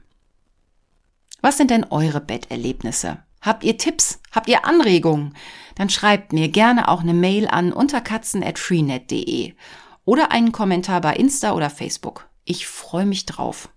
Was 1.41 1.57
sind 1.57 1.71
denn 1.71 1.85
eure 1.85 2.21
Betterlebnisse? 2.21 3.23
Habt 3.41 3.63
ihr 3.63 3.77
Tipps? 3.77 4.21
Habt 4.31 4.47
ihr 4.47 4.65
Anregungen? 4.65 5.35
Dann 5.75 5.89
schreibt 5.89 6.33
mir 6.33 6.47
gerne 6.49 6.87
auch 6.87 7.01
eine 7.01 7.13
Mail 7.13 7.47
an 7.47 7.73
unterkatzen@freenet.de 7.73 9.53
oder 10.05 10.31
einen 10.31 10.51
Kommentar 10.51 11.01
bei 11.01 11.15
Insta 11.15 11.53
oder 11.53 11.69
Facebook. 11.69 12.29
Ich 12.45 12.67
freue 12.67 13.05
mich 13.05 13.25
drauf. 13.25 13.69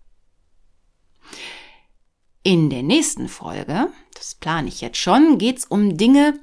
In 2.43 2.71
der 2.71 2.85
nächsten 2.85 3.29
Folge, 3.29 3.89
das 4.15 4.37
plane 4.37 4.69
ich 4.69 4.81
jetzt 4.81 4.99
schon, 4.99 5.39
geht's 5.39 5.65
um 5.65 5.97
Dinge, 5.97 6.39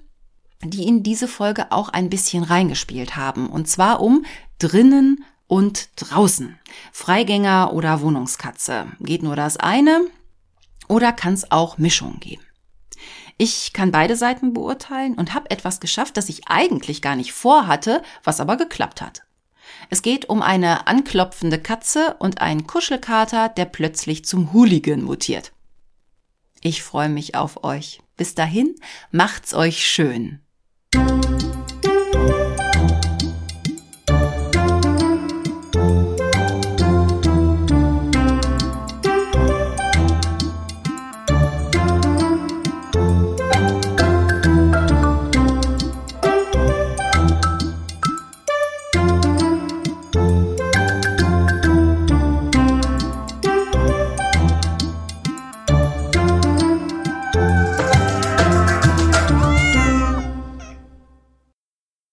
die 0.70 0.88
in 0.88 1.04
diese 1.04 1.28
Folge 1.28 1.72
auch 1.72 1.90
ein 1.90 2.10
bisschen 2.10 2.44
reingespielt 2.44 3.16
haben. 3.16 3.48
Und 3.48 3.68
zwar 3.68 4.02
um 4.02 4.26
drinnen 4.60 5.24
und 5.48 5.90
draußen. 5.96 6.58
Freigänger 6.92 7.74
oder 7.74 8.02
Wohnungskatze. 8.02 8.88
Geht 9.00 9.24
nur 9.24 9.36
das 9.36 9.58
eine 9.58 10.02
oder 10.88 11.12
kann 11.12 11.34
es 11.34 11.52
auch 11.52 11.78
Mischungen 11.78 12.20
geben? 12.20 12.44
Ich 13.38 13.74
kann 13.74 13.92
beide 13.92 14.16
Seiten 14.16 14.54
beurteilen 14.54 15.16
und 15.16 15.34
habe 15.34 15.50
etwas 15.50 15.80
geschafft, 15.80 16.18
das 16.18 16.30
ich 16.30 16.48
eigentlich 16.48 17.02
gar 17.02 17.16
nicht 17.16 17.34
vorhatte, 17.34 18.04
was 18.24 18.40
aber 18.40 18.58
geklappt 18.58 19.02
hat. 19.02 19.24
Es 19.90 20.02
geht 20.02 20.30
um 20.30 20.42
eine 20.42 20.88
anklopfende 20.88 21.60
Katze 21.60 22.16
und 22.20 22.42
einen 22.42 22.68
Kuschelkater, 22.68 23.50
der 23.50 23.66
plötzlich 23.66 24.26
zum 24.26 24.54
Hooligan 24.54 25.02
mutiert. 25.02 25.52
Ich 26.62 26.84
freue 26.84 27.10
mich 27.10 27.36
auf 27.36 27.64
euch. 27.64 28.02
Bis 28.16 28.36
dahin, 28.36 28.76
macht's 29.12 29.54
euch 29.54 29.86
schön. 29.86 30.43
Thank 30.94 31.26
you. 31.26 31.33